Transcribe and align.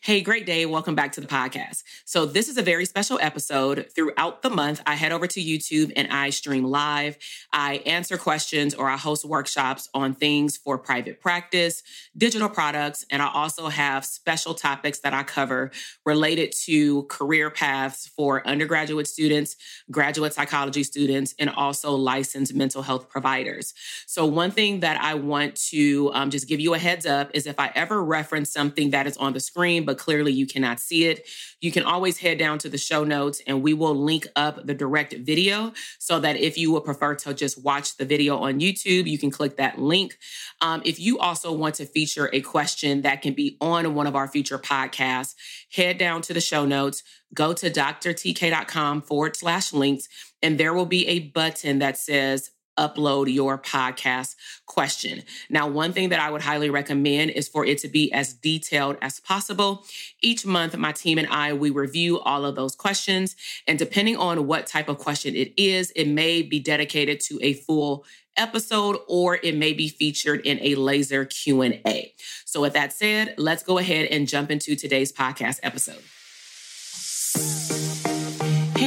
Hey, 0.00 0.20
great 0.20 0.46
day. 0.46 0.64
Welcome 0.64 0.94
back 0.94 1.12
to 1.12 1.20
the 1.20 1.26
podcast. 1.26 1.82
So, 2.04 2.24
this 2.24 2.48
is 2.48 2.56
a 2.56 2.62
very 2.62 2.84
special 2.84 3.18
episode. 3.20 3.88
Throughout 3.94 4.42
the 4.42 4.50
month, 4.50 4.80
I 4.86 4.94
head 4.94 5.12
over 5.12 5.26
to 5.26 5.40
YouTube 5.40 5.92
and 5.96 6.12
I 6.12 6.30
stream 6.30 6.64
live. 6.64 7.18
I 7.52 7.82
answer 7.84 8.16
questions 8.16 8.74
or 8.74 8.88
I 8.88 8.96
host 8.96 9.24
workshops 9.24 9.88
on 9.94 10.14
things 10.14 10.56
for 10.56 10.78
private 10.78 11.20
practice, 11.20 11.82
digital 12.16 12.48
products, 12.48 13.04
and 13.10 13.20
I 13.20 13.30
also 13.32 13.68
have 13.68 14.04
special 14.04 14.54
topics 14.54 15.00
that 15.00 15.14
I 15.14 15.24
cover 15.24 15.72
related 16.06 16.52
to 16.64 17.02
career 17.04 17.50
paths 17.50 18.06
for 18.06 18.46
undergraduate 18.46 19.08
students, 19.08 19.56
graduate 19.90 20.32
psychology 20.32 20.84
students, 20.84 21.34
and 21.40 21.50
also 21.50 21.92
licensed 21.92 22.54
mental 22.54 22.82
health 22.82 23.08
providers. 23.08 23.74
So, 24.06 24.26
one 24.26 24.52
thing 24.52 24.80
that 24.80 25.00
I 25.02 25.14
want 25.14 25.56
to 25.70 26.10
um, 26.14 26.30
just 26.30 26.48
give 26.48 26.60
you 26.60 26.74
a 26.74 26.78
heads 26.78 27.04
up 27.04 27.32
is 27.34 27.46
if 27.48 27.58
I 27.58 27.72
ever 27.74 28.02
reference 28.02 28.52
something 28.52 28.90
that 28.90 29.08
is 29.08 29.16
on 29.16 29.32
the 29.32 29.40
screen, 29.40 29.78
screen, 29.78 29.84
but 29.88 29.96
clearly 29.96 30.30
you 30.30 30.46
cannot 30.46 30.80
see 30.80 31.06
it, 31.06 31.26
you 31.62 31.72
can 31.72 31.82
always 31.82 32.18
head 32.18 32.38
down 32.38 32.58
to 32.58 32.68
the 32.68 32.76
show 32.76 33.04
notes 33.04 33.40
and 33.46 33.62
we 33.62 33.72
will 33.72 33.94
link 33.94 34.26
up 34.36 34.66
the 34.66 34.74
direct 34.74 35.14
video 35.14 35.72
so 35.98 36.20
that 36.20 36.36
if 36.36 36.58
you 36.58 36.70
would 36.70 36.84
prefer 36.84 37.14
to 37.14 37.32
just 37.32 37.64
watch 37.64 37.96
the 37.96 38.04
video 38.04 38.36
on 38.36 38.60
YouTube, 38.60 39.06
you 39.06 39.16
can 39.16 39.30
click 39.30 39.56
that 39.56 39.78
link. 39.78 40.18
Um, 40.60 40.82
if 40.84 41.00
you 41.00 41.18
also 41.18 41.50
want 41.54 41.76
to 41.76 41.86
feature 41.86 42.28
a 42.34 42.42
question 42.42 43.00
that 43.00 43.22
can 43.22 43.32
be 43.32 43.56
on 43.62 43.94
one 43.94 44.06
of 44.06 44.14
our 44.14 44.28
future 44.28 44.58
podcasts, 44.58 45.34
head 45.72 45.96
down 45.96 46.20
to 46.20 46.34
the 46.34 46.40
show 46.42 46.66
notes, 46.66 47.02
go 47.32 47.54
to 47.54 47.70
drtk.com 47.70 49.00
forward 49.00 49.36
slash 49.36 49.72
links, 49.72 50.06
and 50.42 50.60
there 50.60 50.74
will 50.74 50.84
be 50.84 51.08
a 51.08 51.20
button 51.30 51.78
that 51.78 51.96
says 51.96 52.50
upload 52.78 53.32
your 53.32 53.58
podcast 53.58 54.36
question. 54.66 55.22
Now, 55.50 55.66
one 55.66 55.92
thing 55.92 56.10
that 56.10 56.20
I 56.20 56.30
would 56.30 56.42
highly 56.42 56.70
recommend 56.70 57.32
is 57.32 57.48
for 57.48 57.64
it 57.64 57.78
to 57.78 57.88
be 57.88 58.12
as 58.12 58.32
detailed 58.32 58.96
as 59.02 59.20
possible. 59.20 59.84
Each 60.22 60.46
month, 60.46 60.76
my 60.76 60.92
team 60.92 61.18
and 61.18 61.28
I, 61.28 61.52
we 61.52 61.70
review 61.70 62.20
all 62.20 62.44
of 62.44 62.54
those 62.54 62.74
questions. 62.74 63.36
And 63.66 63.78
depending 63.78 64.16
on 64.16 64.46
what 64.46 64.66
type 64.66 64.88
of 64.88 64.98
question 64.98 65.34
it 65.34 65.52
is, 65.56 65.90
it 65.96 66.06
may 66.06 66.42
be 66.42 66.60
dedicated 66.60 67.20
to 67.20 67.38
a 67.42 67.54
full 67.54 68.04
episode 68.36 68.96
or 69.08 69.38
it 69.42 69.56
may 69.56 69.72
be 69.72 69.88
featured 69.88 70.40
in 70.46 70.58
a 70.62 70.76
laser 70.76 71.24
Q&A. 71.24 72.14
So 72.44 72.60
with 72.60 72.72
that 72.74 72.92
said, 72.92 73.34
let's 73.36 73.62
go 73.62 73.78
ahead 73.78 74.06
and 74.06 74.28
jump 74.28 74.50
into 74.50 74.76
today's 74.76 75.12
podcast 75.12 75.58
episode. 75.62 76.02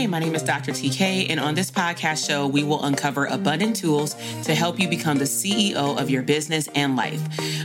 Hey, 0.01 0.07
my 0.07 0.17
name 0.17 0.33
is 0.33 0.41
Dr. 0.41 0.71
TK, 0.71 1.27
and 1.29 1.39
on 1.39 1.53
this 1.53 1.69
podcast 1.69 2.27
show, 2.27 2.47
we 2.47 2.63
will 2.63 2.83
uncover 2.85 3.25
abundant 3.27 3.75
tools 3.75 4.15
to 4.45 4.55
help 4.55 4.79
you 4.79 4.89
become 4.89 5.19
the 5.19 5.25
CEO 5.25 5.75
of 5.75 6.09
your 6.09 6.23
business 6.23 6.67
and 6.73 6.95
life. 6.95 7.21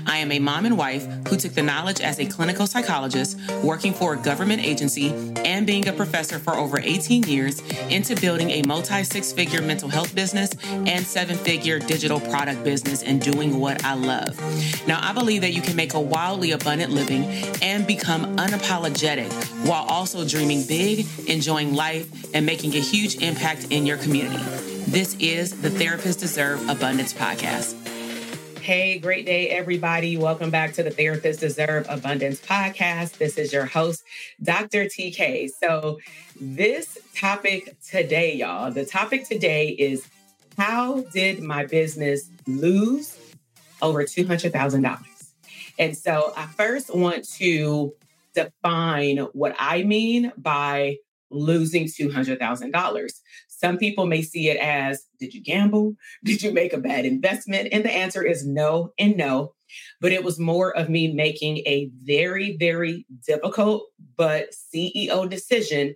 I 0.07 0.19
am 0.19 0.31
a 0.31 0.39
mom 0.39 0.67
and 0.67 0.77
wife 0.77 1.07
who 1.29 1.39
took 1.39 1.53
the 1.53 1.63
knowledge 1.63 2.03
as 2.03 2.19
a 2.19 2.27
clinical 2.27 2.67
psychologist, 2.67 3.39
working 3.63 3.95
for 3.95 4.13
a 4.13 4.17
government 4.19 4.63
agency, 4.63 5.15
and 5.47 5.67
being 5.67 5.89
a 5.89 5.95
professor 5.95 6.39
for 6.39 6.55
over 6.57 6.79
18 6.79 7.23
years 7.23 7.61
into 7.89 8.15
building 8.17 8.51
a 8.51 8.63
multi 8.65 9.03
six 9.03 9.33
figure 9.33 9.63
mental 9.63 9.89
health 9.89 10.15
business 10.15 10.51
and 10.67 11.07
seven 11.07 11.39
figure 11.39 11.79
digital 11.79 12.21
product 12.21 12.63
business 12.63 13.03
and 13.03 13.23
doing 13.23 13.59
what 13.59 13.83
I 13.83 13.95
love. 13.95 14.39
Now, 14.87 15.01
I 15.01 15.15
believe 15.15 15.41
that 15.41 15.55
you 15.55 15.63
can 15.63 15.75
make 15.75 15.95
a 15.95 16.01
wildly 16.01 16.51
abundant 16.51 16.93
living 16.93 17.25
and 17.63 17.87
become 17.87 18.37
unapologetic 18.37 19.33
while 19.67 19.85
also 19.85 20.29
dreaming 20.29 20.67
big, 20.67 21.07
enjoying 21.27 21.75
life, 21.75 22.26
and 22.37 22.45
making 22.45 22.75
a 22.75 22.81
huge 22.81 23.23
impact 23.23 23.67
in 23.71 23.87
your 23.87 23.97
community. 23.97 24.37
This 24.87 25.17
is 25.19 25.59
the 25.63 25.71
Therapists 25.71 26.21
Deserve 26.21 26.69
Abundance 26.69 27.15
podcast. 27.15 27.75
Hey, 28.59 28.99
great 28.99 29.25
day, 29.25 29.49
everybody. 29.49 30.19
Welcome 30.19 30.51
back 30.51 30.75
to 30.75 30.83
the 30.83 30.91
Therapists 30.91 31.41
Deserve 31.41 31.87
Abundance 31.89 32.39
podcast. 32.43 33.17
This 33.17 33.39
is 33.39 33.55
your 33.55 33.65
host, 33.65 34.05
Dr. 34.43 34.85
TK. 34.85 35.49
So, 35.49 35.99
this 36.39 36.99
topic 37.15 37.75
today, 37.81 38.35
y'all, 38.35 38.71
the 38.71 38.85
topic 38.85 39.27
today 39.27 39.69
is 39.69 40.07
how 40.59 41.01
did 41.15 41.43
my 41.43 41.65
business 41.65 42.29
lose 42.47 43.19
over 43.81 44.05
$200,000? 44.05 45.33
And 45.79 45.97
so, 45.97 46.35
I 46.37 46.45
first 46.49 46.95
want 46.95 47.27
to 47.37 47.95
define 48.35 49.17
what 49.33 49.57
I 49.59 49.85
mean 49.85 50.33
by 50.37 50.99
losing 51.37 51.85
$200,000. 51.85 53.11
Some 53.49 53.79
people 53.79 54.07
may 54.07 54.23
see 54.23 54.49
it 54.49 54.57
as 54.59 55.05
Did 55.19 55.35
you 55.35 55.43
gamble? 55.43 55.95
Did 56.25 56.43
you 56.43 56.53
make 56.53 56.73
a 56.73 56.79
bad 56.79 57.05
investment? 57.05 57.69
And 57.73 57.85
the 57.85 57.93
answer 57.93 58.23
is 58.23 58.47
no 58.47 58.93
and 58.99 59.17
no. 59.17 59.55
But 60.01 60.13
it 60.13 60.23
was 60.23 60.39
more 60.39 60.77
of 60.77 60.89
me 60.89 61.13
making 61.13 61.59
a 61.59 61.91
very, 62.05 62.57
very 62.57 63.05
difficult 63.27 63.87
but 64.17 64.51
CEO 64.53 65.29
decision 65.29 65.95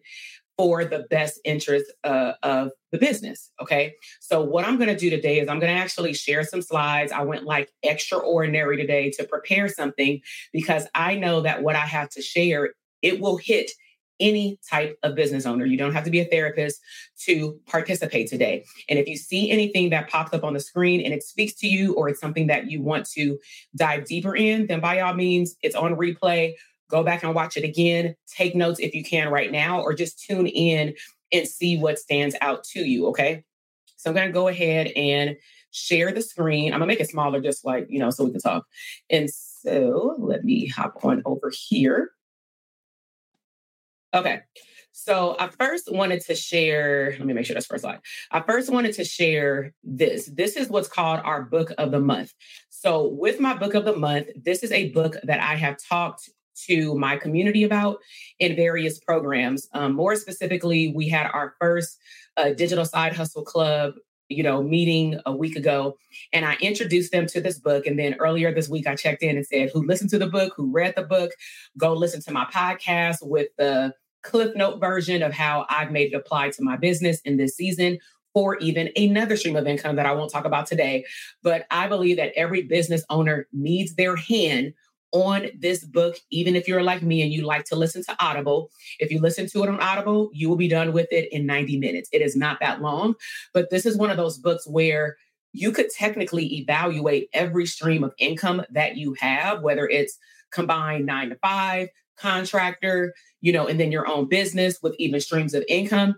for 0.60 0.84
the 0.84 1.06
best 1.08 1.40
interest 1.42 1.90
uh, 2.04 2.32
of 2.42 2.70
the 2.92 2.98
business. 2.98 3.50
Okay. 3.62 3.94
So, 4.20 4.42
what 4.42 4.66
I'm 4.66 4.76
going 4.76 4.90
to 4.90 4.96
do 4.96 5.08
today 5.08 5.40
is 5.40 5.48
I'm 5.48 5.58
going 5.58 5.74
to 5.74 5.80
actually 5.80 6.12
share 6.12 6.44
some 6.44 6.60
slides. 6.60 7.12
I 7.12 7.22
went 7.22 7.44
like 7.44 7.70
extraordinary 7.82 8.76
today 8.76 9.10
to 9.12 9.24
prepare 9.24 9.68
something 9.68 10.20
because 10.52 10.86
I 10.94 11.14
know 11.14 11.40
that 11.40 11.62
what 11.62 11.76
I 11.76 11.86
have 11.86 12.10
to 12.10 12.20
share, 12.20 12.74
it 13.00 13.20
will 13.20 13.38
hit 13.38 13.70
any 14.20 14.58
type 14.68 14.98
of 15.02 15.14
business 15.14 15.46
owner. 15.46 15.64
You 15.64 15.76
don't 15.76 15.92
have 15.92 16.04
to 16.04 16.10
be 16.10 16.20
a 16.20 16.24
therapist 16.24 16.80
to 17.24 17.58
participate 17.66 18.28
today. 18.28 18.64
And 18.88 18.98
if 18.98 19.08
you 19.08 19.16
see 19.16 19.50
anything 19.50 19.90
that 19.90 20.08
pops 20.08 20.32
up 20.32 20.44
on 20.44 20.54
the 20.54 20.60
screen 20.60 21.00
and 21.00 21.12
it 21.12 21.22
speaks 21.22 21.54
to 21.54 21.66
you 21.66 21.94
or 21.94 22.08
it's 22.08 22.20
something 22.20 22.46
that 22.48 22.70
you 22.70 22.82
want 22.82 23.08
to 23.10 23.38
dive 23.76 24.04
deeper 24.04 24.36
in, 24.36 24.66
then 24.66 24.80
by 24.80 25.00
all 25.00 25.14
means, 25.14 25.56
it's 25.62 25.74
on 25.74 25.96
replay. 25.96 26.52
Go 26.90 27.02
back 27.02 27.22
and 27.22 27.34
watch 27.34 27.56
it 27.56 27.64
again. 27.64 28.14
Take 28.28 28.54
notes 28.54 28.80
if 28.80 28.94
you 28.94 29.04
can 29.04 29.28
right 29.28 29.50
now, 29.50 29.80
or 29.80 29.94
just 29.94 30.22
tune 30.22 30.46
in 30.46 30.94
and 31.32 31.46
see 31.46 31.78
what 31.78 31.98
stands 31.98 32.34
out 32.40 32.64
to 32.64 32.80
you. 32.80 33.06
Okay. 33.08 33.44
So 33.96 34.10
I'm 34.10 34.16
going 34.16 34.26
to 34.26 34.32
go 34.32 34.48
ahead 34.48 34.88
and 34.96 35.36
share 35.70 36.10
the 36.10 36.22
screen. 36.22 36.72
I'm 36.72 36.80
going 36.80 36.88
to 36.88 36.92
make 36.92 37.00
it 37.00 37.10
smaller, 37.10 37.40
just 37.40 37.64
like, 37.64 37.86
you 37.88 38.00
know, 38.00 38.10
so 38.10 38.24
we 38.24 38.32
can 38.32 38.40
talk. 38.40 38.66
And 39.08 39.30
so 39.30 40.16
let 40.18 40.44
me 40.44 40.66
hop 40.66 41.04
on 41.04 41.22
over 41.24 41.52
here. 41.68 42.10
Okay. 44.14 44.40
So 44.92 45.36
I 45.38 45.48
first 45.48 45.90
wanted 45.92 46.20
to 46.22 46.34
share, 46.34 47.14
let 47.18 47.26
me 47.26 47.32
make 47.32 47.46
sure 47.46 47.54
that's 47.54 47.66
first 47.66 47.82
slide. 47.82 48.00
I 48.32 48.40
first 48.40 48.70
wanted 48.70 48.92
to 48.94 49.04
share 49.04 49.72
this. 49.84 50.26
This 50.26 50.56
is 50.56 50.68
what's 50.68 50.88
called 50.88 51.20
our 51.24 51.42
book 51.42 51.72
of 51.78 51.92
the 51.92 52.00
month. 52.00 52.34
So 52.70 53.06
with 53.06 53.38
my 53.38 53.54
book 53.54 53.74
of 53.74 53.84
the 53.84 53.96
month, 53.96 54.26
this 54.36 54.62
is 54.62 54.72
a 54.72 54.90
book 54.90 55.16
that 55.22 55.40
I 55.40 55.54
have 55.54 55.76
talked 55.88 56.28
to 56.66 56.94
my 56.96 57.16
community 57.16 57.62
about 57.62 57.98
in 58.38 58.56
various 58.56 58.98
programs. 58.98 59.68
Um, 59.72 59.94
more 59.94 60.16
specifically, 60.16 60.92
we 60.94 61.08
had 61.08 61.30
our 61.32 61.54
first 61.60 61.96
uh, 62.36 62.50
digital 62.50 62.84
side 62.84 63.14
hustle 63.14 63.44
club 63.44 63.94
you 64.30 64.42
know, 64.42 64.62
meeting 64.62 65.20
a 65.26 65.34
week 65.34 65.56
ago 65.56 65.96
and 66.32 66.46
I 66.46 66.56
introduced 66.60 67.12
them 67.12 67.26
to 67.26 67.40
this 67.40 67.58
book. 67.58 67.86
And 67.86 67.98
then 67.98 68.14
earlier 68.20 68.54
this 68.54 68.68
week, 68.68 68.86
I 68.86 68.94
checked 68.94 69.22
in 69.22 69.36
and 69.36 69.46
said, 69.46 69.70
who 69.74 69.84
listened 69.84 70.10
to 70.10 70.18
the 70.18 70.28
book, 70.28 70.54
who 70.56 70.70
read 70.70 70.94
the 70.96 71.02
book, 71.02 71.32
go 71.76 71.92
listen 71.92 72.22
to 72.22 72.32
my 72.32 72.46
podcast 72.46 73.18
with 73.22 73.48
the 73.58 73.92
Cliff 74.22 74.54
Note 74.54 74.80
version 74.80 75.22
of 75.22 75.32
how 75.32 75.66
I've 75.68 75.90
made 75.90 76.12
it 76.12 76.16
apply 76.16 76.50
to 76.50 76.62
my 76.62 76.76
business 76.76 77.20
in 77.22 77.36
this 77.36 77.56
season 77.56 77.98
or 78.32 78.56
even 78.58 78.90
another 78.96 79.36
stream 79.36 79.56
of 79.56 79.66
income 79.66 79.96
that 79.96 80.06
I 80.06 80.12
won't 80.12 80.30
talk 80.30 80.44
about 80.44 80.66
today. 80.66 81.04
But 81.42 81.66
I 81.70 81.88
believe 81.88 82.16
that 82.18 82.32
every 82.36 82.62
business 82.62 83.02
owner 83.10 83.48
needs 83.52 83.94
their 83.94 84.14
hand 84.14 84.74
on 85.12 85.48
this 85.58 85.84
book, 85.84 86.16
even 86.30 86.54
if 86.54 86.68
you're 86.68 86.82
like 86.82 87.02
me 87.02 87.22
and 87.22 87.32
you 87.32 87.44
like 87.44 87.64
to 87.66 87.76
listen 87.76 88.02
to 88.04 88.16
Audible. 88.20 88.70
If 88.98 89.10
you 89.10 89.20
listen 89.20 89.48
to 89.48 89.62
it 89.62 89.68
on 89.68 89.80
Audible, 89.80 90.30
you 90.32 90.48
will 90.48 90.56
be 90.56 90.68
done 90.68 90.92
with 90.92 91.08
it 91.10 91.32
in 91.32 91.46
90 91.46 91.78
minutes. 91.78 92.08
It 92.12 92.22
is 92.22 92.36
not 92.36 92.58
that 92.60 92.80
long, 92.80 93.14
but 93.52 93.70
this 93.70 93.86
is 93.86 93.96
one 93.96 94.10
of 94.10 94.16
those 94.16 94.38
books 94.38 94.66
where 94.68 95.16
you 95.52 95.72
could 95.72 95.90
technically 95.90 96.58
evaluate 96.58 97.28
every 97.32 97.66
stream 97.66 98.04
of 98.04 98.14
income 98.18 98.62
that 98.70 98.96
you 98.96 99.14
have, 99.18 99.62
whether 99.62 99.88
it's 99.88 100.16
combined 100.52 101.06
nine 101.06 101.30
to 101.30 101.36
five, 101.36 101.88
contractor, 102.16 103.14
you 103.40 103.52
know, 103.52 103.66
and 103.66 103.80
then 103.80 103.90
your 103.90 104.06
own 104.06 104.28
business 104.28 104.78
with 104.82 104.94
even 104.98 105.20
streams 105.20 105.54
of 105.54 105.64
income, 105.68 106.14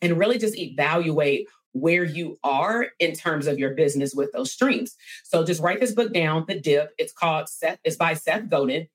and 0.00 0.18
really 0.18 0.38
just 0.38 0.58
evaluate 0.58 1.46
where 1.72 2.04
you 2.04 2.38
are 2.44 2.88
in 2.98 3.12
terms 3.14 3.46
of 3.46 3.58
your 3.58 3.74
business 3.74 4.14
with 4.14 4.30
those 4.32 4.52
streams. 4.52 4.96
So 5.24 5.44
just 5.44 5.62
write 5.62 5.80
this 5.80 5.92
book 5.92 6.12
down, 6.12 6.44
The 6.46 6.60
Dip. 6.60 6.92
It's 6.98 7.12
called 7.12 7.48
Seth, 7.48 7.78
it's 7.84 7.96
by 7.96 8.14
Seth 8.14 8.48
Godin. 8.48 8.88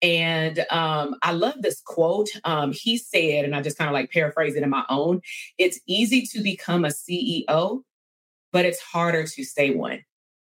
And 0.00 0.64
um, 0.70 1.16
I 1.22 1.32
love 1.32 1.54
this 1.60 1.80
quote. 1.84 2.28
Um, 2.44 2.72
he 2.72 2.98
said, 2.98 3.44
and 3.44 3.56
I 3.56 3.62
just 3.62 3.78
kind 3.78 3.88
of 3.88 3.94
like 3.94 4.12
paraphrase 4.12 4.54
it 4.54 4.62
in 4.62 4.70
my 4.70 4.84
own 4.88 5.22
it's 5.58 5.80
easy 5.86 6.22
to 6.22 6.42
become 6.42 6.84
a 6.84 6.88
CEO, 6.88 7.82
but 8.52 8.64
it's 8.64 8.80
harder 8.80 9.24
to 9.24 9.44
stay 9.44 9.74
one. 9.74 10.04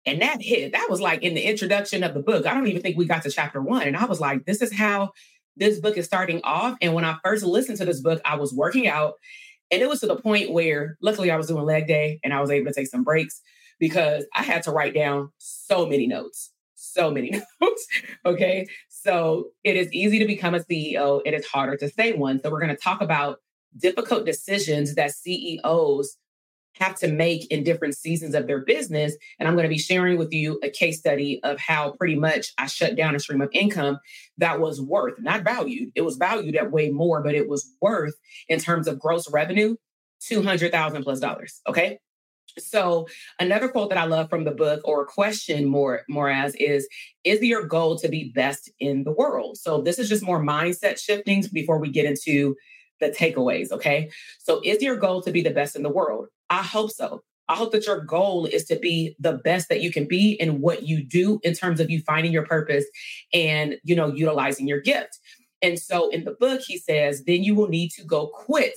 And 0.06 0.22
that 0.22 0.40
hit, 0.40 0.72
that 0.72 0.88
was 0.88 1.00
like 1.00 1.22
in 1.22 1.34
the 1.34 1.42
introduction 1.42 2.02
of 2.02 2.14
the 2.14 2.22
book. 2.22 2.46
I 2.46 2.54
don't 2.54 2.66
even 2.66 2.80
think 2.80 2.96
we 2.96 3.04
got 3.06 3.22
to 3.24 3.30
chapter 3.30 3.60
one. 3.60 3.82
And 3.82 3.96
I 3.96 4.06
was 4.06 4.20
like, 4.20 4.46
this 4.46 4.62
is 4.62 4.72
how 4.72 5.10
this 5.56 5.78
book 5.78 5.96
is 5.96 6.06
starting 6.06 6.40
off. 6.42 6.76
And 6.80 6.94
when 6.94 7.04
I 7.04 7.18
first 7.22 7.44
listened 7.44 7.78
to 7.78 7.84
this 7.84 8.00
book, 8.00 8.20
I 8.24 8.36
was 8.36 8.54
working 8.54 8.88
out 8.88 9.14
and 9.70 9.82
it 9.82 9.88
was 9.88 10.00
to 10.00 10.06
the 10.06 10.16
point 10.16 10.52
where, 10.52 10.96
luckily, 11.00 11.30
I 11.30 11.36
was 11.36 11.46
doing 11.46 11.64
leg 11.64 11.86
day 11.86 12.20
and 12.24 12.32
I 12.32 12.40
was 12.40 12.50
able 12.50 12.66
to 12.66 12.74
take 12.74 12.88
some 12.88 13.04
breaks 13.04 13.40
because 13.78 14.26
I 14.34 14.42
had 14.42 14.62
to 14.64 14.70
write 14.70 14.94
down 14.94 15.30
so 15.38 15.86
many 15.86 16.06
notes, 16.06 16.52
so 16.74 17.10
many 17.10 17.30
notes. 17.60 17.88
okay. 18.26 18.66
So 18.88 19.46
it 19.64 19.76
is 19.76 19.92
easy 19.92 20.18
to 20.18 20.26
become 20.26 20.54
a 20.54 20.60
CEO, 20.60 21.22
it 21.24 21.34
is 21.34 21.46
harder 21.46 21.76
to 21.78 21.88
stay 21.88 22.12
one. 22.12 22.40
So 22.40 22.50
we're 22.50 22.60
going 22.60 22.74
to 22.74 22.82
talk 22.82 23.00
about 23.00 23.38
difficult 23.76 24.26
decisions 24.26 24.94
that 24.96 25.12
CEOs 25.12 26.16
have 26.80 26.96
to 26.96 27.08
make 27.08 27.46
in 27.50 27.62
different 27.62 27.94
seasons 27.94 28.34
of 28.34 28.46
their 28.46 28.60
business. 28.60 29.14
And 29.38 29.46
I'm 29.46 29.54
going 29.54 29.64
to 29.64 29.68
be 29.68 29.78
sharing 29.78 30.18
with 30.18 30.32
you 30.32 30.58
a 30.62 30.70
case 30.70 30.98
study 30.98 31.40
of 31.44 31.60
how 31.60 31.92
pretty 31.92 32.16
much 32.16 32.52
I 32.58 32.66
shut 32.66 32.96
down 32.96 33.14
a 33.14 33.20
stream 33.20 33.42
of 33.42 33.50
income 33.52 33.98
that 34.38 34.60
was 34.60 34.80
worth, 34.80 35.20
not 35.20 35.44
valued. 35.44 35.92
It 35.94 36.02
was 36.02 36.16
valued 36.16 36.56
at 36.56 36.72
way 36.72 36.90
more, 36.90 37.22
but 37.22 37.34
it 37.34 37.48
was 37.48 37.70
worth 37.80 38.14
in 38.48 38.58
terms 38.58 38.88
of 38.88 38.98
gross 38.98 39.30
revenue, 39.30 39.76
200,000 40.20 41.02
plus 41.02 41.20
dollars. 41.20 41.60
Okay. 41.68 41.98
So 42.58 43.06
another 43.38 43.68
quote 43.68 43.90
that 43.90 43.98
I 43.98 44.06
love 44.06 44.28
from 44.28 44.42
the 44.42 44.50
book 44.50 44.80
or 44.84 45.06
question 45.06 45.66
more 45.66 46.02
more 46.08 46.28
as 46.28 46.56
is 46.56 46.88
is 47.22 47.40
your 47.42 47.64
goal 47.64 47.96
to 47.98 48.08
be 48.08 48.32
best 48.34 48.68
in 48.80 49.04
the 49.04 49.12
world. 49.12 49.56
So 49.56 49.80
this 49.80 50.00
is 50.00 50.08
just 50.08 50.24
more 50.24 50.42
mindset 50.42 50.98
shiftings 50.98 51.46
before 51.46 51.78
we 51.78 51.90
get 51.90 52.06
into 52.06 52.56
the 52.98 53.10
takeaways, 53.10 53.70
okay? 53.70 54.10
So 54.38 54.60
is 54.64 54.82
your 54.82 54.96
goal 54.96 55.22
to 55.22 55.30
be 55.30 55.42
the 55.42 55.50
best 55.50 55.76
in 55.76 55.84
the 55.84 55.88
world? 55.88 56.26
I 56.50 56.62
hope 56.62 56.90
so. 56.90 57.22
I 57.48 57.56
hope 57.56 57.72
that 57.72 57.86
your 57.86 58.00
goal 58.00 58.46
is 58.46 58.64
to 58.66 58.76
be 58.76 59.16
the 59.18 59.32
best 59.32 59.68
that 59.70 59.80
you 59.80 59.90
can 59.90 60.06
be 60.06 60.32
in 60.32 60.60
what 60.60 60.84
you 60.84 61.02
do 61.02 61.40
in 61.42 61.54
terms 61.54 61.80
of 61.80 61.90
you 61.90 62.00
finding 62.00 62.32
your 62.32 62.46
purpose 62.46 62.84
and, 63.32 63.76
you 63.82 63.96
know, 63.96 64.12
utilizing 64.12 64.68
your 64.68 64.80
gift. 64.80 65.18
And 65.62 65.78
so 65.78 66.10
in 66.10 66.24
the 66.24 66.32
book, 66.32 66.60
he 66.60 66.78
says, 66.78 67.24
then 67.24 67.42
you 67.42 67.54
will 67.54 67.68
need 67.68 67.90
to 67.92 68.04
go 68.04 68.28
quit 68.28 68.74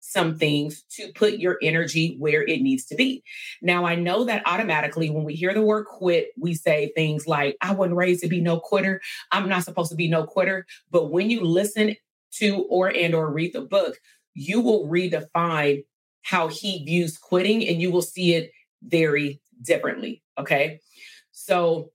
some 0.00 0.36
things 0.36 0.84
to 0.90 1.12
put 1.14 1.38
your 1.38 1.58
energy 1.62 2.16
where 2.18 2.42
it 2.42 2.62
needs 2.62 2.84
to 2.86 2.94
be. 2.94 3.22
Now, 3.62 3.84
I 3.84 3.96
know 3.96 4.24
that 4.24 4.42
automatically 4.46 5.10
when 5.10 5.24
we 5.24 5.34
hear 5.34 5.52
the 5.54 5.62
word 5.62 5.86
quit, 5.86 6.28
we 6.38 6.54
say 6.54 6.92
things 6.94 7.26
like, 7.26 7.56
I 7.60 7.72
wasn't 7.72 7.96
raised 7.96 8.22
to 8.22 8.28
be 8.28 8.40
no 8.40 8.60
quitter. 8.60 9.00
I'm 9.32 9.48
not 9.48 9.64
supposed 9.64 9.90
to 9.90 9.96
be 9.96 10.08
no 10.08 10.24
quitter. 10.24 10.66
But 10.90 11.10
when 11.10 11.30
you 11.30 11.42
listen 11.42 11.96
to 12.34 12.66
or 12.68 12.88
and 12.88 13.14
or 13.14 13.32
read 13.32 13.52
the 13.52 13.62
book, 13.62 13.98
you 14.34 14.60
will 14.60 14.88
redefine 14.88 15.84
how 16.26 16.48
he 16.48 16.82
views 16.82 17.16
quitting 17.16 17.64
and 17.68 17.80
you 17.80 17.88
will 17.88 18.02
see 18.02 18.34
it 18.34 18.50
very 18.82 19.40
differently. 19.62 20.24
Okay. 20.36 20.80
So, 21.30 21.92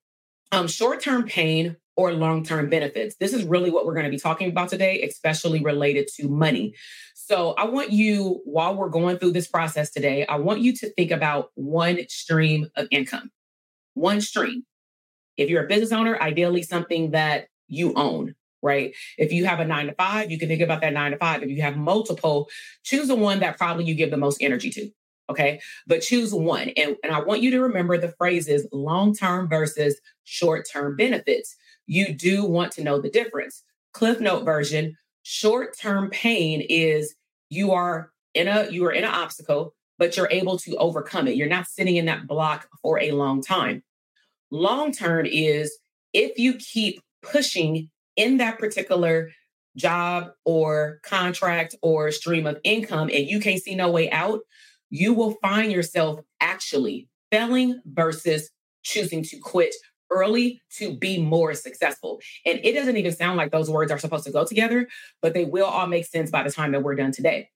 um, 0.54 0.70
short 0.70 1.02
term 1.02 1.24
pain 1.24 1.76
or 1.98 2.14
long 2.14 2.46
term 2.46 2.70
benefits. 2.70 3.18
This 3.18 3.34
is 3.34 3.44
really 3.44 3.70
what 3.70 3.86
we're 3.86 3.94
going 3.94 4.06
to 4.06 4.10
be 4.10 4.18
talking 4.18 4.50
about 4.50 4.70
today, 4.70 5.02
especially 5.02 5.62
related 5.62 6.08
to 6.16 6.30
money. 6.30 6.76
So, 7.14 7.52
I 7.58 7.66
want 7.66 7.92
you, 7.92 8.40
while 8.46 8.74
we're 8.74 8.90
going 8.90 9.18
through 9.18 9.34
this 9.34 9.50
process 9.50 9.92
today, 9.92 10.26
I 10.26 10.38
want 10.38 10.62
you 10.62 10.74
to 10.78 10.90
think 10.94 11.12
about 11.12 11.50
one 11.56 12.00
stream 12.08 12.70
of 12.78 12.88
income. 12.90 13.32
One 13.96 14.22
stream. 14.22 14.64
If 15.36 15.50
you're 15.50 15.66
a 15.66 15.68
business 15.68 15.92
owner, 15.92 16.18
ideally 16.22 16.64
something 16.64 17.12
that 17.12 17.48
you 17.68 17.94
own 17.96 18.36
right? 18.62 18.94
If 19.18 19.32
you 19.32 19.46
have 19.46 19.60
a 19.60 19.66
nine 19.66 19.88
to 19.88 19.94
five, 19.94 20.32
you 20.32 20.38
can 20.38 20.48
think 20.48 20.62
about 20.62 20.82
that 20.82 20.94
nine 20.94 21.12
to 21.12 21.18
five. 21.18 21.44
If 21.44 21.50
you 21.50 21.62
have 21.62 21.78
multiple, 21.78 22.50
choose 22.84 23.08
the 23.08 23.16
one 23.16 23.40
that 23.40 23.58
probably 23.58 23.86
you 23.86 23.96
give 23.96 24.12
the 24.12 24.18
most 24.18 24.42
energy 24.42 24.70
to. 24.72 24.90
Okay. 25.30 25.62
But 25.88 26.02
choose 26.02 26.34
one. 26.34 26.70
And, 26.76 26.98
and 27.04 27.14
I 27.14 27.22
want 27.22 27.42
you 27.42 27.52
to 27.52 27.62
remember 27.62 27.98
the 27.98 28.14
phrases 28.18 28.68
long 28.72 29.16
term 29.16 29.48
versus 29.48 30.00
short 30.26 30.68
term 30.72 30.96
benefits. 30.96 31.56
You 31.88 32.14
do 32.14 32.46
want 32.46 32.74
to 32.74 32.84
know 32.84 33.00
the 33.00 33.10
difference. 33.10 33.64
Cliff 33.94 34.20
note 34.20 34.44
version 34.44 34.98
short 35.24 35.78
term 35.78 36.10
pain 36.10 36.66
is 36.68 37.16
you 37.50 37.72
are 37.72 38.12
in 38.34 38.48
a 38.48 38.70
you 38.70 38.86
are 38.86 38.92
in 38.92 39.04
an 39.04 39.14
obstacle 39.14 39.74
but 40.00 40.18
you're 40.18 40.30
able 40.32 40.58
to 40.58 40.76
overcome 40.78 41.28
it 41.28 41.36
you're 41.36 41.48
not 41.48 41.68
sitting 41.68 41.96
in 41.96 42.06
that 42.06 42.28
block 42.28 42.68
for 42.82 43.00
a 43.00 43.12
long 43.12 43.42
time 43.42 43.84
long 44.50 44.92
term 44.92 45.26
is 45.26 45.78
if 46.14 46.38
you 46.40 46.56
keep 46.56 47.02
pushing 47.22 47.90
in 48.16 48.38
that 48.38 48.60
particular 48.60 49.32
job 49.76 50.32
or 50.46 51.00
contract 51.04 51.76
or 51.82 52.12
stream 52.12 52.46
of 52.46 52.60
income 52.64 53.10
and 53.14 53.28
you 53.28 53.40
can't 53.40 53.62
see 53.62 53.76
no 53.76 53.90
way 53.90 54.10
out, 54.12 54.42
you 54.90 55.14
will 55.14 55.36
find 55.42 55.72
yourself 55.72 56.20
actually 56.40 57.08
failing 57.32 57.82
versus 57.86 58.50
choosing 58.84 59.24
to 59.24 59.38
quit 59.38 59.74
early 60.10 60.62
to 60.78 60.96
be 60.96 61.22
more 61.22 61.54
successful. 61.54 62.20
And 62.46 62.60
it 62.64 62.74
doesn't 62.74 62.98
even 62.98 63.14
sound 63.14 63.38
like 63.38 63.52
those 63.52 63.70
words 63.70 63.92
are 63.92 63.98
supposed 63.98 64.26
to 64.26 64.32
go 64.32 64.46
together, 64.46 64.88
but 65.22 65.34
they 65.34 65.46
will 65.46 65.66
all 65.66 65.88
make 65.88 66.06
sense 66.06 66.30
by 66.30 66.44
the 66.44 66.52
time 66.52 66.74
that 66.74 66.84
we're 66.84 66.96
done 66.96 67.14
today. 67.14 67.50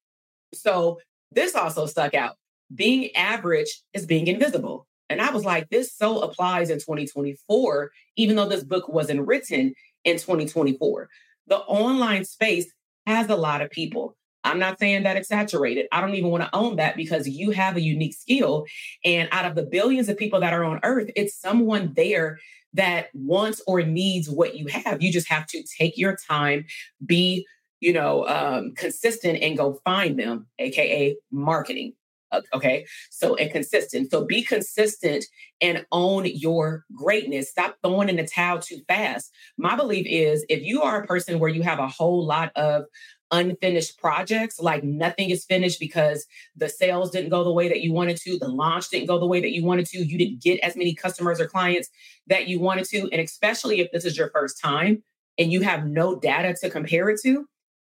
So 0.54 1.00
this 1.32 1.56
also 1.56 1.86
stuck 1.86 2.14
out. 2.14 2.36
Being 2.74 3.14
average 3.16 3.82
is 3.94 4.06
being 4.06 4.28
invisible. 4.28 4.88
And 5.10 5.22
I 5.22 5.32
was 5.32 5.46
like, 5.46 5.70
this 5.70 5.94
so 5.94 6.22
applies 6.22 6.70
in 6.70 6.78
2024, 6.78 7.92
even 8.16 8.36
though 8.36 8.48
this 8.48 8.64
book 8.64 8.88
wasn't 8.88 9.28
written 9.28 9.74
in 10.06 10.18
2024. 10.18 11.10
The 11.48 11.58
online 11.58 12.24
space 12.24 12.72
has 13.06 13.30
a 13.30 13.36
lot 13.36 13.62
of 13.62 13.70
people. 13.70 14.16
I'm 14.44 14.60
not 14.60 14.80
saying 14.80 15.04
that 15.04 15.18
it's 15.18 15.28
saturated. 15.28 15.88
I 15.92 16.02
don't 16.02 16.14
even 16.14 16.30
want 16.30 16.44
to 16.44 16.56
own 16.56 16.76
that 16.76 16.96
because 16.96 17.28
you 17.28 17.52
have 17.52 17.76
a 17.76 17.82
unique 17.82 18.14
skill. 18.14 18.66
And 19.04 19.28
out 19.32 19.46
of 19.46 19.56
the 19.56 19.64
billions 19.64 20.08
of 20.08 20.18
people 20.18 20.40
that 20.40 20.54
are 20.54 20.64
on 20.64 20.80
earth, 20.84 21.10
it's 21.16 21.36
someone 21.36 21.94
there 21.96 22.40
that 22.74 23.08
wants 23.14 23.62
or 23.66 23.82
needs 23.82 24.30
what 24.30 24.56
you 24.56 24.68
have. 24.68 25.02
You 25.02 25.12
just 25.12 25.30
have 25.30 25.48
to 25.48 25.64
take 25.78 25.98
your 25.98 26.16
time, 26.16 26.66
be, 27.06 27.46
you 27.80 27.92
know, 27.92 28.28
um, 28.28 28.74
consistent 28.76 29.42
and 29.42 29.58
go 29.58 29.80
find 29.84 30.20
them, 30.20 30.48
AKA 30.60 31.18
marketing. 31.32 31.94
Uh, 32.32 32.42
okay. 32.54 32.86
So, 33.12 33.36
and 33.36 33.52
consistent. 33.52 34.12
So 34.12 34.26
be 34.26 34.42
consistent 34.42 35.26
and 35.62 35.86
own 35.92 36.26
your 36.26 36.84
greatness. 36.94 37.50
Stop 37.50 37.78
throwing 37.84 38.10
in 38.10 38.18
the 38.18 38.28
towel 38.28 38.60
too 38.60 38.82
fast. 38.88 39.32
My 39.58 39.76
belief 39.76 40.06
is 40.10 40.46
if 40.50 40.64
you 40.64 40.82
are 40.82 41.02
a 41.02 41.08
person 41.08 41.40
where 41.40 41.50
you 41.50 41.62
have 41.64 41.80
a 41.80 41.88
whole 41.88 42.26
lot 42.26 42.52
of 42.56 42.86
unfinished 43.32 43.98
projects, 43.98 44.60
like 44.60 44.84
nothing 44.84 45.30
is 45.30 45.46
finished 45.46 45.80
because 45.80 46.26
the 46.56 46.70
sales 46.70 47.12
didn't 47.12 47.30
go 47.30 47.44
the 47.44 47.52
way 47.52 47.68
that 47.68 47.82
you 47.82 47.92
wanted 47.92 48.18
to, 48.18 48.38
the 48.38 48.48
launch 48.48 48.90
didn't 48.90 49.08
go 49.08 49.20
the 49.20 49.26
way 49.26 49.42
that 49.42 49.52
you 49.52 49.64
wanted 49.64 49.86
to, 49.88 49.98
you 49.98 50.18
didn't 50.18 50.42
get 50.42 50.60
as 50.62 50.76
many 50.76 50.94
customers 50.94 51.40
or 51.40 51.48
clients 51.48 51.90
that 52.28 52.48
you 52.48 52.60
wanted 52.60 52.86
to. 52.86 53.10
And 53.12 53.22
especially 53.22 53.80
if 53.80 53.92
this 53.92 54.06
is 54.06 54.18
your 54.18 54.30
first 54.30 54.62
time 54.62 55.04
and 55.38 55.52
you 55.52 55.62
have 55.62 55.86
no 55.86 56.20
data 56.20 56.56
to 56.62 56.70
compare 56.70 57.10
it 57.10 57.20
to, 57.24 57.48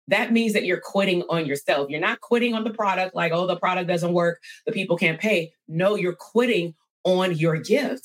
that 0.10 0.32
means 0.32 0.54
that 0.54 0.66
you're 0.66 0.82
quitting 0.82 1.24
on 1.30 1.46
yourself. 1.46 1.90
You're 1.90 2.02
not 2.02 2.20
quitting 2.22 2.54
on 2.54 2.64
the 2.64 2.74
product, 2.74 3.16
like, 3.16 3.32
oh, 3.32 3.48
the 3.48 3.56
product 3.56 3.88
doesn't 3.88 4.14
work, 4.14 4.40
the 4.66 4.72
people 4.72 4.98
can't 4.98 5.20
pay. 5.20 5.52
No, 5.68 5.96
you're 5.96 6.16
quitting 6.16 6.76
on 7.04 7.36
your 7.36 7.58
gift. 7.58 8.04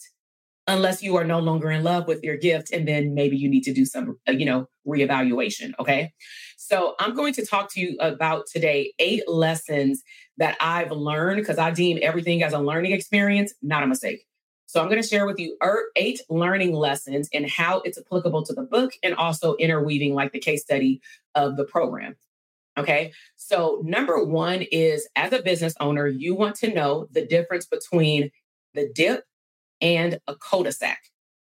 unless 0.67 1.02
you 1.02 1.17
are 1.17 1.25
no 1.25 1.38
longer 1.38 1.71
in 1.71 1.83
love 1.83 2.07
with 2.07 2.23
your 2.23 2.37
gift 2.37 2.71
and 2.73 2.87
then 2.87 3.14
maybe 3.14 3.37
you 3.37 3.49
need 3.49 3.62
to 3.62 3.73
do 3.73 3.85
some 3.87 4.19
uh, 4.28 4.33
you 4.33 4.45
know 4.45 4.69
reevaluation 4.87 5.73
okay 5.81 6.12
so 6.59 6.95
i'm 7.00 7.14
going 7.14 7.33
to 7.33 7.45
talk 7.45 7.73
to 7.73 7.81
you 7.81 7.97
about 8.00 8.45
today 8.52 8.93
eight 8.99 9.23
lessons 9.28 10.02
that 10.37 10.57
i've 10.61 10.93
learned 10.93 11.38
because 11.40 11.59
i 11.59 11.71
deem 11.71 11.99
everything 12.02 12.43
as 12.43 12.52
a 12.52 12.59
learning 12.59 12.93
experience 12.93 13.55
not 13.62 13.83
a 13.83 13.87
mistake 13.87 14.27
so 14.68 14.80
i'm 14.80 14.88
going 14.88 15.02
to 15.02 15.08
share 15.08 15.26
with 15.26 15.40
you 15.40 15.56
er, 15.64 15.87
eight 15.96 16.20
learning 16.28 16.72
lessons 16.72 17.28
and 17.34 17.50
how 17.50 17.80
it's 17.80 17.98
applicable 17.98 18.44
to 18.44 18.52
the 18.52 18.62
book 18.62 18.92
and 19.02 19.14
also 19.16 19.56
interweaving 19.56 20.14
like 20.14 20.30
the 20.32 20.38
case 20.38 20.62
study 20.62 21.00
of 21.34 21.56
the 21.56 21.64
program 21.64 22.14
Okay. 22.78 23.12
So, 23.34 23.82
number 23.84 24.22
one 24.22 24.62
is 24.70 25.08
as 25.16 25.32
a 25.32 25.42
business 25.42 25.75
owner, 25.80 26.06
you 26.06 26.37
want 26.37 26.54
to 26.56 26.72
know 26.72 27.08
the 27.10 27.26
difference 27.26 27.66
between 27.66 28.30
the 28.72 28.88
dip 28.94 29.25
and 29.80 30.20
a 30.28 30.37
cul-de-sac. 30.37 30.98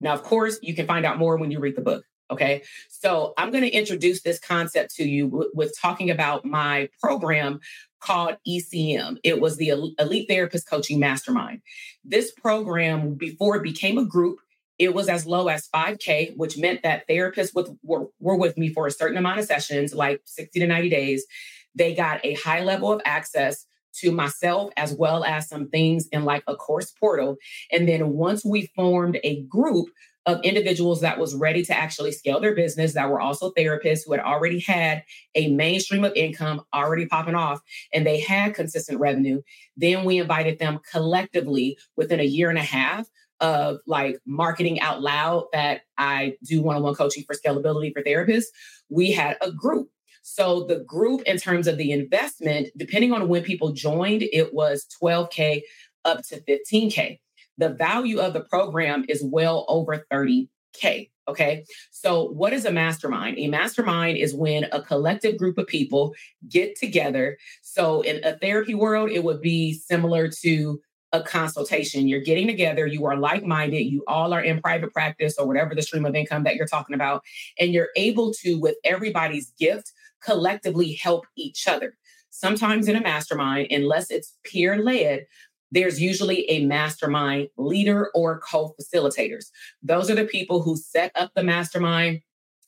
Now, 0.00 0.14
of 0.14 0.22
course, 0.22 0.58
you 0.62 0.74
can 0.74 0.86
find 0.86 1.04
out 1.04 1.18
more 1.18 1.36
when 1.36 1.50
you 1.50 1.60
read 1.60 1.76
the 1.76 1.82
book. 1.82 2.04
Okay. 2.30 2.62
So 2.88 3.34
I'm 3.36 3.50
going 3.50 3.64
to 3.64 3.70
introduce 3.70 4.22
this 4.22 4.38
concept 4.38 4.94
to 4.96 5.04
you 5.04 5.28
w- 5.28 5.50
with 5.54 5.76
talking 5.80 6.10
about 6.10 6.44
my 6.44 6.88
program 7.00 7.60
called 8.00 8.36
ECM. 8.48 9.18
It 9.24 9.40
was 9.40 9.56
the 9.56 9.68
Elite 9.98 10.28
Therapist 10.28 10.68
Coaching 10.68 10.98
Mastermind. 10.98 11.60
This 12.04 12.30
program, 12.30 13.14
before 13.14 13.56
it 13.56 13.62
became 13.62 13.98
a 13.98 14.04
group, 14.04 14.38
it 14.78 14.94
was 14.94 15.08
as 15.08 15.26
low 15.26 15.48
as 15.48 15.68
5K, 15.74 16.36
which 16.36 16.56
meant 16.56 16.82
that 16.82 17.06
therapists 17.06 17.54
with, 17.54 17.70
were, 17.82 18.06
were 18.18 18.36
with 18.36 18.56
me 18.56 18.72
for 18.72 18.86
a 18.86 18.90
certain 18.90 19.18
amount 19.18 19.38
of 19.38 19.44
sessions, 19.44 19.92
like 19.92 20.22
60 20.24 20.58
to 20.60 20.66
90 20.66 20.88
days. 20.88 21.26
They 21.74 21.94
got 21.94 22.24
a 22.24 22.34
high 22.34 22.64
level 22.64 22.90
of 22.90 23.02
access 23.04 23.66
to 23.96 24.12
myself 24.12 24.72
as 24.76 24.94
well 24.94 25.24
as 25.24 25.48
some 25.48 25.68
things 25.68 26.06
in 26.08 26.24
like 26.24 26.44
a 26.46 26.56
course 26.56 26.92
portal. 26.92 27.36
And 27.70 27.88
then 27.88 28.10
once 28.10 28.44
we 28.44 28.70
formed 28.74 29.18
a 29.22 29.42
group 29.42 29.88
of 30.26 30.40
individuals 30.42 31.00
that 31.00 31.18
was 31.18 31.34
ready 31.34 31.64
to 31.64 31.76
actually 31.76 32.12
scale 32.12 32.40
their 32.40 32.54
business 32.54 32.94
that 32.94 33.08
were 33.08 33.20
also 33.20 33.52
therapists 33.52 34.00
who 34.04 34.12
had 34.12 34.20
already 34.20 34.60
had 34.60 35.02
a 35.34 35.50
mainstream 35.50 36.04
of 36.04 36.12
income 36.14 36.60
already 36.74 37.06
popping 37.06 37.34
off 37.34 37.60
and 37.92 38.06
they 38.06 38.20
had 38.20 38.54
consistent 38.54 39.00
revenue. 39.00 39.40
Then 39.76 40.04
we 40.04 40.18
invited 40.18 40.58
them 40.58 40.80
collectively 40.90 41.78
within 41.96 42.20
a 42.20 42.24
year 42.24 42.50
and 42.50 42.58
a 42.58 42.62
half 42.62 43.08
of 43.40 43.78
like 43.86 44.20
marketing 44.26 44.80
out 44.80 45.00
loud 45.00 45.44
that 45.52 45.82
I 45.96 46.34
do 46.44 46.62
one-on-one 46.62 46.94
coaching 46.94 47.24
for 47.24 47.34
scalability 47.34 47.92
for 47.92 48.02
therapists. 48.02 48.46
We 48.90 49.12
had 49.12 49.38
a 49.40 49.50
group. 49.50 49.88
So 50.22 50.64
the 50.64 50.80
group, 50.80 51.22
in 51.22 51.38
terms 51.38 51.66
of 51.66 51.78
the 51.78 51.92
investment, 51.92 52.68
depending 52.76 53.12
on 53.12 53.28
when 53.28 53.42
people 53.42 53.72
joined, 53.72 54.22
it 54.22 54.52
was 54.52 54.86
12K 55.02 55.62
up 56.04 56.22
to 56.28 56.40
15K. 56.42 57.20
The 57.60 57.68
value 57.68 58.18
of 58.18 58.32
the 58.32 58.40
program 58.40 59.04
is 59.08 59.22
well 59.22 59.66
over 59.68 60.06
30K. 60.10 61.10
Okay. 61.28 61.64
So, 61.90 62.24
what 62.30 62.52
is 62.52 62.64
a 62.64 62.72
mastermind? 62.72 63.38
A 63.38 63.46
mastermind 63.46 64.16
is 64.16 64.34
when 64.34 64.64
a 64.72 64.82
collective 64.82 65.36
group 65.36 65.58
of 65.58 65.66
people 65.66 66.14
get 66.48 66.74
together. 66.74 67.38
So, 67.62 68.00
in 68.00 68.24
a 68.24 68.36
therapy 68.38 68.74
world, 68.74 69.10
it 69.10 69.22
would 69.22 69.40
be 69.40 69.74
similar 69.74 70.28
to 70.42 70.80
a 71.12 71.22
consultation. 71.22 72.08
You're 72.08 72.20
getting 72.20 72.46
together, 72.46 72.86
you 72.86 73.04
are 73.04 73.16
like 73.16 73.44
minded, 73.44 73.82
you 73.82 74.02
all 74.06 74.32
are 74.32 74.42
in 74.42 74.60
private 74.60 74.92
practice 74.92 75.36
or 75.38 75.46
whatever 75.46 75.74
the 75.74 75.82
stream 75.82 76.06
of 76.06 76.14
income 76.14 76.44
that 76.44 76.56
you're 76.56 76.66
talking 76.66 76.94
about, 76.94 77.22
and 77.58 77.72
you're 77.72 77.90
able 77.96 78.32
to, 78.42 78.58
with 78.58 78.76
everybody's 78.84 79.52
gift, 79.58 79.92
collectively 80.22 80.94
help 80.94 81.26
each 81.36 81.68
other. 81.68 81.94
Sometimes 82.30 82.88
in 82.88 82.96
a 82.96 83.00
mastermind, 83.00 83.68
unless 83.70 84.10
it's 84.10 84.36
peer 84.44 84.78
led, 84.78 85.26
there's 85.70 86.00
usually 86.00 86.48
a 86.50 86.64
mastermind 86.66 87.48
leader 87.56 88.10
or 88.14 88.40
co 88.40 88.74
facilitators. 88.80 89.46
Those 89.82 90.10
are 90.10 90.14
the 90.14 90.24
people 90.24 90.62
who 90.62 90.76
set 90.76 91.12
up 91.14 91.32
the 91.34 91.44
mastermind, 91.44 92.20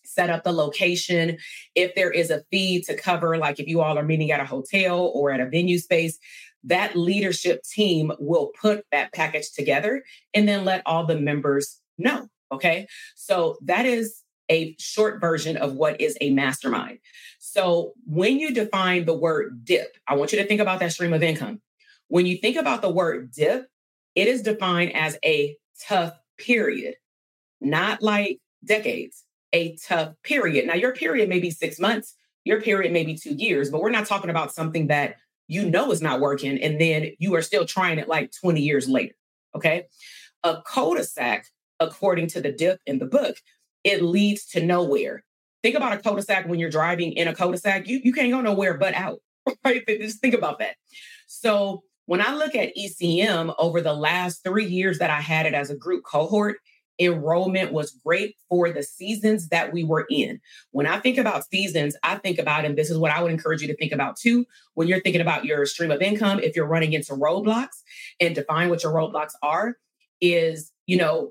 set 0.05 0.31
up 0.31 0.45
the 0.45 0.53
location. 0.53 1.39
If 1.75 1.95
there 1.95 2.11
is 2.11 2.31
a 2.31 2.43
fee 2.51 2.83
to 2.83 2.97
cover, 2.97 3.37
like 3.39 3.59
if 3.59 3.67
you 3.67 3.81
all 3.81 3.99
are 3.99 4.05
meeting 4.05 4.31
at 4.31 4.41
a 4.41 4.45
hotel 4.45 5.11
or 5.15 5.31
at 5.31 5.41
a 5.41 5.49
venue 5.49 5.79
space, 5.79 6.19
that 6.65 6.97
leadership 6.97 7.63
team 7.65 8.13
will 8.19 8.53
put 8.61 8.85
that 8.93 9.13
package 9.13 9.51
together 9.53 10.05
and 10.33 10.49
then 10.49 10.65
let 10.65 10.83
all 10.87 11.07
the 11.07 11.19
members 11.19 11.81
know. 11.99 12.29
Okay. 12.53 12.87
So 13.17 13.57
that 13.63 13.87
is 13.87 14.23
a 14.51 14.77
short 14.79 15.21
version 15.21 15.57
of 15.57 15.75
what 15.75 16.01
is 16.01 16.17
a 16.21 16.31
mastermind. 16.31 16.99
So 17.39 17.95
when 18.05 18.39
you 18.39 18.53
define 18.53 19.07
the 19.07 19.15
word 19.15 19.65
dip, 19.65 19.97
I 20.07 20.15
want 20.15 20.33
you 20.33 20.39
to 20.39 20.47
think 20.47 20.61
about 20.61 20.79
that 20.81 20.93
stream 20.93 21.13
of 21.13 21.23
income. 21.23 21.61
When 22.13 22.27
you 22.27 22.37
think 22.37 22.59
about 22.59 22.83
the 22.83 22.91
word 22.91 23.33
dip, 23.33 23.69
it 24.15 24.29
is 24.29 24.43
defined 24.43 24.95
as 24.95 25.17
a 25.25 25.57
tough 25.89 26.13
period, 26.37 26.97
not 27.59 28.03
like 28.03 28.39
decades, 28.63 29.25
a 29.55 29.77
tough 29.77 30.13
period. 30.23 30.67
Now, 30.67 30.75
your 30.75 30.93
period 30.93 31.31
may 31.31 31.41
be 31.41 31.51
six 31.51 31.81
months, 31.81 32.15
your 32.45 32.61
period 32.61 32.93
may 32.93 33.07
be 33.07 33.17
two 33.17 33.33
years, 33.35 33.71
but 33.71 33.81
we're 33.81 33.89
not 33.89 34.05
talking 34.05 34.29
about 34.29 34.53
something 34.53 34.89
that 34.89 35.17
you 35.49 35.71
know 35.71 35.91
is 35.91 36.03
not 36.03 36.21
working 36.21 36.63
and 36.63 36.79
then 36.79 37.13
you 37.19 37.35
are 37.35 37.41
still 37.41 37.65
trying 37.65 37.99
it 37.99 38.09
like 38.09 38.31
20 38.43 38.61
years 38.61 38.91
later. 38.91 39.15
Okay. 39.57 39.87
A 40.45 40.61
cul 40.67 40.93
de 40.93 41.05
sac, 41.05 41.47
according 41.81 42.27
to 42.27 42.43
the 42.43 42.53
dip 42.53 42.79
in 42.85 42.99
the 42.99 43.07
book, 43.07 43.37
it 43.85 44.03
leads 44.03 44.45
to 44.49 44.63
nowhere. 44.63 45.25
Think 45.63 45.77
about 45.77 45.95
a 45.95 45.99
cul-de-sac 45.99 46.47
when 46.47 46.59
you're 46.59 46.69
driving 46.69 47.13
in 47.13 47.27
a 47.27 47.35
cul-de-sac, 47.35 47.89
you, 47.89 48.03
you 48.05 48.13
can't 48.13 48.31
go 48.31 48.43
nowhere 48.43 48.77
but 48.77 48.93
out, 48.93 49.21
right? 49.65 49.83
Just 49.87 50.21
think 50.21 50.35
about 50.35 50.59
that. 50.59 50.75
So 51.27 51.85
when 52.13 52.21
I 52.21 52.35
look 52.35 52.55
at 52.55 52.77
ECM 52.77 53.55
over 53.59 53.81
the 53.81 53.95
last 53.95 54.45
three 54.45 54.67
years 54.67 54.99
that 54.99 55.09
I 55.09 55.23
had 55.23 55.47
it 55.47 55.55
as 55.55 55.71
a 55.71 55.75
group 55.75 56.05
cohort, 56.05 56.59
enrollment 56.99 57.73
was 57.73 57.99
great 58.05 58.37
for 58.51 58.71
the 58.71 58.83
seasons 58.83 59.49
that 59.49 59.73
we 59.73 59.83
were 59.83 60.05
in. 60.11 60.39
When 60.73 60.87
I 60.87 61.01
think 61.01 61.17
about 61.17 61.49
seasons, 61.49 61.97
I 62.03 62.17
think 62.17 62.39
about, 62.39 62.67
and 62.67 62.77
this 62.77 62.91
is 62.91 62.99
what 62.99 63.13
I 63.13 63.23
would 63.23 63.33
encourage 63.33 63.63
you 63.63 63.69
to 63.69 63.77
think 63.79 63.93
about 63.93 64.19
too, 64.19 64.45
when 64.75 64.89
you're 64.89 65.01
thinking 65.01 65.23
about 65.23 65.47
your 65.47 65.65
stream 65.65 65.91
of 65.91 66.03
income, 66.03 66.39
if 66.41 66.55
you're 66.55 66.67
running 66.67 66.93
into 66.93 67.15
roadblocks 67.15 67.81
and 68.21 68.35
define 68.35 68.69
what 68.69 68.83
your 68.83 68.93
roadblocks 68.93 69.33
are, 69.43 69.79
is, 70.21 70.71
you 70.85 70.99
know, 70.99 71.31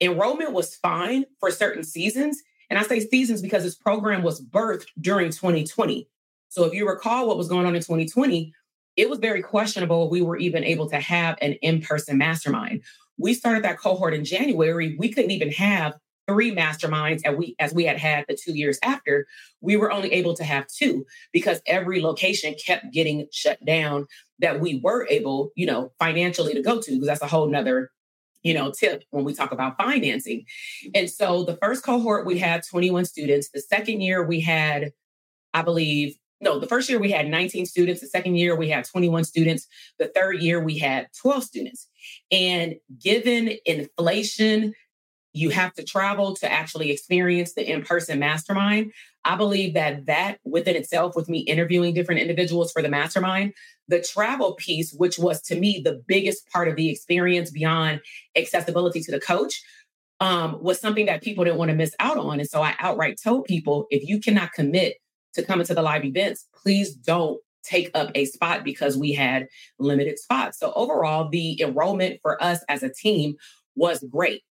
enrollment 0.00 0.52
was 0.52 0.76
fine 0.76 1.24
for 1.40 1.50
certain 1.50 1.82
seasons. 1.82 2.40
And 2.70 2.78
I 2.78 2.82
say 2.82 3.00
seasons 3.00 3.42
because 3.42 3.64
this 3.64 3.74
program 3.74 4.22
was 4.22 4.40
birthed 4.40 4.86
during 5.00 5.32
2020. 5.32 6.08
So 6.50 6.66
if 6.66 6.72
you 6.72 6.88
recall 6.88 7.26
what 7.26 7.36
was 7.36 7.48
going 7.48 7.66
on 7.66 7.74
in 7.74 7.82
2020, 7.82 8.52
it 9.00 9.08
was 9.08 9.18
very 9.18 9.40
questionable 9.40 10.10
we 10.10 10.20
were 10.20 10.36
even 10.36 10.62
able 10.62 10.86
to 10.90 11.00
have 11.00 11.38
an 11.40 11.54
in-person 11.62 12.18
mastermind. 12.18 12.82
We 13.16 13.32
started 13.32 13.64
that 13.64 13.78
cohort 13.78 14.12
in 14.12 14.26
January. 14.26 14.94
We 14.98 15.10
couldn't 15.10 15.30
even 15.30 15.50
have 15.52 15.94
three 16.28 16.54
masterminds 16.54 17.22
as 17.24 17.34
we 17.34 17.56
as 17.58 17.72
we 17.72 17.84
had 17.84 17.96
had 17.96 18.26
the 18.28 18.36
two 18.36 18.54
years 18.54 18.78
after. 18.82 19.26
We 19.62 19.76
were 19.76 19.90
only 19.90 20.12
able 20.12 20.34
to 20.34 20.44
have 20.44 20.66
two 20.66 21.06
because 21.32 21.62
every 21.66 22.02
location 22.02 22.54
kept 22.62 22.92
getting 22.92 23.26
shut 23.32 23.64
down 23.64 24.06
that 24.38 24.60
we 24.60 24.80
were 24.84 25.06
able, 25.08 25.50
you 25.56 25.64
know, 25.64 25.92
financially 25.98 26.52
to 26.52 26.62
go 26.62 26.78
to 26.78 26.90
because 26.90 27.06
that's 27.06 27.22
a 27.22 27.26
whole 27.26 27.48
nother 27.48 27.90
you 28.42 28.54
know, 28.54 28.70
tip 28.70 29.04
when 29.10 29.22
we 29.22 29.34
talk 29.34 29.52
about 29.52 29.76
financing. 29.76 30.46
And 30.94 31.10
so 31.10 31.44
the 31.44 31.58
first 31.60 31.84
cohort, 31.84 32.24
we 32.24 32.38
had 32.38 32.62
21 32.66 33.04
students. 33.04 33.50
The 33.50 33.60
second 33.60 34.00
year, 34.00 34.24
we 34.24 34.40
had, 34.40 34.92
I 35.52 35.60
believe, 35.60 36.16
no, 36.40 36.58
the 36.58 36.66
first 36.66 36.88
year 36.88 36.98
we 36.98 37.10
had 37.10 37.28
19 37.28 37.66
students. 37.66 38.00
The 38.00 38.06
second 38.06 38.36
year, 38.36 38.56
we 38.56 38.68
had 38.68 38.84
21 38.84 39.24
students. 39.24 39.66
The 39.98 40.08
third 40.08 40.40
year, 40.40 40.62
we 40.62 40.78
had 40.78 41.08
12 41.20 41.44
students. 41.44 41.86
And 42.30 42.76
given 42.98 43.52
inflation, 43.66 44.74
you 45.32 45.50
have 45.50 45.72
to 45.74 45.84
travel 45.84 46.34
to 46.36 46.50
actually 46.50 46.90
experience 46.90 47.54
the 47.54 47.70
in-person 47.70 48.18
mastermind 48.18 48.92
i 49.24 49.36
believe 49.36 49.74
that 49.74 50.06
that 50.06 50.38
within 50.44 50.76
itself 50.76 51.14
with 51.14 51.28
me 51.28 51.40
interviewing 51.40 51.94
different 51.94 52.20
individuals 52.20 52.72
for 52.72 52.82
the 52.82 52.88
mastermind 52.88 53.52
the 53.88 54.00
travel 54.00 54.54
piece 54.54 54.92
which 54.92 55.18
was 55.18 55.40
to 55.40 55.58
me 55.58 55.80
the 55.84 56.02
biggest 56.06 56.48
part 56.50 56.68
of 56.68 56.76
the 56.76 56.88
experience 56.88 57.50
beyond 57.50 58.00
accessibility 58.36 59.00
to 59.00 59.10
the 59.10 59.20
coach 59.20 59.62
um, 60.22 60.58
was 60.60 60.78
something 60.78 61.06
that 61.06 61.22
people 61.22 61.44
didn't 61.44 61.58
want 61.58 61.70
to 61.70 61.76
miss 61.76 61.94
out 62.00 62.18
on 62.18 62.40
and 62.40 62.48
so 62.48 62.62
i 62.62 62.74
outright 62.78 63.18
told 63.22 63.44
people 63.44 63.86
if 63.90 64.08
you 64.08 64.18
cannot 64.20 64.52
commit 64.52 64.96
to 65.34 65.42
come 65.42 65.60
into 65.60 65.74
the 65.74 65.82
live 65.82 66.04
events 66.04 66.46
please 66.54 66.94
don't 66.94 67.40
take 67.62 67.90
up 67.94 68.10
a 68.14 68.24
spot 68.24 68.64
because 68.64 68.96
we 68.96 69.12
had 69.12 69.46
limited 69.78 70.18
spots 70.18 70.58
so 70.58 70.72
overall 70.74 71.28
the 71.28 71.60
enrollment 71.60 72.18
for 72.22 72.42
us 72.42 72.60
as 72.68 72.82
a 72.82 72.88
team 72.88 73.34
was 73.76 74.02
great 74.10 74.42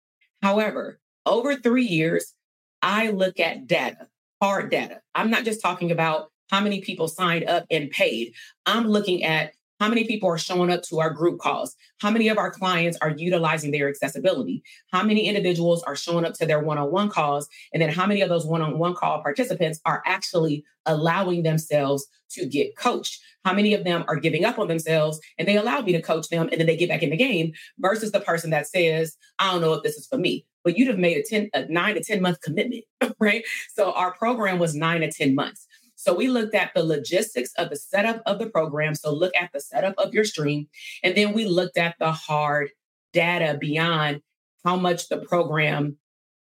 However, 0.42 1.00
over 1.26 1.56
three 1.56 1.84
years, 1.84 2.34
I 2.82 3.10
look 3.10 3.40
at 3.40 3.66
data, 3.66 4.08
hard 4.40 4.70
data. 4.70 5.00
I'm 5.14 5.30
not 5.30 5.44
just 5.44 5.60
talking 5.60 5.90
about 5.90 6.30
how 6.50 6.60
many 6.60 6.80
people 6.80 7.08
signed 7.08 7.44
up 7.44 7.66
and 7.70 7.90
paid. 7.90 8.32
I'm 8.66 8.86
looking 8.86 9.22
at 9.22 9.52
How 9.80 9.88
many 9.88 10.04
people 10.04 10.28
are 10.28 10.36
showing 10.36 10.70
up 10.70 10.82
to 10.84 11.00
our 11.00 11.08
group 11.08 11.38
calls? 11.38 11.74
How 12.00 12.10
many 12.10 12.28
of 12.28 12.36
our 12.36 12.50
clients 12.50 12.98
are 13.00 13.10
utilizing 13.16 13.70
their 13.70 13.88
accessibility? 13.88 14.62
How 14.92 15.02
many 15.02 15.26
individuals 15.26 15.82
are 15.84 15.96
showing 15.96 16.26
up 16.26 16.34
to 16.34 16.44
their 16.44 16.60
one 16.60 16.76
on 16.76 16.92
one 16.92 17.08
calls? 17.08 17.48
And 17.72 17.80
then 17.80 17.88
how 17.88 18.06
many 18.06 18.20
of 18.20 18.28
those 18.28 18.44
one 18.44 18.60
on 18.60 18.78
one 18.78 18.94
call 18.94 19.22
participants 19.22 19.80
are 19.86 20.02
actually 20.04 20.64
allowing 20.84 21.44
themselves 21.44 22.06
to 22.32 22.44
get 22.44 22.76
coached? 22.76 23.22
How 23.46 23.54
many 23.54 23.72
of 23.72 23.84
them 23.84 24.04
are 24.06 24.16
giving 24.16 24.44
up 24.44 24.58
on 24.58 24.68
themselves 24.68 25.18
and 25.38 25.48
they 25.48 25.56
allow 25.56 25.80
me 25.80 25.92
to 25.92 26.02
coach 26.02 26.28
them 26.28 26.50
and 26.52 26.60
then 26.60 26.66
they 26.66 26.76
get 26.76 26.90
back 26.90 27.02
in 27.02 27.08
the 27.08 27.16
game 27.16 27.52
versus 27.78 28.12
the 28.12 28.20
person 28.20 28.50
that 28.50 28.66
says, 28.66 29.16
I 29.38 29.50
don't 29.50 29.62
know 29.62 29.72
if 29.72 29.82
this 29.82 29.96
is 29.96 30.06
for 30.06 30.18
me. 30.18 30.44
But 30.62 30.76
you'd 30.76 30.88
have 30.88 30.98
made 30.98 31.16
a 31.16 31.22
10, 31.22 31.48
a 31.54 31.72
nine 31.72 31.94
to 31.94 32.04
10 32.04 32.20
month 32.20 32.42
commitment, 32.42 32.84
right? 33.18 33.42
So 33.72 33.92
our 33.92 34.12
program 34.12 34.58
was 34.58 34.74
nine 34.74 35.00
to 35.00 35.10
10 35.10 35.34
months. 35.34 35.66
So 36.00 36.14
we 36.14 36.28
looked 36.28 36.54
at 36.54 36.72
the 36.74 36.82
logistics 36.82 37.52
of 37.58 37.68
the 37.68 37.76
setup 37.76 38.22
of 38.24 38.38
the 38.38 38.48
program. 38.48 38.94
So 38.94 39.12
look 39.12 39.32
at 39.38 39.50
the 39.52 39.60
setup 39.60 39.94
of 39.98 40.14
your 40.14 40.24
stream. 40.24 40.66
And 41.04 41.14
then 41.14 41.34
we 41.34 41.44
looked 41.44 41.76
at 41.76 41.94
the 41.98 42.10
hard 42.10 42.70
data 43.12 43.58
beyond 43.60 44.22
how 44.64 44.76
much 44.76 45.10
the 45.10 45.18
program, 45.18 45.98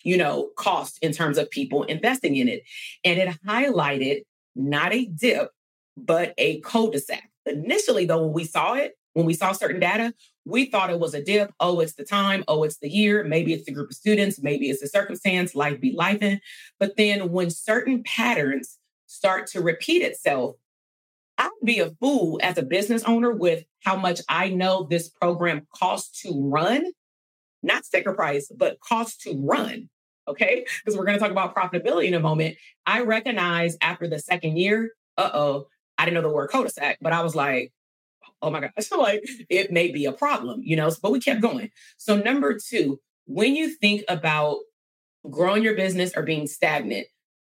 you 0.03 0.17
know, 0.17 0.49
cost 0.57 0.99
in 1.01 1.13
terms 1.13 1.37
of 1.37 1.49
people 1.49 1.83
investing 1.83 2.35
in 2.35 2.49
it. 2.49 2.63
And 3.05 3.17
it 3.17 3.29
highlighted 3.47 4.23
not 4.57 4.93
a 4.93 5.05
dip, 5.05 5.51
but 5.95 6.33
a 6.37 6.59
cul-de-sac. 6.59 7.29
Initially, 7.45 8.05
though, 8.05 8.23
when 8.23 8.33
we 8.33 8.43
saw 8.43 8.73
it, 8.73 8.97
when 9.13 9.25
we 9.25 9.33
saw 9.33 9.53
certain 9.53 9.79
data, 9.79 10.13
we 10.43 10.65
thought 10.65 10.89
it 10.89 10.99
was 10.99 11.13
a 11.13 11.23
dip. 11.23 11.53
Oh, 11.61 11.79
it's 11.79 11.93
the 11.93 12.03
time. 12.03 12.43
Oh, 12.49 12.63
it's 12.63 12.79
the 12.79 12.89
year. 12.89 13.23
Maybe 13.23 13.53
it's 13.53 13.63
the 13.63 13.71
group 13.71 13.91
of 13.91 13.95
students. 13.95 14.41
Maybe 14.41 14.69
it's 14.69 14.81
the 14.81 14.87
circumstance. 14.87 15.55
Life 15.55 15.79
be 15.79 15.93
life 15.93 16.21
in. 16.21 16.41
But 16.77 16.97
then 16.97 17.31
when 17.31 17.49
certain 17.49 18.03
patterns 18.03 18.77
start 19.15 19.47
to 19.47 19.61
repeat 19.61 20.01
itself, 20.01 20.55
I'd 21.37 21.49
be 21.63 21.79
a 21.79 21.91
fool 22.01 22.39
as 22.41 22.57
a 22.57 22.63
business 22.63 23.03
owner 23.03 23.31
with 23.31 23.65
how 23.83 23.95
much 23.95 24.21
I 24.29 24.49
know 24.49 24.87
this 24.89 25.09
program 25.09 25.67
costs 25.73 26.21
to 26.21 26.49
run, 26.49 26.91
not 27.61 27.85
sticker 27.85 28.13
price, 28.13 28.51
but 28.55 28.79
cost 28.79 29.21
to 29.21 29.33
run. 29.37 29.89
Okay. 30.27 30.65
Because 30.83 30.97
we're 30.97 31.05
going 31.05 31.17
to 31.17 31.23
talk 31.23 31.31
about 31.31 31.55
profitability 31.55 32.05
in 32.05 32.13
a 32.13 32.19
moment. 32.19 32.57
I 32.85 33.01
recognize 33.01 33.77
after 33.81 34.07
the 34.07 34.19
second 34.19 34.57
year, 34.57 34.91
uh 35.17 35.29
oh, 35.33 35.67
I 35.97 36.05
didn't 36.05 36.15
know 36.15 36.27
the 36.27 36.33
word 36.33 36.49
cul-de-sac, 36.49 36.97
but 37.01 37.13
I 37.13 37.21
was 37.21 37.35
like, 37.35 37.71
oh 38.41 38.49
my 38.49 38.61
gosh, 38.61 38.91
like 38.97 39.23
it 39.49 39.71
may 39.71 39.91
be 39.91 40.05
a 40.05 40.11
problem, 40.11 40.61
you 40.63 40.75
know, 40.75 40.89
but 41.01 41.11
we 41.11 41.19
kept 41.19 41.41
going. 41.41 41.69
So, 41.97 42.17
number 42.17 42.57
two, 42.57 42.99
when 43.25 43.55
you 43.55 43.69
think 43.69 44.03
about 44.07 44.59
growing 45.29 45.63
your 45.63 45.75
business 45.75 46.11
or 46.15 46.23
being 46.23 46.47
stagnant, 46.47 47.07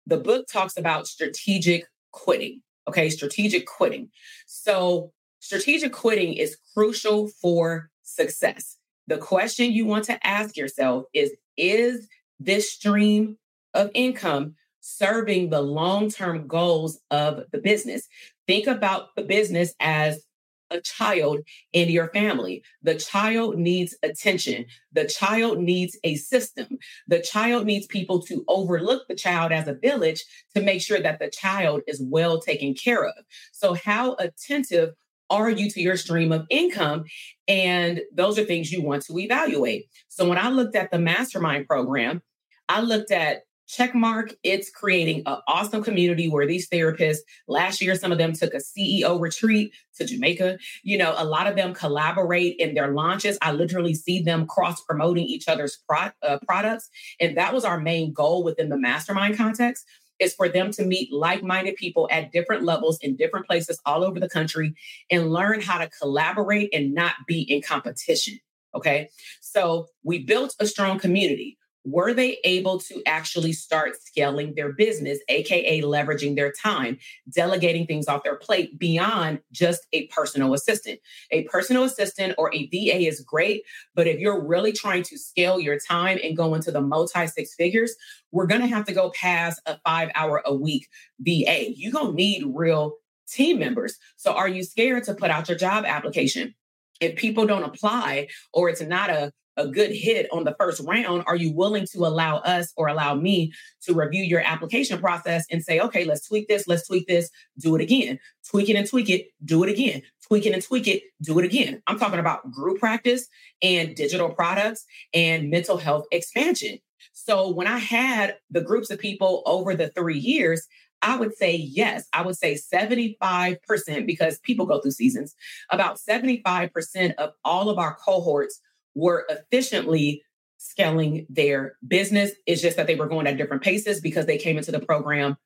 the 0.05 0.17
book 0.17 0.47
talks 0.47 0.77
about 0.77 1.07
strategic 1.07 1.85
quitting. 2.11 2.61
Okay, 2.87 3.09
strategic 3.09 3.67
quitting. 3.67 4.09
So, 4.47 5.11
strategic 5.39 5.93
quitting 5.93 6.33
is 6.33 6.57
crucial 6.73 7.27
for 7.27 7.89
success. 8.03 8.77
The 9.07 9.17
question 9.17 9.71
you 9.71 9.85
want 9.85 10.05
to 10.05 10.27
ask 10.27 10.57
yourself 10.57 11.05
is 11.13 11.31
Is 11.57 12.07
this 12.39 12.71
stream 12.71 13.37
of 13.73 13.91
income 13.93 14.55
serving 14.81 15.49
the 15.49 15.61
long 15.61 16.09
term 16.09 16.47
goals 16.47 16.99
of 17.11 17.43
the 17.51 17.59
business? 17.59 18.07
Think 18.47 18.67
about 18.67 19.15
the 19.15 19.23
business 19.23 19.75
as 19.79 20.23
a 20.71 20.81
child 20.81 21.39
in 21.73 21.89
your 21.89 22.09
family. 22.09 22.63
The 22.83 22.95
child 22.95 23.57
needs 23.57 23.95
attention. 24.03 24.65
The 24.93 25.05
child 25.05 25.59
needs 25.59 25.97
a 26.03 26.15
system. 26.15 26.77
The 27.07 27.21
child 27.21 27.65
needs 27.65 27.87
people 27.87 28.21
to 28.23 28.43
overlook 28.47 29.07
the 29.07 29.15
child 29.15 29.51
as 29.51 29.67
a 29.67 29.73
village 29.73 30.23
to 30.55 30.61
make 30.61 30.81
sure 30.81 30.99
that 30.99 31.19
the 31.19 31.29
child 31.29 31.81
is 31.87 32.01
well 32.01 32.39
taken 32.39 32.73
care 32.73 33.05
of. 33.05 33.13
So, 33.51 33.73
how 33.73 34.15
attentive 34.15 34.93
are 35.29 35.49
you 35.49 35.69
to 35.69 35.81
your 35.81 35.97
stream 35.97 36.31
of 36.31 36.47
income? 36.49 37.05
And 37.47 38.01
those 38.13 38.39
are 38.39 38.45
things 38.45 38.71
you 38.71 38.81
want 38.81 39.03
to 39.05 39.17
evaluate. 39.17 39.85
So, 40.07 40.27
when 40.27 40.37
I 40.37 40.49
looked 40.49 40.75
at 40.75 40.91
the 40.91 40.99
mastermind 40.99 41.67
program, 41.67 42.21
I 42.67 42.81
looked 42.81 43.11
at 43.11 43.43
check 43.69 43.93
mark 43.93 44.33
it's 44.43 44.71
creating 44.71 45.21
an 45.27 45.37
awesome 45.47 45.83
community 45.83 46.27
where 46.27 46.47
these 46.47 46.67
therapists 46.69 47.19
last 47.47 47.79
year 47.79 47.93
some 47.93 48.11
of 48.11 48.17
them 48.17 48.33
took 48.33 48.53
a 48.53 48.57
ceo 48.57 49.21
retreat 49.21 49.71
to 49.95 50.05
jamaica. 50.05 50.57
You 50.83 50.97
know 50.97 51.13
a 51.15 51.23
lot 51.23 51.45
of 51.45 51.55
them 51.55 51.73
collaborate 51.73 52.55
in 52.57 52.73
their 52.73 52.91
launches. 52.91 53.37
I 53.41 53.51
literally 53.51 53.93
see 53.93 54.21
them 54.21 54.47
cross 54.47 54.81
promoting 54.81 55.25
each 55.25 55.47
other's 55.47 55.77
pro- 55.87 56.09
uh, 56.23 56.39
products 56.47 56.89
and 57.19 57.37
that 57.37 57.53
was 57.53 57.63
our 57.63 57.79
main 57.79 58.11
goal 58.11 58.43
within 58.43 58.69
the 58.69 58.77
mastermind 58.77 59.37
context 59.37 59.85
is 60.17 60.33
for 60.33 60.49
them 60.49 60.71
to 60.71 60.83
meet 60.83 61.13
like-minded 61.13 61.75
people 61.75 62.09
at 62.11 62.31
different 62.31 62.63
levels 62.63 62.97
in 63.01 63.15
different 63.15 63.45
places 63.45 63.79
all 63.85 64.03
over 64.03 64.19
the 64.19 64.27
country 64.27 64.73
and 65.09 65.31
learn 65.31 65.61
how 65.61 65.77
to 65.77 65.89
collaborate 66.01 66.69
and 66.73 66.93
not 66.93 67.13
be 67.27 67.41
in 67.41 67.61
competition 67.61 68.39
okay? 68.75 69.09
So 69.41 69.87
we 70.03 70.19
built 70.19 70.55
a 70.59 70.67
strong 70.67 70.99
community 70.99 71.57
were 71.91 72.13
they 72.13 72.37
able 72.43 72.79
to 72.79 73.01
actually 73.05 73.53
start 73.53 74.01
scaling 74.01 74.53
their 74.55 74.71
business, 74.71 75.19
AKA 75.27 75.81
leveraging 75.81 76.35
their 76.35 76.51
time, 76.51 76.97
delegating 77.33 77.85
things 77.85 78.07
off 78.07 78.23
their 78.23 78.35
plate 78.35 78.77
beyond 78.77 79.39
just 79.51 79.87
a 79.93 80.07
personal 80.07 80.53
assistant? 80.53 80.99
A 81.31 81.43
personal 81.43 81.83
assistant 81.83 82.35
or 82.37 82.53
a 82.53 82.67
VA 82.67 83.07
is 83.07 83.21
great, 83.21 83.63
but 83.95 84.07
if 84.07 84.19
you're 84.19 84.41
really 84.45 84.71
trying 84.71 85.03
to 85.03 85.17
scale 85.17 85.59
your 85.59 85.79
time 85.79 86.19
and 86.23 86.37
go 86.37 86.53
into 86.55 86.71
the 86.71 86.81
multi 86.81 87.27
six 87.27 87.55
figures, 87.55 87.95
we're 88.31 88.47
going 88.47 88.61
to 88.61 88.67
have 88.67 88.85
to 88.85 88.93
go 88.93 89.11
past 89.11 89.61
a 89.65 89.79
five 89.85 90.09
hour 90.15 90.41
a 90.45 90.53
week 90.53 90.87
VA. 91.19 91.71
You're 91.75 91.91
going 91.91 92.11
to 92.11 92.13
need 92.13 92.43
real 92.45 92.95
team 93.27 93.59
members. 93.59 93.97
So 94.17 94.33
are 94.33 94.47
you 94.47 94.63
scared 94.63 95.03
to 95.05 95.13
put 95.13 95.31
out 95.31 95.49
your 95.49 95.57
job 95.57 95.85
application? 95.85 96.55
if 96.99 97.15
people 97.15 97.45
don't 97.45 97.63
apply 97.63 98.27
or 98.53 98.69
it's 98.69 98.81
not 98.81 99.09
a 99.09 99.31
a 99.59 99.67
good 99.67 99.91
hit 99.91 100.27
on 100.31 100.45
the 100.45 100.55
first 100.57 100.81
round, 100.85 101.23
are 101.27 101.35
you 101.35 101.51
willing 101.51 101.85
to 101.91 101.99
allow 101.99 102.37
us 102.37 102.73
or 102.77 102.87
allow 102.87 103.13
me 103.13 103.51
to 103.81 103.93
review 103.93 104.23
your 104.23 104.39
application 104.39 104.99
process 104.99 105.45
and 105.51 105.63
say, 105.63 105.79
okay, 105.79 106.05
let's 106.05 106.27
tweak 106.27 106.47
this, 106.47 106.67
let's 106.67 106.87
tweak 106.87 107.07
this, 107.07 107.29
do 107.59 107.75
it 107.75 107.81
again, 107.81 108.17
tweak 108.49 108.69
it 108.69 108.75
and 108.75 108.87
tweak 108.87 109.09
it, 109.09 109.27
do 109.43 109.63
it 109.63 109.69
again, 109.69 110.01
tweak 110.25 110.45
it 110.45 110.53
and 110.53 110.63
tweak 110.63 110.87
it, 110.87 111.03
do 111.21 111.37
it 111.39 111.45
again. 111.45 111.81
I'm 111.87 111.99
talking 111.99 112.19
about 112.19 112.49
group 112.51 112.79
practice 112.79 113.27
and 113.61 113.95
digital 113.95 114.29
products 114.29 114.85
and 115.13 115.49
mental 115.49 115.77
health 115.77 116.05
expansion. 116.11 116.79
So 117.11 117.49
when 117.49 117.67
I 117.67 117.79
had 117.79 118.37
the 118.49 118.61
groups 118.61 118.89
of 118.89 118.99
people 118.99 119.43
over 119.45 119.75
the 119.75 119.89
three 119.89 120.17
years, 120.17 120.67
I 121.01 121.17
would 121.17 121.35
say 121.35 121.55
yes. 121.55 122.07
I 122.13 122.21
would 122.21 122.37
say 122.37 122.55
75% 122.55 124.05
because 124.05 124.39
people 124.39 124.65
go 124.65 124.79
through 124.79 124.91
seasons. 124.91 125.35
About 125.69 125.97
75% 125.97 127.15
of 127.15 127.31
all 127.45 127.69
of 127.69 127.77
our 127.77 127.95
cohorts 127.95 128.61
were 128.95 129.25
efficiently 129.29 130.23
scaling 130.57 131.25
their 131.29 131.77
business. 131.87 132.31
It's 132.45 132.61
just 132.61 132.77
that 132.77 132.87
they 132.87 132.95
were 132.95 133.07
going 133.07 133.27
at 133.27 133.37
different 133.37 133.63
paces 133.63 134.01
because 134.01 134.25
they 134.25 134.37
came 134.37 134.57
into 134.57 134.71
the 134.71 134.79
program 134.79 135.37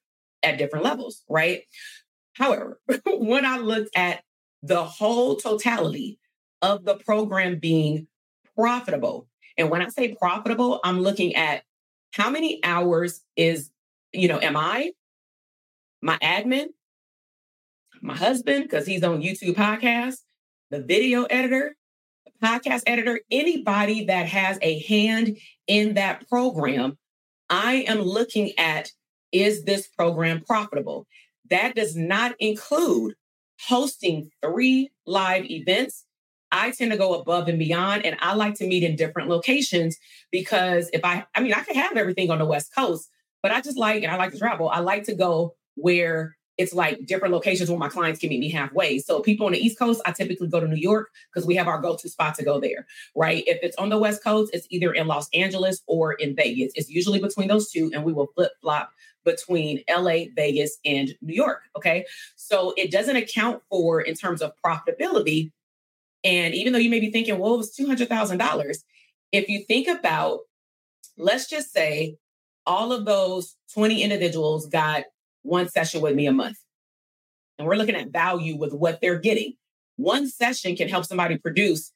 at 0.41 0.58
different 0.58 0.84
levels, 0.84 1.23
right? 1.29 1.63
However, 2.34 2.79
when 3.06 3.45
I 3.45 3.58
looked 3.60 3.95
at 3.95 4.23
the 4.62 4.84
whole 4.84 5.36
totality 5.36 6.19
of 6.62 6.84
the 6.84 6.95
program 6.95 7.60
being 7.60 8.08
profitable, 8.56 9.27
and 9.58 9.69
when 9.69 9.82
I 9.82 9.89
say 9.89 10.15
profitable, 10.15 10.79
I'm 10.84 10.99
looking 11.01 11.36
at 11.36 11.63
how 12.12 12.29
many 12.29 12.60
hours 12.63 13.21
is, 13.36 13.69
you 14.12 14.27
know, 14.27 14.39
am 14.39 14.58
I, 14.58 14.91
my 16.01 16.17
admin, 16.17 16.67
my 18.01 18.15
husband, 18.15 18.63
because 18.63 18.86
he's 18.86 19.03
on 19.03 19.21
YouTube 19.21 19.56
podcast, 19.56 20.17
the 20.69 20.82
video 20.82 21.23
editor, 21.23 21.75
podcast 22.43 22.84
editor, 22.86 23.21
anybody 23.32 24.06
that 24.06 24.27
has 24.27 24.60
a 24.62 24.79
hand 24.79 25.38
in 25.67 25.93
that 25.93 26.27
program, 26.27 26.97
I 27.49 27.86
am 27.88 28.01
looking 28.01 28.51
at 28.58 28.91
is 29.32 29.63
this 29.63 29.88
program 29.88 30.41
profitable? 30.41 31.08
That 31.49 31.75
does 31.75 31.95
not 31.95 32.36
include 32.39 33.15
hosting 33.67 34.29
three 34.43 34.91
live 35.06 35.49
events. 35.49 36.06
I 36.51 36.71
tend 36.71 36.91
to 36.91 36.97
go 36.97 37.15
above 37.15 37.47
and 37.47 37.58
beyond, 37.58 38.06
and 38.06 38.15
I 38.19 38.36
like 38.36 38.56
to 38.56 38.67
meet 38.67 38.84
in 38.84 38.95
different 38.95 39.29
locations 39.29 39.97
because 40.32 40.89
if 40.93 41.03
I, 41.03 41.25
I 41.34 41.41
mean, 41.41 41.53
I 41.53 41.62
can 41.62 41.75
have 41.75 41.97
everything 41.97 42.29
on 42.29 42.38
the 42.38 42.45
West 42.45 42.75
Coast, 42.75 43.10
but 43.41 43.51
I 43.51 43.62
just 43.62 43.77
like, 43.77 44.03
and 44.03 44.12
I 44.12 44.17
like 44.17 44.34
to 44.34 44.38
travel, 44.38 44.69
I 44.69 44.79
like 44.79 45.06
to 45.06 45.15
go 45.15 45.56
where 45.75 46.38
it's 46.57 46.73
like 46.73 47.05
different 47.05 47.33
locations 47.33 47.69
where 47.69 47.79
my 47.79 47.89
clients 47.89 48.19
can 48.19 48.29
meet 48.29 48.39
me 48.39 48.51
halfway. 48.51 48.99
So 48.99 49.21
people 49.21 49.47
on 49.47 49.53
the 49.53 49.59
East 49.59 49.79
Coast, 49.79 50.01
I 50.05 50.11
typically 50.11 50.47
go 50.47 50.59
to 50.59 50.67
New 50.67 50.75
York 50.75 51.09
because 51.33 51.47
we 51.47 51.55
have 51.55 51.67
our 51.67 51.81
go-to 51.81 52.09
spot 52.09 52.35
to 52.35 52.43
go 52.43 52.59
there, 52.59 52.85
right? 53.15 53.43
If 53.47 53.59
it's 53.63 53.75
on 53.77 53.89
the 53.89 53.97
West 53.97 54.23
Coast, 54.23 54.51
it's 54.53 54.67
either 54.69 54.93
in 54.93 55.07
Los 55.07 55.27
Angeles 55.33 55.81
or 55.87 56.13
in 56.13 56.35
Vegas. 56.35 56.71
It's 56.75 56.89
usually 56.89 57.19
between 57.19 57.47
those 57.47 57.71
two, 57.71 57.89
and 57.93 58.03
we 58.03 58.13
will 58.13 58.27
flip-flop 58.35 58.91
between 59.25 59.83
LA, 59.89 60.25
Vegas, 60.35 60.77
and 60.85 61.15
New 61.21 61.33
York. 61.33 61.61
Okay. 61.75 62.05
So 62.35 62.73
it 62.77 62.91
doesn't 62.91 63.15
account 63.15 63.63
for 63.69 64.01
in 64.01 64.15
terms 64.15 64.41
of 64.41 64.51
profitability. 64.63 65.51
And 66.23 66.53
even 66.53 66.71
though 66.71 66.79
you 66.79 66.89
may 66.89 66.99
be 66.99 67.09
thinking, 67.09 67.39
well, 67.39 67.55
it 67.55 67.57
was 67.57 67.75
$200,000, 67.75 68.77
if 69.31 69.49
you 69.49 69.63
think 69.63 69.87
about, 69.87 70.41
let's 71.17 71.49
just 71.49 71.71
say 71.73 72.17
all 72.65 72.91
of 72.93 73.05
those 73.05 73.55
20 73.73 74.03
individuals 74.03 74.67
got 74.67 75.05
one 75.43 75.69
session 75.69 76.01
with 76.01 76.15
me 76.15 76.25
a 76.25 76.34
month. 76.34 76.58
And 77.58 77.67
we're 77.67 77.75
looking 77.75 77.95
at 77.95 78.10
value 78.10 78.58
with 78.58 78.73
what 78.73 78.99
they're 79.01 79.19
getting. 79.19 79.53
one 79.95 80.27
session 80.27 80.75
can 80.75 80.89
help 80.89 81.06
somebody 81.06 81.38
produce 81.38 81.91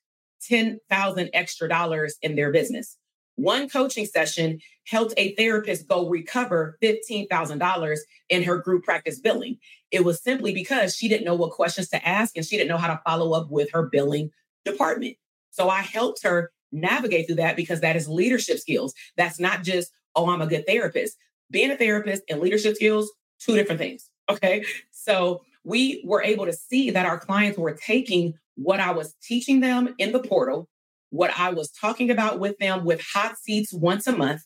10,000 0.48 1.30
extra 1.34 1.68
dollars 1.68 2.16
in 2.22 2.36
their 2.36 2.52
business. 2.52 2.96
One 3.36 3.70
coaching 3.70 4.06
session 4.06 4.60
helped 4.86 5.14
a 5.18 5.36
therapist 5.36 5.88
go 5.88 6.08
recover 6.08 6.78
$15,000 6.82 7.98
in 8.30 8.44
her 8.44 8.58
group 8.58 8.84
practice 8.84 9.20
billing. 9.20 9.58
It 9.92 10.04
was 10.04 10.22
simply 10.22 10.54
because 10.54 10.96
she 10.96 11.08
didn't 11.08 11.26
know 11.26 11.36
what 11.36 11.52
questions 11.52 11.90
to 11.90 12.08
ask 12.08 12.36
and 12.36 12.46
she 12.46 12.58
didn't 12.58 12.70
know 12.70 12.78
how 12.78 12.88
to 12.88 13.02
follow 13.06 13.34
up 13.34 13.50
with 13.50 13.72
her 13.74 13.84
billing 13.84 14.32
department. 14.66 15.18
So 15.52 15.70
I 15.70 15.82
helped 15.82 16.24
her 16.24 16.52
navigate 16.72 17.28
through 17.28 17.38
that 17.38 17.56
because 17.56 17.82
that 17.82 17.96
is 17.96 18.08
leadership 18.08 18.60
skills. 18.60 18.94
That's 19.18 19.40
not 19.40 19.64
just, 19.64 19.92
oh, 20.16 20.30
I'm 20.30 20.42
a 20.42 20.48
good 20.48 20.66
therapist. 20.66 21.16
Being 21.50 21.72
a 21.72 21.78
therapist 21.78 22.24
and 22.30 22.42
leadership 22.42 22.76
skills, 22.76 23.12
two 23.40 23.56
different 23.56 23.80
things. 23.80 24.10
Okay. 24.30 24.66
So 24.92 25.42
we 25.64 26.02
were 26.06 26.22
able 26.22 26.46
to 26.46 26.54
see 26.54 26.92
that 26.92 27.06
our 27.06 27.20
clients 27.20 27.58
were 27.58 27.74
taking 27.74 28.34
what 28.56 28.80
I 28.80 28.92
was 28.92 29.16
teaching 29.22 29.60
them 29.60 29.94
in 29.98 30.12
the 30.12 30.20
portal, 30.20 30.70
what 31.10 31.32
I 31.38 31.52
was 31.52 31.72
talking 31.72 32.10
about 32.10 32.40
with 32.40 32.58
them 32.58 32.84
with 32.84 33.02
hot 33.02 33.38
seats 33.38 33.72
once 33.72 34.08
a 34.08 34.16
month, 34.16 34.42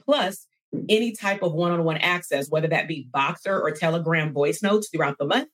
plus 0.00 0.46
any 0.88 1.12
type 1.12 1.42
of 1.42 1.52
one-on-one 1.52 1.96
access, 1.98 2.50
whether 2.50 2.68
that 2.68 2.88
be 2.88 3.08
Voxer 3.14 3.60
or 3.60 3.70
Telegram 3.70 4.32
voice 4.32 4.62
notes 4.62 4.88
throughout 4.88 5.16
the 5.18 5.26
month, 5.26 5.48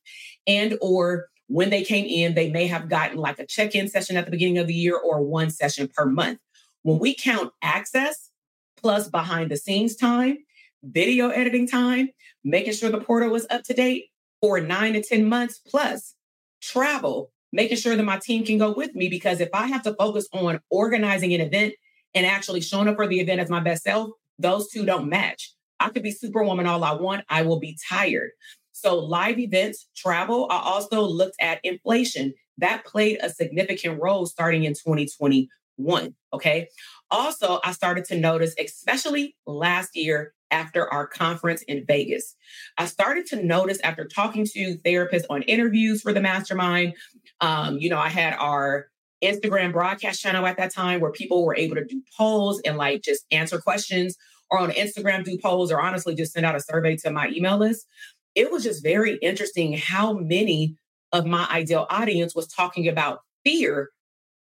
and 0.47 0.77
or 0.81 1.29
when 1.49 1.71
they 1.71 1.85
came 1.85 2.07
in, 2.07 2.35
they 2.35 2.51
may 2.51 2.67
have 2.67 2.89
gotten 2.89 3.19
like 3.19 3.39
a 3.39 3.47
check-in 3.47 3.89
session 3.89 4.17
at 4.17 4.25
the 4.25 4.31
beginning 4.31 4.59
of 4.59 4.67
the 4.67 4.75
year 4.75 4.97
or 4.97 5.23
one 5.23 5.51
session 5.51 5.89
per 5.95 6.07
month. 6.07 6.39
When 6.83 6.99
we 6.99 7.15
count 7.15 7.53
access 7.63 8.31
plus 8.77 9.09
behind 9.09 9.51
the 9.51 9.57
scenes 9.57 9.95
time, 9.95 10.39
video 10.83 11.29
editing 11.29 11.69
time, 11.69 12.11
making 12.45 12.73
sure 12.73 12.91
the 12.91 13.01
portal 13.01 13.31
was 13.31 13.47
up 13.51 13.63
to 13.65 13.75
date 13.75 14.07
for 14.41 14.61
nine 14.61 14.95
to 14.95 15.03
10 15.03 15.25
months 15.29 15.59
plus 15.59 16.15
travel, 16.61 17.31
making 17.53 17.77
sure 17.77 17.97
that 17.97 18.03
my 18.03 18.19
team 18.19 18.45
can 18.45 18.59
go 18.59 18.73
with 18.73 18.95
me. 18.95 19.09
Because 19.09 19.41
if 19.41 19.51
I 19.55 19.67
have 19.69 19.83
to 19.83 19.95
focus 19.95 20.29
on 20.33 20.61
organizing 20.71 21.33
an 21.35 21.41
event 21.41 21.75
and 22.15 22.27
actually 22.27 22.61
showing 22.61 22.89
up 22.89 22.97
for 22.97 23.07
the 23.07 23.21
event 23.21 23.41
as 23.41 23.51
my 23.51 23.61
best 23.61 23.85
self, 23.85 24.11
those 24.39 24.69
two 24.71 24.85
don't 24.85 25.09
match. 25.09 25.55
I 25.81 25.91
could 25.91 26.03
be 26.03 26.11
superwoman 26.11 26.67
all 26.67 26.85
I 26.85 26.95
want. 26.95 27.25
I 27.29 27.43
will 27.43 27.59
be 27.59 27.77
tired. 27.89 28.31
So, 28.73 28.99
live 28.99 29.39
events, 29.39 29.89
travel, 29.95 30.47
I 30.51 30.59
also 30.59 31.03
looked 31.03 31.37
at 31.41 31.61
inflation. 31.63 32.35
That 32.59 32.85
played 32.85 33.19
a 33.23 33.31
significant 33.31 34.01
role 34.01 34.27
starting 34.27 34.65
in 34.65 34.73
2021. 34.73 36.15
Okay. 36.33 36.69
Also, 37.11 37.61
I 37.65 37.73
started 37.73 38.05
to 38.07 38.19
notice, 38.19 38.55
especially 38.59 39.37
last 39.47 39.95
year 39.95 40.35
after 40.53 40.89
our 40.93 41.07
conference 41.07 41.63
in 41.63 41.85
Vegas, 41.87 42.37
I 42.79 42.87
started 42.87 43.27
to 43.27 43.43
notice 43.43 43.81
after 43.83 44.05
talking 44.05 44.47
to 44.53 44.77
therapists 44.85 45.25
on 45.29 45.43
interviews 45.43 46.03
for 46.03 46.13
the 46.13 46.21
mastermind. 46.21 46.95
Um, 47.41 47.79
you 47.79 47.89
know, 47.89 47.99
I 47.99 48.09
had 48.09 48.35
our 48.35 48.87
Instagram 49.23 49.73
broadcast 49.73 50.21
channel 50.21 50.47
at 50.47 50.57
that 50.59 50.73
time 50.73 51.01
where 51.01 51.13
people 51.13 51.45
were 51.45 51.57
able 51.57 51.77
to 51.77 51.85
do 51.85 52.03
polls 52.17 52.61
and 52.65 52.77
like 52.77 53.03
just 53.03 53.25
answer 53.31 53.59
questions 53.59 54.17
or 54.51 54.59
on 54.59 54.71
Instagram 54.71 55.25
do 55.25 55.39
polls 55.39 55.73
or 55.73 55.81
honestly 55.81 56.15
just 56.15 56.33
send 56.33 56.45
out 56.45 56.57
a 56.57 56.61
survey 56.61 56.97
to 56.97 57.11
my 57.11 57.29
email 57.29 57.57
list. 57.57 57.87
It 58.35 58.51
was 58.51 58.65
just 58.65 58.83
very 58.83 59.17
interesting 59.17 59.77
how 59.77 60.13
many 60.13 60.77
of 61.13 61.27
my 61.27 61.47
ideal 61.51 61.87
audience 61.91 62.35
was 62.35 62.47
talking 62.47 62.89
about 62.89 63.21
fear 63.45 63.91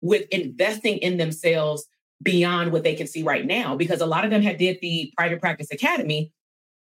with 0.01 0.27
investing 0.31 0.97
in 0.97 1.17
themselves 1.17 1.87
beyond 2.21 2.71
what 2.71 2.83
they 2.83 2.95
can 2.95 3.07
see 3.07 3.23
right 3.23 3.45
now 3.45 3.75
because 3.75 4.01
a 4.01 4.05
lot 4.05 4.25
of 4.25 4.31
them 4.31 4.41
had 4.41 4.57
did 4.57 4.77
the 4.81 5.11
private 5.15 5.39
practice 5.39 5.71
academy 5.71 6.31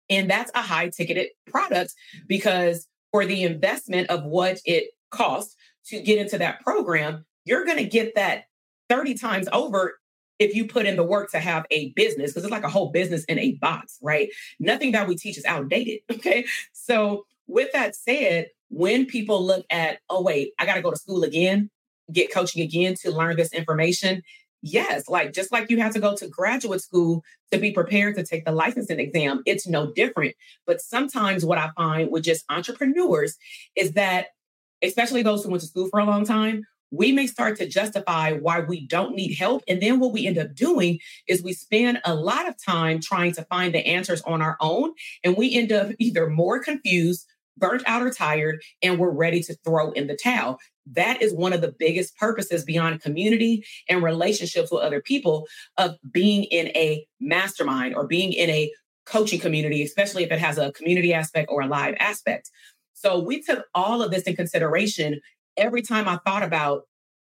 and 0.10 0.30
that's 0.30 0.52
a 0.56 0.62
high 0.62 0.90
ticketed 0.90 1.28
product 1.48 1.94
because 2.28 2.88
for 3.12 3.26
the 3.26 3.44
investment 3.44 4.10
of 4.10 4.24
what 4.24 4.60
it 4.66 4.92
costs 5.12 5.56
to 5.86 6.00
get 6.02 6.18
into 6.18 6.38
that 6.38 6.62
program 6.62 7.26
you're 7.44 7.66
going 7.66 7.78
to 7.78 7.84
get 7.84 8.16
that 8.16 8.46
30 8.90 9.16
times 9.16 9.50
over 9.52 10.00
if 10.40 10.56
you 10.56 10.68
put 10.68 10.86
in 10.86 10.96
the 10.96 11.04
work 11.04 11.32
to 11.32 11.40
have 11.40 11.66
a 11.72 11.92
business 11.94 12.32
because 12.32 12.44
it's 12.44 12.52
like 12.52 12.64
a 12.64 12.70
whole 12.70 12.92
business 12.92 13.26
in 13.26 13.38
a 13.40 13.54
box 13.54 13.98
right? 14.02 14.30
Nothing 14.60 14.94
that 14.94 15.08
we 15.08 15.16
teach 15.16 15.38
is 15.38 15.46
outdated 15.46 16.00
okay? 16.12 16.46
So 16.72 17.26
with 17.48 17.72
that 17.74 17.96
said 17.96 18.48
when 18.70 19.06
people 19.06 19.44
look 19.44 19.66
at 19.70 20.00
oh 20.10 20.22
wait 20.22 20.52
i 20.60 20.66
got 20.66 20.76
to 20.76 20.82
go 20.82 20.92
to 20.92 20.98
school 20.98 21.24
again 21.24 21.70
get 22.12 22.34
coaching 22.34 22.62
again 22.62 22.96
to 22.96 23.12
learn 23.12 23.36
this 23.36 23.54
information 23.54 24.22
Yes, 24.62 25.08
like 25.08 25.34
just 25.34 25.52
like 25.52 25.70
you 25.70 25.80
have 25.82 25.94
to 25.94 26.00
go 26.00 26.16
to 26.16 26.28
graduate 26.28 26.82
school 26.82 27.24
to 27.52 27.60
be 27.60 27.72
prepared 27.72 28.16
to 28.16 28.24
take 28.24 28.46
the 28.46 28.52
licensing 28.52 29.00
exam, 29.00 29.44
it's 29.46 29.68
no 29.68 29.92
different. 29.94 30.36
But 30.66 30.82
sometimes 30.82 31.46
what 31.46 31.60
I 31.60 31.70
find 31.78 32.12
with 32.12 32.24
just 32.24 32.44
entrepreneurs 32.50 33.38
is 33.76 33.94
that, 33.94 34.28
especially 34.84 35.22
those 35.22 35.44
who 35.44 35.52
went 35.52 35.62
to 35.62 35.68
school 35.68 35.88
for 35.90 36.00
a 36.00 36.06
long 36.06 36.26
time, 36.26 36.64
we 36.90 37.12
may 37.12 37.28
start 37.28 37.58
to 37.58 37.68
justify 37.68 38.34
why 38.34 38.62
we 38.62 38.88
don't 38.88 39.16
need 39.16 39.36
help. 39.36 39.64
And 39.68 39.82
then 39.82 40.00
what 40.00 40.14
we 40.14 40.26
end 40.26 40.38
up 40.38 40.56
doing 40.56 41.00
is 41.28 41.44
we 41.44 41.54
spend 41.54 42.00
a 42.06 42.16
lot 42.16 42.48
of 42.48 42.56
time 42.64 43.00
trying 43.02 43.34
to 43.34 43.44
find 43.46 43.74
the 43.74 43.86
answers 43.86 44.22
on 44.22 44.42
our 44.42 44.58
own. 44.62 44.94
And 45.24 45.36
we 45.36 45.54
end 45.54 45.72
up 45.72 45.92
either 46.00 46.30
more 46.30 46.60
confused, 46.60 47.26
burnt 47.58 47.84
out, 47.86 48.02
or 48.02 48.12
tired, 48.12 48.62
and 48.82 48.98
we're 49.00 49.12
ready 49.12 49.42
to 49.44 49.56
throw 49.66 49.92
in 49.92 50.08
the 50.08 50.16
towel 50.16 50.60
that 50.94 51.22
is 51.22 51.34
one 51.34 51.54
of 51.54 51.62
the 51.62 51.74
biggest 51.78 52.16
purposes 52.18 52.64
beyond 52.64 53.02
community 53.02 53.66
and 53.90 54.04
relationships 54.04 54.72
with 54.72 54.82
other 54.82 55.02
people 55.02 55.48
of 55.78 55.96
being 56.12 56.44
in 56.46 56.68
a 56.70 57.06
mastermind 57.20 57.96
or 57.96 58.08
being 58.08 58.34
in 58.34 58.50
a 58.50 58.72
coaching 59.06 59.40
community, 59.40 59.82
especially 59.84 60.24
if 60.24 60.32
it 60.32 60.40
has 60.40 60.58
a 60.58 60.72
community 60.74 61.14
aspect 61.14 61.50
or 61.52 61.62
a 61.62 61.68
live 61.68 61.96
aspect. 62.00 62.50
So 62.94 63.20
we 63.20 63.42
took 63.42 63.66
all 63.74 64.02
of 64.02 64.12
this 64.12 64.24
in 64.24 64.36
consideration 64.36 65.20
every 65.56 65.82
time 65.82 66.08
I 66.08 66.20
thought 66.26 66.44
about 66.44 66.84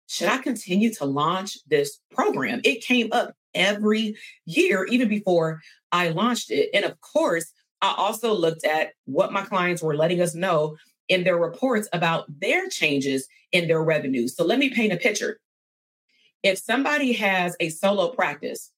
should 0.06 0.28
I 0.28 0.38
continue 0.38 0.92
to 0.94 1.06
launch 1.06 1.58
this 1.66 1.98
program? 2.10 2.60
It 2.62 2.84
came 2.84 3.08
up 3.12 3.32
every 3.54 4.16
year, 4.44 4.84
even 4.84 5.08
before 5.08 5.62
I 5.92 6.08
launched 6.08 6.50
it. 6.50 6.68
And 6.74 6.84
of 6.84 7.00
course, 7.00 7.50
I 7.80 7.94
also 7.96 8.34
looked 8.34 8.64
at 8.64 8.90
what 9.06 9.32
my 9.32 9.42
clients 9.42 9.82
were 9.82 9.96
letting 9.96 10.20
us 10.20 10.34
know 10.34 10.76
in 11.08 11.24
their 11.24 11.36
reports 11.36 11.88
about 11.92 12.26
their 12.40 12.68
changes 12.68 13.26
in 13.52 13.68
their 13.68 13.82
revenue. 13.82 14.28
So 14.28 14.44
let 14.44 14.58
me 14.58 14.70
paint 14.70 14.92
a 14.92 14.96
picture. 14.96 15.38
If 16.42 16.58
somebody 16.58 17.12
has 17.14 17.56
a 17.60 17.70
solo 17.70 18.08
practice 18.08 18.70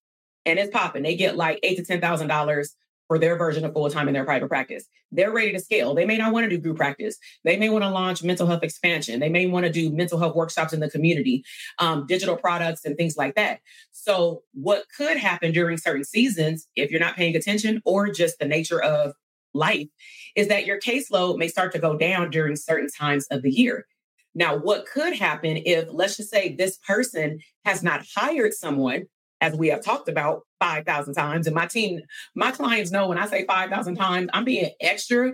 and 0.45 0.59
it's 0.59 0.71
popping, 0.71 1.03
they 1.03 1.17
get 1.17 1.37
like 1.37 1.59
eight 1.63 1.77
to 1.77 1.85
ten 1.85 2.01
thousand 2.01 2.29
dollars 2.29 2.77
for 3.09 3.19
their 3.19 3.37
version 3.37 3.65
of 3.65 3.73
full 3.73 3.89
time 3.91 4.09
in 4.09 4.15
their 4.15 4.25
private 4.25 4.49
practice. 4.49 4.85
They're 5.13 5.33
ready 5.33 5.53
to 5.53 5.61
scale. 5.61 5.95
They 5.95 6.05
may 6.05 6.19
not 6.19 6.33
want 6.33 6.45
to 6.45 6.51
do 6.51 6.59
group 6.59 6.77
practice. 6.77 7.17
They 7.45 7.57
may 7.57 7.69
want 7.69 7.85
to 7.85 7.91
launch 7.91 8.23
mental 8.23 8.47
health 8.47 8.65
expansion. 8.65 9.21
They 9.21 9.29
may 9.29 9.47
want 9.47 9.65
to 9.65 9.73
do 9.73 9.91
mental 9.91 10.19
health 10.19 10.35
workshops 10.35 10.73
in 10.73 10.81
the 10.81 10.91
community, 10.91 11.45
um, 11.79 12.07
digital 12.07 12.37
products, 12.37 12.85
and 12.85 12.97
things 12.97 13.17
like 13.17 13.37
that. 13.37 13.61
So, 13.93 14.43
what 14.53 14.85
could 14.97 15.17
happen 15.17 15.53
during 15.53 15.79
certain 15.79 16.05
seasons, 16.05 16.69
if 16.75 16.91
you're 16.91 17.01
not 17.01 17.17
paying 17.17 17.37
attention, 17.37 17.81
or 17.85 18.09
just 18.09 18.39
the 18.39 18.47
nature 18.47 18.83
of 18.83 19.15
life, 19.57 19.89
is 20.35 20.49
that 20.49 20.67
your 20.67 20.79
caseload 20.79 21.39
may 21.39 21.49
start 21.49 21.73
to 21.73 21.79
go 21.79 21.97
down 21.97 22.31
during 22.31 22.57
certain 22.57 22.89
times 22.91 23.27
of 23.31 23.43
the 23.43 23.51
year. 23.51 23.87
Now, 24.35 24.57
what 24.57 24.87
could 24.87 25.17
happen 25.17 25.57
if, 25.65 25.89
let's 25.91 26.19
just 26.19 26.31
say, 26.31 26.55
this 26.55 26.77
person 26.87 27.41
has 27.65 27.83
not 27.83 28.05
hired 28.15 28.53
someone, 28.53 29.07
as 29.41 29.55
we 29.55 29.69
have 29.69 29.83
talked 29.83 30.09
about 30.09 30.43
5,000 30.61 31.15
times, 31.15 31.47
and 31.47 31.55
my 31.55 31.67
team, 31.67 32.03
my 32.35 32.51
clients 32.51 32.91
know 32.91 33.09
when 33.09 33.19
I 33.19 33.27
say 33.27 33.47
5,000 33.47 33.97
times, 33.97 34.29
I'm 34.33 34.45
being 34.45 34.71
extra, 34.81 35.33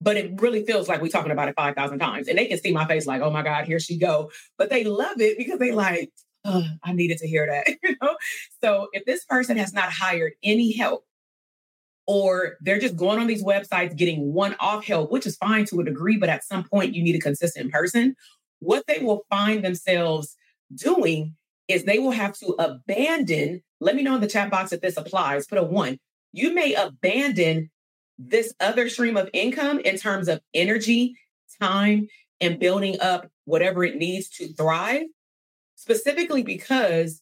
but 0.00 0.16
it 0.16 0.40
really 0.40 0.64
feels 0.64 0.88
like 0.88 1.00
we're 1.00 1.08
talking 1.08 1.32
about 1.32 1.48
it 1.48 1.54
5,000 1.56 1.98
times. 1.98 2.28
And 2.28 2.36
they 2.36 2.46
can 2.46 2.58
see 2.58 2.72
my 2.72 2.86
face 2.86 3.06
like, 3.06 3.22
oh 3.22 3.30
my 3.30 3.42
God, 3.42 3.64
here 3.64 3.80
she 3.80 3.96
go. 3.96 4.30
But 4.58 4.70
they 4.70 4.84
love 4.84 5.20
it 5.20 5.38
because 5.38 5.58
they 5.58 5.72
like, 5.72 6.12
I 6.44 6.92
needed 6.92 7.18
to 7.18 7.28
hear 7.28 7.46
that. 7.46 7.68
you 7.82 7.96
know? 8.02 8.16
So 8.62 8.88
if 8.92 9.04
this 9.04 9.24
person 9.24 9.56
has 9.56 9.72
not 9.72 9.92
hired 9.92 10.32
any 10.42 10.72
help 10.72 11.05
or 12.06 12.56
they're 12.60 12.78
just 12.78 12.96
going 12.96 13.18
on 13.18 13.26
these 13.26 13.42
websites 13.42 13.96
getting 13.96 14.32
one 14.32 14.54
off 14.60 14.84
help, 14.84 15.10
which 15.10 15.26
is 15.26 15.36
fine 15.36 15.64
to 15.66 15.80
a 15.80 15.84
degree, 15.84 16.16
but 16.16 16.28
at 16.28 16.44
some 16.44 16.64
point 16.64 16.94
you 16.94 17.02
need 17.02 17.16
a 17.16 17.20
consistent 17.20 17.72
person. 17.72 18.14
What 18.60 18.84
they 18.86 18.98
will 19.00 19.24
find 19.28 19.64
themselves 19.64 20.36
doing 20.74 21.34
is 21.68 21.84
they 21.84 21.98
will 21.98 22.12
have 22.12 22.38
to 22.38 22.54
abandon. 22.58 23.62
Let 23.80 23.96
me 23.96 24.02
know 24.02 24.14
in 24.14 24.20
the 24.20 24.28
chat 24.28 24.50
box 24.50 24.72
if 24.72 24.80
this 24.80 24.96
applies. 24.96 25.46
Put 25.46 25.58
a 25.58 25.64
one. 25.64 25.98
You 26.32 26.54
may 26.54 26.74
abandon 26.74 27.70
this 28.18 28.54
other 28.60 28.88
stream 28.88 29.16
of 29.16 29.28
income 29.32 29.80
in 29.80 29.98
terms 29.98 30.28
of 30.28 30.40
energy, 30.54 31.16
time, 31.60 32.08
and 32.40 32.58
building 32.58 33.00
up 33.00 33.28
whatever 33.44 33.84
it 33.84 33.96
needs 33.96 34.28
to 34.28 34.52
thrive, 34.54 35.02
specifically 35.74 36.42
because 36.42 37.20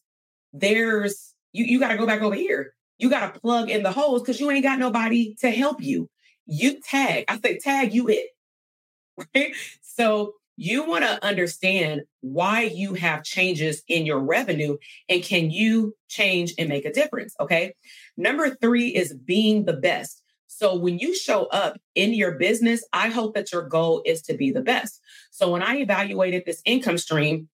there's 0.53 1.33
you, 1.53 1.65
you 1.65 1.79
got 1.79 1.89
to 1.89 1.97
go 1.97 2.05
back 2.05 2.21
over 2.21 2.35
here 2.35 2.74
you 2.97 3.09
got 3.09 3.33
to 3.33 3.39
plug 3.39 3.69
in 3.69 3.83
the 3.83 3.91
holes 3.91 4.21
because 4.21 4.39
you 4.39 4.49
ain't 4.51 4.63
got 4.63 4.79
nobody 4.79 5.35
to 5.41 5.51
help 5.51 5.81
you. 5.81 6.09
You 6.45 6.79
tag, 6.81 7.25
I 7.27 7.39
say 7.39 7.57
tag 7.57 7.93
you 7.93 8.09
it. 8.09 9.55
So 9.81 10.33
you 10.57 10.85
want 10.85 11.05
to 11.05 11.23
understand 11.23 12.01
why 12.19 12.63
you 12.63 12.93
have 12.95 13.23
changes 13.23 13.81
in 13.87 14.05
your 14.05 14.19
revenue 14.19 14.77
and 15.07 15.23
can 15.23 15.51
you 15.51 15.95
change 16.09 16.53
and 16.57 16.67
make 16.67 16.83
a 16.85 16.91
difference? 16.91 17.33
Okay. 17.39 17.75
Number 18.17 18.49
three 18.55 18.89
is 18.89 19.13
being 19.13 19.65
the 19.65 19.73
best. 19.73 20.21
So 20.47 20.75
when 20.75 20.99
you 20.99 21.15
show 21.15 21.45
up 21.45 21.77
in 21.95 22.13
your 22.13 22.33
business, 22.33 22.85
I 22.93 23.09
hope 23.09 23.35
that 23.35 23.51
your 23.51 23.63
goal 23.63 24.01
is 24.05 24.21
to 24.23 24.35
be 24.35 24.51
the 24.51 24.61
best. 24.61 25.01
So 25.31 25.51
when 25.51 25.63
I 25.63 25.77
evaluated 25.77 26.43
this 26.45 26.61
income 26.65 26.97
stream, 26.97 27.49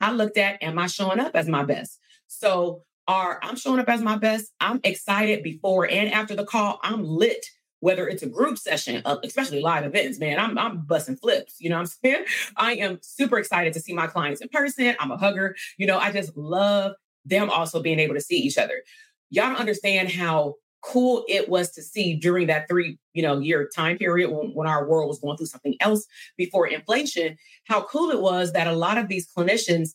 I 0.00 0.12
looked 0.12 0.38
at, 0.38 0.62
am 0.62 0.78
I 0.78 0.86
showing 0.86 1.20
up 1.20 1.34
as 1.34 1.48
my 1.48 1.64
best? 1.64 1.98
So 2.26 2.82
are 3.08 3.38
I'm 3.42 3.56
showing 3.56 3.80
up 3.80 3.88
as 3.88 4.02
my 4.02 4.16
best. 4.16 4.52
I'm 4.60 4.80
excited 4.84 5.42
before 5.42 5.88
and 5.88 6.12
after 6.12 6.34
the 6.34 6.44
call. 6.44 6.80
I'm 6.82 7.04
lit. 7.04 7.46
Whether 7.80 8.08
it's 8.08 8.22
a 8.22 8.28
group 8.28 8.56
session, 8.56 9.02
uh, 9.04 9.18
especially 9.22 9.60
live 9.60 9.84
events, 9.84 10.18
man, 10.18 10.38
I'm 10.38 10.58
I'm 10.58 10.86
busting 10.86 11.16
flips. 11.16 11.56
You 11.60 11.68
know 11.70 11.76
what 11.76 11.82
I'm 11.82 11.86
saying? 11.86 12.24
I 12.56 12.72
am 12.76 12.98
super 13.02 13.38
excited 13.38 13.74
to 13.74 13.80
see 13.80 13.92
my 13.92 14.06
clients 14.06 14.40
in 14.40 14.48
person. 14.48 14.96
I'm 14.98 15.10
a 15.10 15.16
hugger. 15.16 15.54
You 15.76 15.86
know, 15.86 15.98
I 15.98 16.10
just 16.10 16.36
love 16.36 16.92
them 17.24 17.50
also 17.50 17.82
being 17.82 18.00
able 18.00 18.14
to 18.14 18.20
see 18.20 18.38
each 18.38 18.56
other. 18.56 18.82
Y'all 19.30 19.50
don't 19.50 19.60
understand 19.60 20.10
how 20.10 20.54
cool 20.86 21.24
it 21.28 21.48
was 21.48 21.70
to 21.72 21.82
see 21.82 22.14
during 22.14 22.46
that 22.46 22.68
three 22.68 22.98
you 23.12 23.22
know 23.22 23.38
year 23.38 23.68
time 23.74 23.98
period 23.98 24.30
when, 24.30 24.48
when 24.54 24.68
our 24.68 24.86
world 24.88 25.08
was 25.08 25.18
going 25.18 25.36
through 25.36 25.46
something 25.46 25.74
else 25.80 26.06
before 26.36 26.66
inflation 26.66 27.36
how 27.64 27.82
cool 27.82 28.10
it 28.10 28.20
was 28.20 28.52
that 28.52 28.68
a 28.68 28.72
lot 28.72 28.98
of 28.98 29.08
these 29.08 29.26
clinicians 29.26 29.94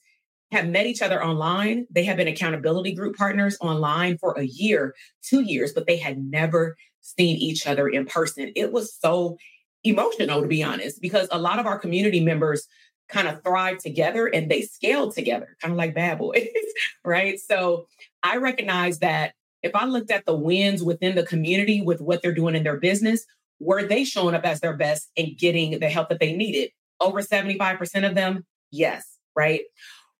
have 0.51 0.67
met 0.67 0.85
each 0.85 1.01
other 1.01 1.23
online 1.23 1.85
they 1.89 2.03
have 2.03 2.17
been 2.17 2.27
accountability 2.27 2.93
group 2.93 3.15
partners 3.15 3.57
online 3.61 4.17
for 4.17 4.33
a 4.37 4.43
year 4.43 4.95
two 5.23 5.41
years 5.41 5.73
but 5.73 5.87
they 5.87 5.97
had 5.97 6.17
never 6.17 6.75
seen 7.01 7.37
each 7.37 7.65
other 7.67 7.87
in 7.87 8.05
person 8.05 8.51
it 8.55 8.71
was 8.71 8.93
so 8.93 9.37
emotional 9.83 10.41
to 10.41 10.47
be 10.47 10.63
honest 10.63 11.01
because 11.01 11.27
a 11.31 11.39
lot 11.39 11.59
of 11.59 11.65
our 11.65 11.79
community 11.79 12.19
members 12.19 12.67
kind 13.09 13.27
of 13.27 13.43
thrive 13.43 13.77
together 13.77 14.27
and 14.27 14.49
they 14.49 14.61
scale 14.61 15.11
together 15.11 15.57
kind 15.61 15.71
of 15.71 15.77
like 15.77 15.93
bad 15.93 16.17
boys 16.17 16.47
right 17.05 17.39
so 17.39 17.87
i 18.23 18.37
recognize 18.37 18.99
that 18.99 19.33
if 19.63 19.75
I 19.75 19.85
looked 19.85 20.11
at 20.11 20.25
the 20.25 20.35
wins 20.35 20.83
within 20.83 21.15
the 21.15 21.25
community 21.25 21.81
with 21.81 22.01
what 22.01 22.21
they're 22.21 22.33
doing 22.33 22.55
in 22.55 22.63
their 22.63 22.77
business, 22.77 23.25
were 23.59 23.83
they 23.83 24.03
showing 24.03 24.35
up 24.35 24.43
as 24.43 24.59
their 24.59 24.75
best 24.75 25.11
and 25.15 25.37
getting 25.37 25.79
the 25.79 25.89
help 25.89 26.09
that 26.09 26.19
they 26.19 26.33
needed? 26.33 26.71
Over 26.99 27.21
75% 27.21 28.07
of 28.07 28.15
them, 28.15 28.45
yes, 28.71 29.17
right? 29.35 29.61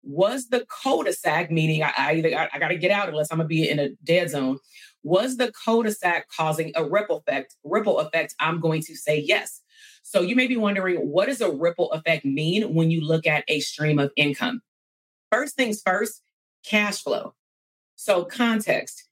Was 0.03 0.49
the 0.49 0.65
cul-de-sac, 0.83 1.51
meaning 1.51 1.83
I, 1.83 1.93
I 1.97 2.13
either 2.15 2.35
I, 2.35 2.49
I 2.53 2.59
got 2.59 2.69
to 2.69 2.77
get 2.77 2.91
out 2.91 3.09
unless 3.09 3.31
I'm 3.31 3.37
gonna 3.37 3.47
be 3.47 3.69
in 3.69 3.79
a 3.79 3.89
dead 4.03 4.29
zone. 4.29 4.59
Was 5.03 5.37
the 5.37 5.51
cul-de-sac 5.51 6.27
causing 6.35 6.71
a 6.75 6.83
ripple 6.83 7.17
effect? 7.17 7.55
Ripple 7.63 7.99
effect, 7.99 8.35
I'm 8.39 8.59
going 8.59 8.81
to 8.83 8.95
say 8.95 9.19
yes. 9.19 9.61
So 10.03 10.21
you 10.21 10.35
may 10.35 10.47
be 10.47 10.57
wondering, 10.57 10.97
what 10.97 11.27
does 11.27 11.41
a 11.41 11.51
ripple 11.51 11.91
effect 11.91 12.25
mean 12.25 12.73
when 12.73 12.91
you 12.91 13.01
look 13.01 13.27
at 13.27 13.43
a 13.47 13.59
stream 13.59 13.99
of 13.99 14.11
income? 14.15 14.61
First 15.31 15.55
things 15.55 15.81
first, 15.85 16.21
cash 16.65 17.01
flow. 17.01 17.33
So 17.95 18.25
context 18.25 19.07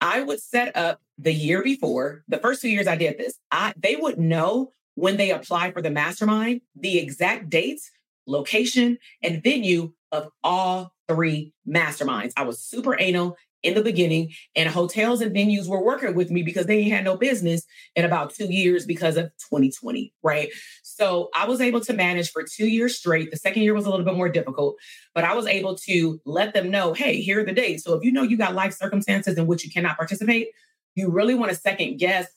I 0.00 0.22
would 0.22 0.40
set 0.40 0.76
up 0.76 1.00
the 1.18 1.32
year 1.32 1.62
before, 1.62 2.22
the 2.28 2.38
first 2.38 2.62
two 2.62 2.68
years 2.68 2.86
I 2.86 2.96
did 2.96 3.18
this, 3.18 3.38
I 3.50 3.74
they 3.76 3.96
would 3.96 4.18
know 4.18 4.72
when 4.94 5.16
they 5.16 5.30
apply 5.30 5.72
for 5.72 5.82
the 5.82 5.90
mastermind, 5.90 6.60
the 6.74 6.98
exact 6.98 7.50
dates, 7.50 7.90
location, 8.28 8.98
and 9.22 9.42
venue 9.42 9.92
of 10.12 10.28
all 10.44 10.92
three 11.08 11.52
masterminds. 11.66 12.32
I 12.36 12.42
was 12.42 12.60
super 12.60 12.98
anal 13.00 13.36
in 13.64 13.74
the 13.74 13.82
beginning, 13.82 14.32
and 14.54 14.68
hotels 14.68 15.20
and 15.20 15.34
venues 15.34 15.66
were 15.66 15.82
working 15.82 16.14
with 16.14 16.30
me 16.30 16.42
because 16.42 16.66
they 16.66 16.84
had 16.84 17.02
no 17.02 17.16
business 17.16 17.64
in 17.96 18.04
about 18.04 18.32
two 18.32 18.44
years 18.44 18.86
because 18.86 19.16
of 19.16 19.24
2020, 19.50 20.12
right? 20.22 20.50
So 20.84 21.28
I 21.34 21.46
was 21.46 21.60
able 21.60 21.80
to 21.80 21.92
manage 21.92 22.30
for 22.30 22.44
two 22.44 22.68
years 22.68 22.96
straight. 22.96 23.32
The 23.32 23.36
second 23.36 23.62
year 23.62 23.74
was 23.74 23.86
a 23.86 23.90
little 23.90 24.04
bit 24.04 24.14
more 24.14 24.28
difficult, 24.28 24.76
but 25.12 25.24
I 25.24 25.34
was 25.34 25.46
able 25.46 25.74
to 25.74 26.20
let 26.24 26.54
them 26.54 26.70
know, 26.70 26.92
hey, 26.92 27.20
here 27.20 27.40
are 27.40 27.44
the 27.44 27.52
dates. 27.52 27.82
So 27.82 27.94
if 27.94 28.04
you 28.04 28.12
know 28.12 28.22
you 28.22 28.36
got 28.36 28.54
life 28.54 28.74
circumstances 28.74 29.36
in 29.36 29.48
which 29.48 29.64
you 29.64 29.70
cannot 29.72 29.96
participate, 29.96 30.48
you 30.94 31.10
really 31.10 31.34
want 31.34 31.50
to 31.50 31.58
second 31.58 31.98
guess 31.98 32.28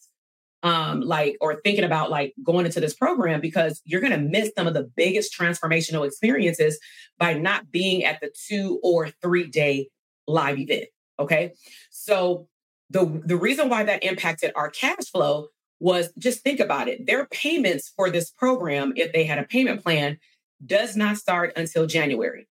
um 0.64 1.02
like 1.02 1.38
or 1.42 1.60
thinking 1.64 1.84
about 1.84 2.10
like 2.10 2.34
going 2.44 2.66
into 2.66 2.80
this 2.80 2.94
program 2.94 3.42
because 3.42 3.82
you're 3.84 4.02
going 4.02 4.12
to 4.12 4.18
miss 4.18 4.52
some 4.56 4.68
of 4.68 4.74
the 4.74 4.90
biggest 4.96 5.36
transformational 5.38 6.06
experiences 6.06 6.80
by 7.18 7.34
not 7.34 7.72
being 7.72 8.04
at 8.04 8.22
the 8.22 8.32
2 8.48 8.80
or 8.84 9.10
3 9.22 9.48
day 9.48 9.90
live 10.28 10.60
event 10.60 10.88
Okay. 11.22 11.54
So 11.92 12.48
the, 12.90 13.22
the 13.24 13.38
reason 13.38 13.70
why 13.70 13.84
that 13.84 14.04
impacted 14.04 14.52
our 14.56 14.70
cash 14.70 15.10
flow 15.12 15.48
was 15.80 16.12
just 16.18 16.42
think 16.42 16.60
about 16.60 16.88
it. 16.88 17.06
Their 17.06 17.26
payments 17.28 17.92
for 17.96 18.10
this 18.10 18.32
program, 18.32 18.94
if 18.96 19.14
they 19.14 19.24
had 19.24 19.40
a 19.40 19.44
payment 19.44 19.84
plan, 19.84 20.18
does 20.66 20.96
not 20.96 21.18
start 21.18 21.54
until 21.56 21.86
January. 21.86 22.48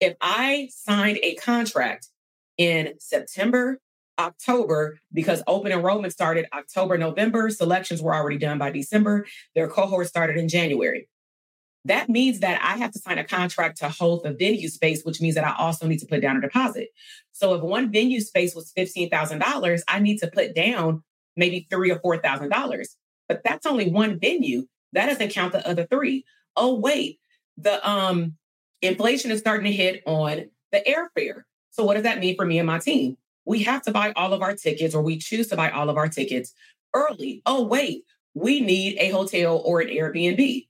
If 0.00 0.16
I 0.20 0.68
signed 0.72 1.18
a 1.22 1.34
contract 1.36 2.08
in 2.56 2.94
September, 2.98 3.80
October, 4.20 4.98
because 5.12 5.42
open 5.46 5.72
enrollment 5.72 6.12
started 6.12 6.46
October, 6.52 6.96
November, 6.96 7.50
selections 7.50 8.00
were 8.00 8.14
already 8.14 8.38
done 8.38 8.58
by 8.58 8.70
December, 8.70 9.26
their 9.54 9.68
cohort 9.68 10.06
started 10.06 10.36
in 10.36 10.48
January 10.48 11.08
that 11.84 12.08
means 12.08 12.40
that 12.40 12.60
I 12.62 12.76
have 12.76 12.92
to 12.92 12.98
sign 12.98 13.18
a 13.18 13.24
contract 13.24 13.78
to 13.78 13.88
hold 13.88 14.22
the 14.22 14.32
venue 14.32 14.68
space, 14.68 15.02
which 15.02 15.20
means 15.20 15.34
that 15.34 15.44
I 15.46 15.54
also 15.56 15.86
need 15.86 15.98
to 16.00 16.06
put 16.06 16.20
down 16.20 16.36
a 16.36 16.40
deposit. 16.40 16.88
So 17.32 17.54
if 17.54 17.62
one 17.62 17.90
venue 17.90 18.20
space 18.20 18.54
was 18.54 18.72
$15,000, 18.76 19.80
I 19.88 20.00
need 20.00 20.18
to 20.18 20.26
put 20.26 20.54
down 20.54 21.02
maybe 21.36 21.66
three 21.70 21.90
or 21.90 21.98
$4,000. 21.98 22.86
But 23.28 23.42
that's 23.44 23.64
only 23.64 23.90
one 23.90 24.18
venue. 24.20 24.66
That 24.92 25.06
doesn't 25.06 25.30
count 25.30 25.52
the 25.52 25.66
other 25.66 25.86
three. 25.86 26.24
Oh, 26.56 26.74
wait, 26.74 27.18
the 27.56 27.88
um, 27.88 28.34
inflation 28.82 29.30
is 29.30 29.40
starting 29.40 29.64
to 29.64 29.72
hit 29.72 30.02
on 30.04 30.50
the 30.72 30.82
airfare. 30.86 31.42
So 31.70 31.84
what 31.84 31.94
does 31.94 32.02
that 32.02 32.18
mean 32.18 32.36
for 32.36 32.44
me 32.44 32.58
and 32.58 32.66
my 32.66 32.78
team? 32.78 33.16
We 33.50 33.62
have 33.64 33.82
to 33.82 33.92
buy 33.92 34.12
all 34.14 34.32
of 34.32 34.42
our 34.42 34.54
tickets 34.54 34.94
or 34.94 35.02
we 35.02 35.18
choose 35.18 35.48
to 35.48 35.56
buy 35.56 35.70
all 35.70 35.90
of 35.90 35.96
our 35.96 36.08
tickets 36.08 36.54
early. 36.94 37.42
Oh, 37.44 37.64
wait, 37.64 38.04
we 38.34 38.60
need 38.60 38.96
a 38.98 39.10
hotel 39.10 39.60
or 39.64 39.80
an 39.80 39.88
Airbnb 39.88 40.66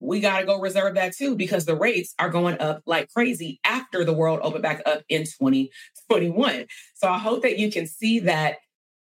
we 0.00 0.20
got 0.20 0.40
to 0.40 0.46
go 0.46 0.60
reserve 0.60 0.94
that 0.94 1.14
too 1.16 1.36
because 1.36 1.64
the 1.64 1.76
rates 1.76 2.14
are 2.18 2.28
going 2.28 2.60
up 2.60 2.82
like 2.86 3.12
crazy 3.12 3.60
after 3.64 4.04
the 4.04 4.12
world 4.12 4.40
opened 4.42 4.62
back 4.62 4.82
up 4.86 5.02
in 5.08 5.24
2021. 5.24 6.66
So 6.94 7.08
I 7.08 7.18
hope 7.18 7.42
that 7.42 7.58
you 7.58 7.70
can 7.70 7.86
see 7.86 8.20
that 8.20 8.58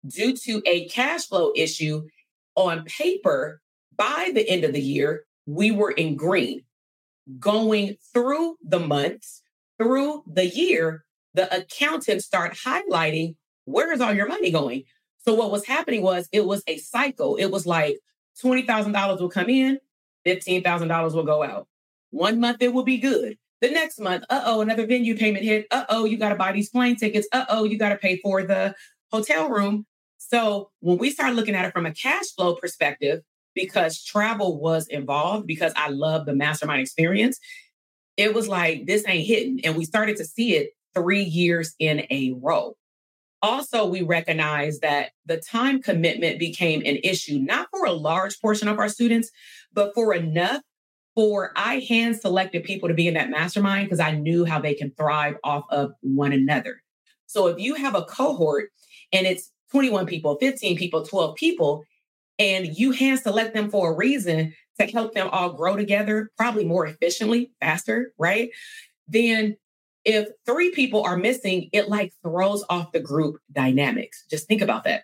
due 0.06 0.36
to 0.38 0.62
a 0.66 0.88
cash 0.90 1.28
flow 1.28 1.52
issue 1.56 2.08
on 2.56 2.86
paper, 2.86 3.62
by 3.96 4.32
the 4.34 4.48
end 4.48 4.64
of 4.64 4.74
the 4.74 4.82
year, 4.82 5.26
we 5.46 5.72
were 5.72 5.92
in 5.92 6.16
green. 6.16 6.64
Going 7.40 7.96
through 8.14 8.58
the 8.64 8.80
months, 8.80 9.42
through 9.80 10.24
the 10.28 10.46
year, 10.46 11.03
the 11.34 11.54
accountants 11.56 12.26
start 12.26 12.54
highlighting 12.54 13.36
where 13.66 13.92
is 13.92 14.02
all 14.02 14.14
your 14.14 14.28
money 14.28 14.52
going? 14.52 14.84
So 15.20 15.34
what 15.34 15.52
was 15.52 15.66
happening 15.66 16.02
was 16.02 16.28
it 16.32 16.46
was 16.46 16.64
a 16.68 16.78
cycle. 16.78 17.36
It 17.38 17.48
was 17.48 17.66
like 17.66 17.98
$20,000 18.44 19.22
will 19.22 19.30
come 19.30 19.50
in, 19.50 19.80
$15,000 20.26 21.14
will 21.14 21.24
go 21.24 21.44
out. 21.44 21.68
One 22.12 22.40
month 22.40 22.62
it 22.62 22.74
will 22.74 22.84
be 22.84 22.98
good. 22.98 23.38
The 23.62 23.70
next 23.70 24.00
month, 24.00 24.26
uh 24.30 24.42
oh, 24.46 24.62
another 24.62 24.86
venue 24.86 25.18
payment 25.18 25.46
hit. 25.46 25.68
Uh 25.72 25.86
oh, 25.88 26.04
you 26.04 26.18
got 26.18 26.30
to 26.30 26.36
buy 26.36 26.52
these 26.52 26.70
plane 26.70 26.98
tickets. 26.98 27.28
Uh 27.32 27.46
oh, 27.48 27.64
you 27.64 27.78
got 27.78 27.90
to 27.90 27.96
pay 27.96 28.18
for 28.18 28.44
the 28.44 28.76
hotel 29.12 29.50
room. 29.50 29.86
So 30.18 30.72
when 30.82 30.98
we 30.98 31.12
started 31.12 31.36
looking 31.36 31.56
at 31.56 31.66
it 31.66 31.72
from 31.72 31.86
a 31.86 31.94
cash 31.94 32.26
flow 32.36 32.56
perspective, 32.56 33.22
because 33.56 34.04
travel 34.04 34.60
was 34.60 34.88
involved, 34.88 35.48
because 35.48 35.72
I 35.78 35.90
love 35.90 36.26
the 36.26 36.36
mastermind 36.36 36.82
experience, 36.82 37.40
it 38.18 38.34
was 38.34 38.48
like, 38.48 38.86
this 38.86 39.04
ain't 39.08 39.26
hitting. 39.26 39.62
And 39.64 39.76
we 39.76 39.86
started 39.86 40.18
to 40.18 40.26
see 40.26 40.56
it 40.56 40.72
three 40.94 41.24
years 41.24 41.74
in 41.80 42.06
a 42.10 42.34
row. 42.42 42.76
Also, 43.42 43.86
we 43.86 44.02
recognize 44.02 44.80
that 44.80 45.12
the 45.26 45.38
time 45.38 45.82
commitment 45.82 46.40
became 46.40 46.80
an 46.86 46.98
issue, 47.04 47.40
not 47.40 47.68
for 47.72 47.86
a 47.86 47.92
large 47.92 48.40
portion 48.40 48.68
of 48.68 48.80
our 48.80 48.88
students, 48.88 49.30
but 49.74 49.94
for 49.94 50.14
enough 50.14 50.62
for 51.16 51.52
I 51.56 51.80
hand 51.88 52.16
selected 52.20 52.64
people 52.64 52.90
to 52.90 52.96
be 52.96 53.08
in 53.08 53.14
that 53.16 53.30
mastermind 53.30 53.86
because 53.86 54.00
I 54.00 54.12
knew 54.12 54.46
how 54.46 54.60
they 54.60 54.74
can 54.74 54.92
thrive 54.92 55.36
off 55.44 55.66
of 55.70 55.94
one 56.02 56.32
another. 56.32 56.82
So 57.28 57.48
if 57.48 57.60
you 57.60 57.76
have 57.76 57.96
a 57.96 58.04
cohort 58.04 58.70
and 59.12 59.28
it's 59.28 59.52
21 59.72 60.06
people, 60.06 60.38
15 60.40 60.78
people, 60.78 61.04
12 61.04 61.36
people, 61.36 61.84
and 62.40 62.78
you 62.78 62.92
hand 62.92 63.20
select 63.20 63.54
them 63.54 63.70
for 63.70 63.92
a 63.92 63.96
reason 63.96 64.54
to 64.80 64.88
help 64.88 65.14
them 65.14 65.30
all 65.32 65.54
grow 65.54 65.76
together, 65.76 66.32
probably 66.38 66.66
more 66.66 66.86
efficiently, 66.88 67.52
faster, 67.62 68.14
right? 68.18 68.50
Then 69.08 69.56
if 70.06 70.28
three 70.46 70.72
people 70.72 71.04
are 71.04 71.18
missing, 71.18 71.70
it 71.72 71.90
like 71.90 72.14
throws 72.24 72.64
off 72.70 72.92
the 72.92 73.00
group 73.00 73.40
dynamics. 73.52 74.26
Just 74.30 74.48
think 74.48 74.62
about 74.62 74.84
that. 74.84 75.04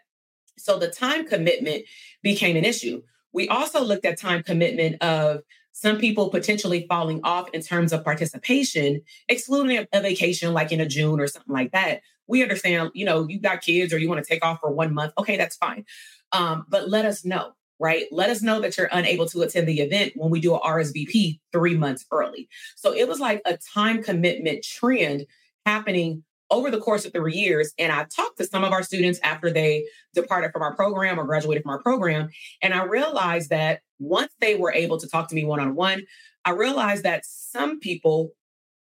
So 0.57 0.77
the 0.77 0.89
time 0.89 1.25
commitment 1.25 1.85
became 2.21 2.57
an 2.57 2.65
issue. 2.65 3.01
We 3.31 3.47
also 3.47 3.83
looked 3.83 4.05
at 4.05 4.19
time 4.19 4.43
commitment 4.43 5.01
of 5.01 5.41
some 5.71 5.97
people 5.97 6.29
potentially 6.29 6.85
falling 6.89 7.21
off 7.23 7.49
in 7.53 7.61
terms 7.61 7.93
of 7.93 8.03
participation, 8.03 9.01
excluding 9.29 9.85
a 9.93 10.01
vacation 10.01 10.53
like 10.53 10.71
in 10.71 10.81
a 10.81 10.85
June 10.85 11.19
or 11.19 11.27
something 11.27 11.53
like 11.53 11.71
that. 11.71 12.01
We 12.27 12.43
understand, 12.43 12.91
you 12.93 13.05
know, 13.05 13.27
you 13.27 13.39
got 13.39 13.61
kids 13.61 13.93
or 13.93 13.97
you 13.97 14.09
want 14.09 14.23
to 14.23 14.29
take 14.29 14.43
off 14.43 14.59
for 14.59 14.71
one 14.71 14.93
month. 14.93 15.13
Okay, 15.17 15.37
that's 15.37 15.55
fine. 15.55 15.85
Um, 16.31 16.65
but 16.67 16.89
let 16.89 17.05
us 17.05 17.23
know, 17.23 17.53
right? 17.79 18.05
Let 18.11 18.29
us 18.29 18.41
know 18.41 18.59
that 18.59 18.77
you're 18.77 18.89
unable 18.91 19.25
to 19.27 19.41
attend 19.41 19.67
the 19.67 19.79
event 19.79 20.13
when 20.15 20.29
we 20.29 20.39
do 20.39 20.53
a 20.53 20.59
RSVP 20.59 21.39
three 21.51 21.75
months 21.75 22.05
early. 22.11 22.49
So 22.75 22.93
it 22.93 23.07
was 23.07 23.19
like 23.19 23.41
a 23.45 23.57
time 23.73 24.03
commitment 24.03 24.63
trend 24.63 25.25
happening 25.65 26.23
over 26.51 26.71
the 26.71 26.79
course 26.79 27.05
of 27.05 27.13
three 27.13 27.35
years. 27.35 27.73
And 27.77 27.91
I 27.91 28.05
talked 28.05 28.37
to 28.39 28.45
some 28.45 28.63
of 28.63 28.71
our 28.71 28.83
students 28.83 29.19
after 29.23 29.51
they 29.51 29.85
departed 30.13 30.51
from 30.51 30.63
our 30.63 30.75
program 30.75 31.19
or 31.19 31.23
graduated 31.23 31.63
from 31.63 31.71
our 31.71 31.81
program. 31.81 32.29
And 32.61 32.73
I 32.73 32.83
realized 32.83 33.49
that 33.51 33.81
once 33.99 34.33
they 34.39 34.55
were 34.55 34.73
able 34.73 34.97
to 34.97 35.07
talk 35.07 35.29
to 35.29 35.35
me 35.35 35.45
one 35.45 35.59
on 35.59 35.75
one, 35.75 36.03
I 36.45 36.51
realized 36.51 37.03
that 37.03 37.25
some 37.25 37.79
people 37.79 38.31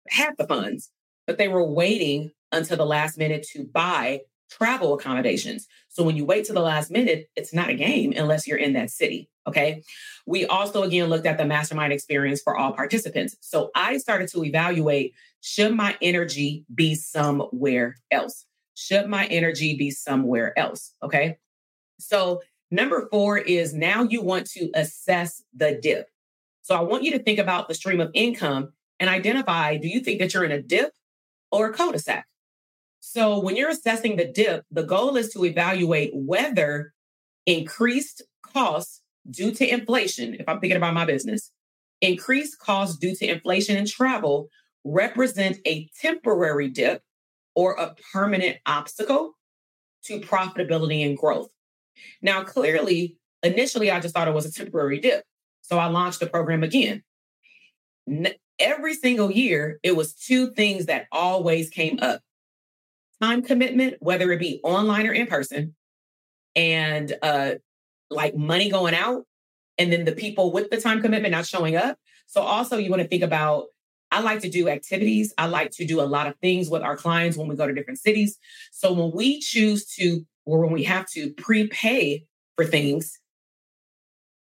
had 0.08 0.34
the 0.38 0.46
funds, 0.46 0.90
but 1.26 1.38
they 1.38 1.48
were 1.48 1.64
waiting 1.64 2.30
until 2.52 2.76
the 2.76 2.86
last 2.86 3.18
minute 3.18 3.46
to 3.52 3.64
buy 3.64 4.20
travel 4.50 4.94
accommodations. 4.94 5.66
So 5.88 6.02
when 6.02 6.16
you 6.16 6.24
wait 6.24 6.44
to 6.46 6.52
the 6.52 6.60
last 6.60 6.90
minute, 6.90 7.28
it's 7.36 7.54
not 7.54 7.70
a 7.70 7.74
game 7.74 8.12
unless 8.16 8.46
you're 8.46 8.58
in 8.58 8.72
that 8.74 8.90
city. 8.90 9.28
Okay. 9.46 9.82
We 10.26 10.46
also, 10.46 10.82
again, 10.82 11.08
looked 11.08 11.26
at 11.26 11.38
the 11.38 11.44
mastermind 11.44 11.92
experience 11.92 12.42
for 12.42 12.56
all 12.56 12.72
participants. 12.72 13.36
So 13.40 13.70
I 13.74 13.98
started 13.98 14.28
to 14.30 14.44
evaluate 14.44 15.14
should 15.40 15.74
my 15.74 15.96
energy 16.02 16.64
be 16.74 16.94
somewhere 16.94 17.96
else? 18.10 18.44
Should 18.74 19.08
my 19.08 19.26
energy 19.26 19.76
be 19.76 19.90
somewhere 19.90 20.58
else? 20.58 20.94
Okay. 21.02 21.38
So 21.98 22.42
number 22.70 23.08
four 23.10 23.38
is 23.38 23.72
now 23.72 24.02
you 24.02 24.22
want 24.22 24.46
to 24.50 24.70
assess 24.74 25.42
the 25.54 25.78
dip. 25.80 26.08
So 26.62 26.74
I 26.74 26.80
want 26.80 27.04
you 27.04 27.12
to 27.12 27.18
think 27.18 27.38
about 27.38 27.68
the 27.68 27.74
stream 27.74 28.00
of 28.00 28.10
income 28.14 28.72
and 28.98 29.08
identify 29.08 29.76
do 29.76 29.88
you 29.88 30.00
think 30.00 30.20
that 30.20 30.34
you're 30.34 30.44
in 30.44 30.52
a 30.52 30.62
dip 30.62 30.92
or 31.50 31.66
a 31.66 31.72
cul 31.72 31.92
de 31.92 31.98
sac? 31.98 32.26
So 33.00 33.40
when 33.40 33.56
you're 33.56 33.70
assessing 33.70 34.16
the 34.16 34.30
dip, 34.30 34.64
the 34.70 34.82
goal 34.82 35.16
is 35.16 35.32
to 35.32 35.44
evaluate 35.44 36.12
whether 36.14 36.92
increased 37.46 38.22
costs 38.42 39.00
due 39.28 39.52
to 39.52 39.66
inflation, 39.66 40.34
if 40.34 40.48
I'm 40.48 40.60
thinking 40.60 40.76
about 40.76 40.94
my 40.94 41.06
business, 41.06 41.50
increased 42.00 42.58
costs 42.58 42.96
due 42.98 43.14
to 43.16 43.26
inflation 43.26 43.76
and 43.76 43.88
travel 43.88 44.48
represent 44.84 45.58
a 45.66 45.88
temporary 46.00 46.68
dip 46.68 47.02
or 47.54 47.72
a 47.74 47.94
permanent 48.12 48.58
obstacle 48.66 49.32
to 50.04 50.20
profitability 50.20 51.04
and 51.04 51.16
growth. 51.16 51.50
Now, 52.22 52.44
clearly, 52.44 53.16
initially, 53.42 53.90
I 53.90 54.00
just 54.00 54.14
thought 54.14 54.28
it 54.28 54.34
was 54.34 54.46
a 54.46 54.52
temporary 54.52 55.00
dip. 55.00 55.24
So 55.62 55.78
I 55.78 55.86
launched 55.86 56.20
the 56.20 56.26
program 56.26 56.62
again. 56.62 57.02
Every 58.58 58.94
single 58.94 59.30
year, 59.30 59.78
it 59.82 59.96
was 59.96 60.14
two 60.14 60.52
things 60.52 60.86
that 60.86 61.06
always 61.12 61.70
came 61.70 61.98
up 62.00 62.20
time 63.20 63.42
commitment, 63.42 63.96
whether 64.00 64.30
it 64.32 64.38
be 64.38 64.60
online 64.62 65.06
or 65.06 65.12
in 65.12 65.26
person, 65.26 65.74
and 66.56 67.14
uh, 67.22 67.54
like 68.10 68.36
money 68.36 68.70
going 68.70 68.94
out, 68.94 69.24
and 69.78 69.92
then 69.92 70.04
the 70.04 70.12
people 70.12 70.52
with 70.52 70.70
the 70.70 70.80
time 70.80 71.02
commitment 71.02 71.32
not 71.32 71.46
showing 71.46 71.76
up. 71.76 71.98
So 72.26 72.42
also 72.42 72.76
you 72.76 72.90
want 72.90 73.02
to 73.02 73.08
think 73.08 73.22
about 73.22 73.66
I 74.10 74.20
like 74.20 74.40
to 74.40 74.50
do 74.50 74.68
activities. 74.68 75.32
I 75.38 75.46
like 75.46 75.70
to 75.72 75.86
do 75.86 76.00
a 76.00 76.02
lot 76.02 76.26
of 76.26 76.36
things 76.38 76.68
with 76.68 76.82
our 76.82 76.96
clients 76.96 77.36
when 77.36 77.46
we 77.48 77.54
go 77.54 77.66
to 77.66 77.72
different 77.72 78.00
cities. 78.00 78.38
So 78.72 78.92
when 78.92 79.12
we 79.14 79.38
choose 79.38 79.86
to, 79.96 80.26
or 80.44 80.60
when 80.60 80.72
we 80.72 80.82
have 80.84 81.06
to 81.10 81.32
prepay 81.34 82.24
for 82.56 82.64
things, 82.64 83.18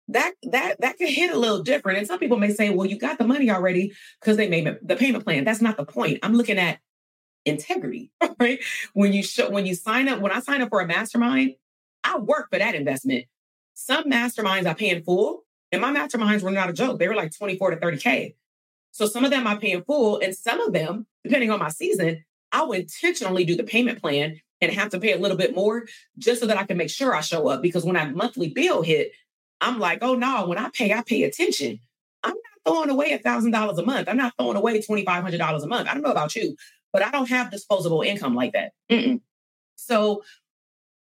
that 0.08 0.32
that 0.42 0.80
that 0.80 0.98
can 0.98 1.06
hit 1.06 1.32
a 1.32 1.38
little 1.38 1.62
different. 1.62 1.98
And 1.98 2.06
some 2.06 2.18
people 2.18 2.38
may 2.38 2.50
say, 2.50 2.70
"Well, 2.70 2.88
you 2.88 2.98
got 2.98 3.18
the 3.18 3.26
money 3.26 3.50
already 3.50 3.92
because 4.20 4.36
they 4.36 4.48
made 4.48 4.68
the 4.82 4.96
payment 4.96 5.24
plan." 5.24 5.44
That's 5.44 5.62
not 5.62 5.76
the 5.76 5.86
point. 5.86 6.18
I'm 6.22 6.34
looking 6.34 6.58
at 6.58 6.80
integrity, 7.44 8.10
right? 8.40 8.60
When 8.94 9.12
you 9.12 9.22
show 9.22 9.50
when 9.50 9.66
you 9.66 9.74
sign 9.74 10.08
up, 10.08 10.20
when 10.20 10.32
I 10.32 10.40
sign 10.40 10.62
up 10.62 10.70
for 10.70 10.80
a 10.80 10.86
mastermind, 10.86 11.54
I 12.04 12.18
work 12.18 12.48
for 12.50 12.58
that 12.58 12.74
investment. 12.74 13.26
Some 13.74 14.04
masterminds 14.04 14.66
I 14.66 14.74
pay 14.74 14.90
in 14.90 15.02
full, 15.02 15.44
and 15.70 15.80
my 15.80 15.92
masterminds 15.92 16.42
were 16.42 16.50
not 16.50 16.70
a 16.70 16.72
joke. 16.72 16.98
They 16.98 17.08
were 17.08 17.14
like 17.14 17.36
24 17.36 17.72
to 17.72 17.76
30K. 17.76 18.34
So 18.90 19.06
some 19.06 19.24
of 19.24 19.30
them 19.30 19.46
I 19.46 19.56
pay 19.56 19.72
in 19.72 19.82
full, 19.84 20.18
and 20.18 20.34
some 20.34 20.60
of 20.60 20.72
them, 20.72 21.06
depending 21.24 21.50
on 21.50 21.58
my 21.58 21.70
season, 21.70 22.24
I 22.52 22.62
will 22.62 22.72
intentionally 22.72 23.44
do 23.44 23.56
the 23.56 23.64
payment 23.64 24.00
plan 24.00 24.38
and 24.60 24.72
have 24.72 24.90
to 24.90 25.00
pay 25.00 25.12
a 25.12 25.18
little 25.18 25.36
bit 25.36 25.54
more 25.54 25.86
just 26.18 26.40
so 26.40 26.46
that 26.46 26.58
I 26.58 26.64
can 26.64 26.76
make 26.76 26.90
sure 26.90 27.14
I 27.14 27.22
show 27.22 27.48
up. 27.48 27.62
Because 27.62 27.84
when 27.84 27.94
that 27.94 28.14
monthly 28.14 28.50
bill 28.50 28.82
hit, 28.82 29.12
I'm 29.60 29.78
like, 29.78 29.98
oh 30.02 30.14
no, 30.14 30.46
when 30.46 30.58
I 30.58 30.68
pay, 30.70 30.92
I 30.92 31.02
pay 31.02 31.22
attention. 31.22 31.80
I'm 32.22 32.34
not 32.34 32.72
throwing 32.72 32.90
away 32.90 33.12
a 33.12 33.18
thousand 33.18 33.52
dollars 33.52 33.78
a 33.78 33.84
month. 33.84 34.08
I'm 34.08 34.16
not 34.16 34.34
throwing 34.38 34.56
away 34.56 34.80
twenty 34.82 35.04
five 35.04 35.22
hundred 35.22 35.38
dollars 35.38 35.62
a 35.62 35.68
month. 35.68 35.88
I 35.88 35.94
don't 35.94 36.02
know 36.02 36.10
about 36.10 36.36
you, 36.36 36.56
but 36.92 37.02
I 37.02 37.10
don't 37.10 37.28
have 37.28 37.50
disposable 37.50 38.02
income 38.02 38.34
like 38.34 38.52
that. 38.52 38.72
Mm-mm. 38.90 39.20
So 39.76 40.22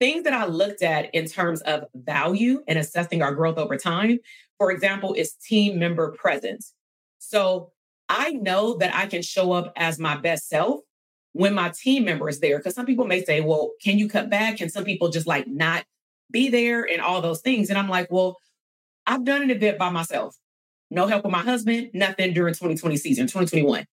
things 0.00 0.24
that 0.24 0.32
I 0.32 0.46
looked 0.46 0.82
at 0.82 1.14
in 1.14 1.26
terms 1.26 1.60
of 1.62 1.84
value 1.94 2.62
and 2.66 2.78
assessing 2.78 3.22
our 3.22 3.34
growth 3.34 3.58
over 3.58 3.76
time, 3.76 4.18
for 4.58 4.72
example, 4.72 5.14
is 5.14 5.34
team 5.34 5.78
member 5.78 6.10
presence. 6.12 6.74
So 7.18 7.70
I 8.08 8.32
know 8.32 8.76
that 8.78 8.94
I 8.94 9.06
can 9.06 9.22
show 9.22 9.52
up 9.52 9.72
as 9.76 9.98
my 9.98 10.16
best 10.16 10.48
self 10.48 10.80
when 11.32 11.54
my 11.54 11.70
team 11.70 12.04
member 12.04 12.28
is 12.28 12.40
there. 12.40 12.58
Because 12.58 12.74
some 12.74 12.86
people 12.86 13.06
may 13.06 13.22
say, 13.24 13.40
well, 13.40 13.72
can 13.82 13.98
you 13.98 14.08
cut 14.08 14.28
back? 14.28 14.56
Can 14.56 14.70
some 14.70 14.84
people 14.84 15.08
just 15.08 15.26
like 15.26 15.46
not 15.46 15.84
be 16.30 16.48
there 16.48 16.82
and 16.82 17.00
all 17.00 17.20
those 17.20 17.40
things? 17.40 17.70
And 17.70 17.78
I'm 17.78 17.88
like, 17.88 18.10
well, 18.10 18.36
I've 19.06 19.24
done 19.24 19.42
an 19.42 19.50
event 19.50 19.78
by 19.78 19.90
myself. 19.90 20.36
No 20.90 21.06
help 21.06 21.24
with 21.24 21.32
my 21.32 21.42
husband, 21.42 21.90
nothing 21.94 22.34
during 22.34 22.54
2020 22.54 22.96
season, 22.96 23.26
2021 23.26 23.86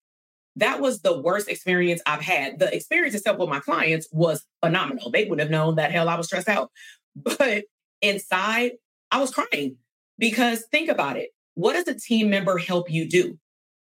that 0.60 0.82
was 0.82 1.02
the 1.02 1.20
worst 1.20 1.50
experience 1.50 2.02
I've 2.06 2.22
had. 2.22 2.60
The 2.60 2.74
experience 2.74 3.16
itself 3.16 3.38
with 3.38 3.50
my 3.50 3.60
clients 3.60 4.08
was 4.12 4.46
phenomenal. 4.64 5.12
They 5.12 5.26
would 5.26 5.40
have 5.40 5.50
known 5.50 5.76
that 5.76 5.92
hell 5.92 6.10
I 6.10 6.16
was 6.16 6.28
stressed 6.28 6.50
out. 6.50 6.72
But 7.16 7.66
inside, 8.02 8.74
I 9.12 9.20
was 9.20 9.34
crying 9.34 9.78
because 10.18 10.64
think 10.72 10.90
about 10.90 11.18
it. 11.18 11.32
What 11.56 11.74
does 11.74 11.88
a 11.88 12.00
team 12.00 12.30
member 12.30 12.58
help 12.58 12.90
you 12.90 13.10
do? 13.10 13.38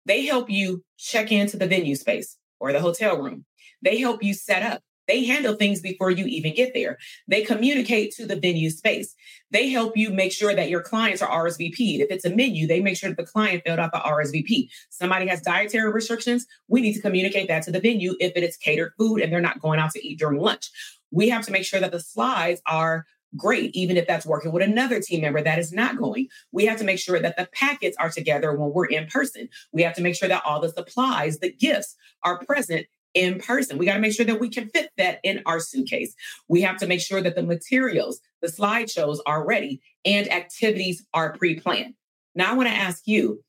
They 0.06 0.26
help 0.26 0.50
you 0.50 0.84
check 0.98 1.32
into 1.32 1.58
the 1.58 1.68
venue 1.68 1.96
space 1.96 2.38
or 2.60 2.72
the 2.72 2.80
hotel 2.80 3.22
room. 3.22 3.46
They 3.84 4.00
help 4.00 4.24
you 4.24 4.34
set 4.34 4.64
up. 4.64 4.82
They 5.08 5.26
handle 5.26 5.56
things 5.56 5.82
before 5.82 6.12
you 6.12 6.26
even 6.26 6.54
get 6.54 6.74
there. 6.74 6.98
They 7.28 7.44
communicate 7.44 8.12
to 8.16 8.26
the 8.26 8.36
venue 8.36 8.70
space. 8.70 9.16
They 9.50 9.70
help 9.70 9.98
you 9.98 10.12
make 10.12 10.32
sure 10.32 10.56
that 10.56 10.70
your 10.70 10.82
clients 10.82 11.22
are 11.22 11.46
RSVP'd. 11.46 12.02
If 12.02 12.12
it's 12.12 12.26
a 12.26 12.36
menu, 12.36 12.68
they 12.68 12.82
make 12.82 12.98
sure 12.98 13.10
that 13.10 13.18
the 13.18 13.26
client 13.26 13.64
filled 13.66 13.80
out 13.80 13.92
the 13.92 14.00
RSVP. 14.00 14.70
Somebody 14.90 15.28
has 15.28 15.42
dietary 15.42 15.92
restrictions. 15.92 16.46
We 16.68 16.82
need 16.82 16.94
to 16.94 17.02
communicate 17.02 17.48
that 17.48 17.64
to 17.64 17.72
the 17.72 17.80
venue 17.80 18.16
if 18.20 18.34
it 18.36 18.44
is 18.44 18.58
catered 18.58 18.94
food 18.98 19.22
and 19.22 19.32
they're 19.32 19.42
not 19.42 19.62
going 19.62 19.80
out 19.80 19.92
to 19.92 20.08
eat 20.08 20.20
during 20.20 20.40
lunch. 20.40 20.70
We 21.12 21.30
have 21.30 21.46
to 21.46 21.52
make 21.52 21.66
sure 21.66 21.80
that 21.80 21.92
the 21.92 22.00
slides 22.00 22.62
are 22.66 23.06
great, 23.38 23.72
even 23.74 23.98
if 23.98 24.08
that's 24.08 24.26
working 24.26 24.52
with 24.52 24.64
another 24.64 25.00
team 25.00 25.22
member 25.22 25.42
that 25.42 25.60
is 25.60 25.72
not 25.72 25.98
going. 25.98 26.28
We 26.52 26.66
have 26.66 26.78
to 26.80 26.84
make 26.84 27.00
sure 27.00 27.20
that 27.20 27.38
the 27.38 27.48
packets 27.54 27.98
are 27.98 28.10
together 28.10 28.54
when 28.54 28.72
we're 28.74 28.86
in 28.86 29.08
person. 29.08 29.50
We 29.72 29.84
have 29.84 29.96
to 29.96 30.02
make 30.02 30.16
sure 30.16 30.30
that 30.30 30.44
all 30.46 30.60
the 30.60 30.70
supplies, 30.70 31.40
the 31.40 31.52
gifts 31.52 31.96
are 32.24 32.44
present 32.44 32.88
in 33.14 33.40
person. 33.40 33.78
We 33.78 33.86
got 33.86 33.96
to 33.96 34.00
make 34.00 34.14
sure 34.14 34.26
that 34.26 34.40
we 34.40 34.50
can 34.50 34.70
fit 34.70 34.90
that 34.98 35.20
in 35.24 35.42
our 35.46 35.60
suitcase. 35.60 36.14
We 36.48 36.62
have 36.62 36.78
to 36.78 36.88
make 36.88 37.02
sure 37.02 37.22
that 37.22 37.36
the 37.36 37.44
materials, 37.44 38.20
the 38.42 38.48
slideshows 38.48 39.20
are 39.26 39.46
ready 39.46 39.82
and 40.06 40.32
activities 40.32 41.06
are 41.14 41.36
pre 41.38 41.60
planned. 41.60 41.96
Now, 42.36 42.52
I 42.52 42.56
want 42.56 42.70
to 42.70 42.76
ask 42.76 43.04
you 43.06 43.44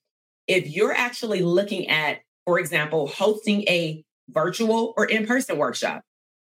if 0.49 0.69
you're 0.69 0.93
actually 0.93 1.43
looking 1.43 1.89
at, 1.89 2.19
for 2.45 2.59
example, 2.59 3.07
hosting 3.07 3.63
a 3.69 4.05
virtual 4.29 4.95
or 4.97 5.05
in 5.05 5.27
person 5.27 5.59
workshop, 5.59 6.03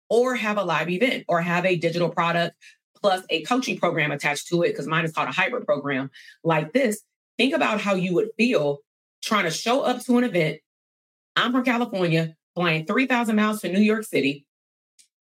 or 0.09 0.35
have 0.35 0.57
a 0.57 0.63
live 0.63 0.89
event, 0.89 1.25
or 1.27 1.41
have 1.41 1.65
a 1.65 1.75
digital 1.75 2.09
product 2.09 2.55
plus 3.01 3.23
a 3.29 3.43
coaching 3.43 3.77
program 3.77 4.11
attached 4.11 4.47
to 4.47 4.63
it, 4.63 4.69
because 4.69 4.87
mine 4.87 5.05
is 5.05 5.11
called 5.11 5.29
a 5.29 5.31
hybrid 5.31 5.65
program 5.65 6.09
like 6.43 6.73
this. 6.73 7.01
Think 7.37 7.53
about 7.53 7.81
how 7.81 7.93
you 7.93 8.13
would 8.15 8.29
feel 8.37 8.79
trying 9.23 9.43
to 9.43 9.51
show 9.51 9.81
up 9.81 10.03
to 10.05 10.17
an 10.17 10.23
event. 10.23 10.59
I'm 11.35 11.51
from 11.51 11.63
California 11.63 12.35
flying 12.57 12.87
3,000 12.87 13.35
miles 13.35 13.61
to 13.61 13.71
New 13.71 13.79
York 13.79 14.03
City. 14.03 14.43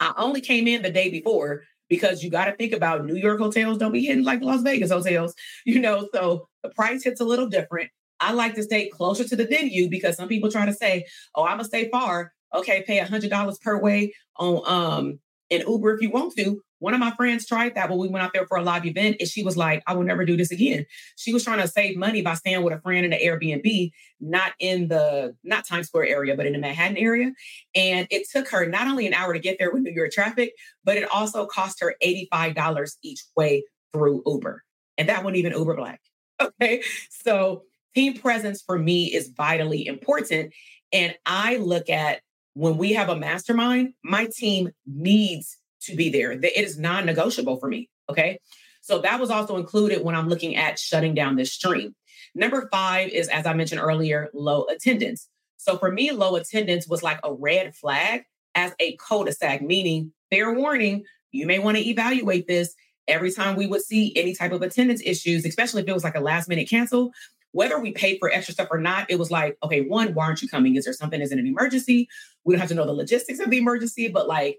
I 0.01 0.14
only 0.16 0.40
came 0.40 0.66
in 0.66 0.81
the 0.81 0.90
day 0.90 1.11
before 1.11 1.64
because 1.90 2.25
you 2.25 2.31
got 2.31 2.46
to 2.46 2.57
think 2.57 2.72
about 2.72 3.05
New 3.05 3.14
York 3.14 3.38
hotels 3.38 3.77
don't 3.77 3.92
be 3.92 4.07
hitting 4.07 4.25
like 4.25 4.40
Las 4.40 4.62
Vegas 4.62 4.90
hotels, 4.90 5.35
you 5.66 5.79
know, 5.79 6.09
so 6.14 6.49
the 6.62 6.70
price 6.70 7.05
hits 7.05 7.20
a 7.20 7.27
little 7.27 7.46
different. 7.46 7.90
I 8.20 8.33
like 8.33 8.55
to 8.55 8.62
stay 8.62 8.88
closer 8.88 9.25
to 9.25 9.37
the 9.37 9.44
venue 9.44 9.90
because 9.90 10.16
some 10.16 10.29
people 10.29 10.51
try 10.51 10.64
to 10.64 10.72
say, 10.72 11.05
"Oh, 11.35 11.44
I'm 11.44 11.59
gonna 11.59 11.64
stay 11.64 11.90
far." 11.90 12.33
Okay, 12.55 12.83
pay 12.87 12.96
hundred 13.01 13.29
dollars 13.29 13.59
per 13.59 13.79
way 13.79 14.14
on 14.38 14.62
um 14.64 15.18
in 15.51 15.61
Uber 15.68 15.94
if 15.94 16.01
you 16.01 16.09
want 16.09 16.35
to. 16.38 16.62
One 16.78 16.92
of 16.92 17.00
my 17.00 17.10
friends 17.12 17.46
tried 17.46 17.74
that 17.74 17.88
when 17.88 17.98
we 17.98 18.08
went 18.08 18.24
out 18.24 18.32
there 18.32 18.46
for 18.46 18.58
a 18.58 18.62
live 18.62 18.84
event, 18.84 19.16
and 19.18 19.28
she 19.28 19.42
was 19.42 19.56
like, 19.56 19.82
I 19.86 19.94
will 19.94 20.04
never 20.04 20.24
do 20.24 20.36
this 20.36 20.50
again. 20.50 20.84
She 21.16 21.32
was 21.32 21.42
trying 21.44 21.60
to 21.60 21.68
save 21.68 21.96
money 21.96 22.22
by 22.22 22.34
staying 22.34 22.62
with 22.62 22.74
a 22.74 22.80
friend 22.80 23.04
in 23.04 23.12
the 23.12 23.16
Airbnb, 23.16 23.90
not 24.20 24.52
in 24.58 24.88
the 24.88 25.34
not 25.42 25.66
Times 25.66 25.88
Square 25.88 26.06
area, 26.06 26.36
but 26.36 26.46
in 26.46 26.52
the 26.52 26.58
Manhattan 26.58 26.96
area. 26.96 27.32
And 27.74 28.06
it 28.10 28.28
took 28.30 28.48
her 28.50 28.66
not 28.66 28.88
only 28.88 29.06
an 29.06 29.14
hour 29.14 29.32
to 29.32 29.38
get 29.38 29.58
there 29.58 29.72
with 29.72 29.82
New 29.82 29.92
York 29.92 30.12
traffic, 30.12 30.52
but 30.84 30.96
it 30.96 31.10
also 31.10 31.46
cost 31.46 31.80
her 31.80 31.94
$85 32.04 32.96
each 33.02 33.24
way 33.36 33.64
through 33.92 34.22
Uber. 34.26 34.62
And 34.98 35.08
that 35.08 35.24
wasn't 35.24 35.36
even 35.36 35.52
Uber 35.52 35.76
Black. 35.76 36.00
Okay. 36.38 36.82
So 37.08 37.62
team 37.94 38.12
presence 38.12 38.60
for 38.60 38.78
me 38.78 39.06
is 39.06 39.32
vitally 39.34 39.86
important. 39.86 40.52
And 40.92 41.14
I 41.24 41.56
look 41.56 41.88
at 41.88 42.20
when 42.52 42.76
we 42.76 42.92
have 42.92 43.08
a 43.08 43.16
mastermind, 43.16 43.94
my 44.04 44.28
team 44.36 44.70
needs 44.86 45.56
to 45.87 45.96
be 45.96 46.11
there. 46.11 46.33
It 46.33 46.57
is 46.57 46.79
non 46.79 47.07
negotiable 47.07 47.57
for 47.59 47.68
me. 47.68 47.88
Okay. 48.09 48.38
So 48.81 49.01
that 49.01 49.20
was 49.20 49.31
also 49.31 49.57
included 49.57 50.05
when 50.05 50.14
I'm 50.14 50.29
looking 50.29 50.55
at 50.57 50.79
shutting 50.79 51.14
down 51.14 51.37
this 51.37 51.53
stream. 51.53 51.94
Number 52.35 52.68
five 52.70 53.09
is, 53.09 53.28
as 53.28 53.47
I 53.47 53.55
mentioned 53.55 53.80
earlier, 53.80 54.28
low 54.32 54.64
attendance. 54.64 55.28
So 55.57 55.76
for 55.78 55.91
me, 55.91 56.12
low 56.12 56.37
attendance 56.37 56.87
was 56.87 57.03
like 57.03 57.18
a 57.24 57.32
red 57.32 57.74
flag 57.74 58.22
as 58.55 58.72
a 58.78 58.97
cul-de-sac, 58.97 59.62
meaning 59.62 60.12
fair 60.30 60.53
warning, 60.53 61.05
you 61.32 61.47
may 61.47 61.59
want 61.59 61.76
to 61.76 61.89
evaluate 61.89 62.47
this 62.47 62.74
every 63.09 63.30
time 63.30 63.57
we 63.57 63.66
would 63.66 63.82
see 63.82 64.12
any 64.16 64.34
type 64.34 64.53
of 64.53 64.62
attendance 64.62 65.03
issues, 65.05 65.45
especially 65.45 65.82
if 65.82 65.89
it 65.89 65.93
was 65.93 66.05
like 66.05 66.16
a 66.16 66.20
last 66.20 66.49
minute 66.49 66.68
cancel, 66.68 67.12
whether 67.53 67.78
we 67.78 67.93
paid 67.93 68.18
for 68.18 68.30
extra 68.30 68.55
stuff 68.55 68.68
or 68.70 68.78
not, 68.78 69.11
it 69.11 69.18
was 69.18 69.30
like, 69.30 69.57
okay, 69.62 69.82
one, 69.82 70.14
why 70.14 70.26
aren't 70.26 70.43
you 70.43 70.49
coming? 70.49 70.76
Is 70.76 70.84
there 70.84 70.93
something 70.93 71.20
is 71.20 71.32
it 71.32 71.39
an 71.39 71.47
emergency? 71.47 72.09
We 72.45 72.55
don't 72.55 72.61
have 72.61 72.68
to 72.68 72.74
know 72.74 72.87
the 72.87 72.93
logistics 72.93 73.41
of 73.41 73.51
the 73.51 73.59
emergency, 73.59 74.09
but 74.09 74.28
like, 74.28 74.59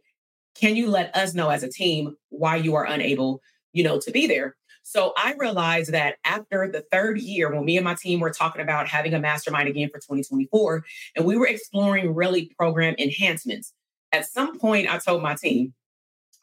can 0.60 0.76
you 0.76 0.90
let 0.90 1.16
us 1.16 1.34
know 1.34 1.50
as 1.50 1.64
a 1.64 1.70
team 1.70 2.16
why 2.30 2.56
you 2.56 2.76
are 2.76 2.86
unable, 2.86 3.42
you 3.74 3.84
know, 3.84 4.00
to 4.00 4.12
be 4.12 4.28
there? 4.28 4.56
So 4.84 5.14
I 5.18 5.34
realized 5.38 5.92
that 5.92 6.16
after 6.24 6.70
the 6.72 6.84
third 6.92 7.20
year, 7.20 7.54
when 7.54 7.66
me 7.66 7.76
and 7.76 7.84
my 7.84 7.96
team 7.96 8.22
were 8.22 8.30
talking 8.30 8.62
about 8.62 8.88
having 8.88 9.14
a 9.14 9.20
mastermind 9.20 9.68
again 9.68 9.90
for 9.90 9.98
2024, 9.98 10.86
and 11.16 11.26
we 11.26 11.36
were 11.36 11.48
exploring 11.48 12.16
really 12.16 12.54
program 12.58 12.96
enhancements, 12.98 13.74
at 14.14 14.26
some 14.26 14.58
point 14.58 14.88
I 14.90 14.98
told 14.98 15.22
my 15.22 15.36
team, 15.36 15.74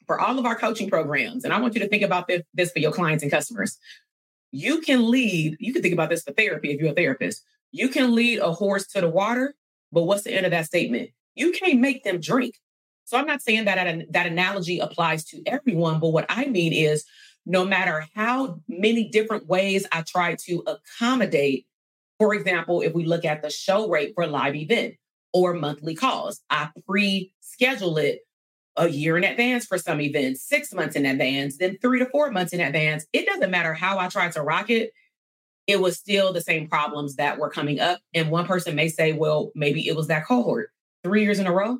for 0.06 0.20
all 0.20 0.38
of 0.38 0.44
our 0.44 0.56
coaching 0.56 0.90
programs, 0.90 1.44
and 1.44 1.54
I 1.54 1.60
want 1.60 1.74
you 1.74 1.80
to 1.80 1.88
think 1.88 2.02
about 2.02 2.28
this, 2.28 2.42
this 2.52 2.70
for 2.70 2.80
your 2.80 2.92
clients 2.92 3.22
and 3.22 3.32
customers. 3.32 3.78
You 4.52 4.82
can 4.82 5.10
lead, 5.10 5.56
you 5.58 5.72
can 5.72 5.80
think 5.80 5.94
about 5.94 6.10
this 6.10 6.22
for 6.22 6.32
therapy 6.32 6.70
if 6.70 6.80
you're 6.80 6.92
a 6.92 6.94
therapist. 6.94 7.42
You 7.72 7.88
can 7.88 8.14
lead 8.14 8.40
a 8.40 8.52
horse 8.52 8.86
to 8.88 9.00
the 9.00 9.08
water, 9.08 9.54
but 9.90 10.02
what's 10.02 10.24
the 10.24 10.34
end 10.34 10.44
of 10.44 10.52
that 10.52 10.66
statement? 10.66 11.10
You 11.34 11.52
can't 11.52 11.80
make 11.80 12.04
them 12.04 12.20
drink. 12.20 12.56
So 13.04 13.18
I'm 13.18 13.26
not 13.26 13.42
saying 13.42 13.66
that 13.66 14.06
that 14.10 14.26
analogy 14.26 14.78
applies 14.78 15.24
to 15.26 15.42
everyone, 15.46 16.00
but 16.00 16.08
what 16.08 16.26
I 16.28 16.46
mean 16.46 16.72
is 16.72 17.04
no 17.46 17.64
matter 17.64 18.06
how 18.14 18.60
many 18.68 19.08
different 19.08 19.46
ways 19.46 19.86
I 19.92 20.02
try 20.02 20.36
to 20.46 20.62
accommodate, 20.66 21.66
for 22.18 22.34
example, 22.34 22.80
if 22.80 22.94
we 22.94 23.04
look 23.04 23.24
at 23.24 23.42
the 23.42 23.50
show 23.50 23.88
rate 23.88 24.12
for 24.14 24.26
live 24.26 24.54
event 24.54 24.94
or 25.32 25.52
monthly 25.52 25.94
calls, 25.94 26.40
I 26.48 26.70
pre 26.86 27.32
schedule 27.40 27.98
it 27.98 28.20
a 28.76 28.88
year 28.88 29.16
in 29.16 29.24
advance 29.24 29.66
for 29.66 29.78
some 29.78 30.00
events, 30.00 30.42
six 30.42 30.72
months 30.72 30.96
in 30.96 31.06
advance, 31.06 31.58
then 31.58 31.76
three 31.80 31.98
to 31.98 32.06
four 32.06 32.30
months 32.30 32.52
in 32.52 32.60
advance. 32.60 33.06
It 33.12 33.26
doesn't 33.26 33.50
matter 33.50 33.74
how 33.74 33.98
I 33.98 34.08
tried 34.08 34.32
to 34.32 34.42
rock 34.42 34.70
it, 34.70 34.92
it 35.66 35.80
was 35.80 35.96
still 35.96 36.32
the 36.32 36.40
same 36.40 36.68
problems 36.68 37.16
that 37.16 37.38
were 37.38 37.50
coming 37.50 37.80
up. 37.80 38.00
And 38.12 38.30
one 38.30 38.46
person 38.46 38.74
may 38.74 38.88
say, 38.88 39.12
well, 39.12 39.50
maybe 39.54 39.86
it 39.86 39.96
was 39.96 40.08
that 40.08 40.26
cohort. 40.26 40.70
Three 41.02 41.22
years 41.22 41.38
in 41.38 41.46
a 41.46 41.52
row, 41.52 41.78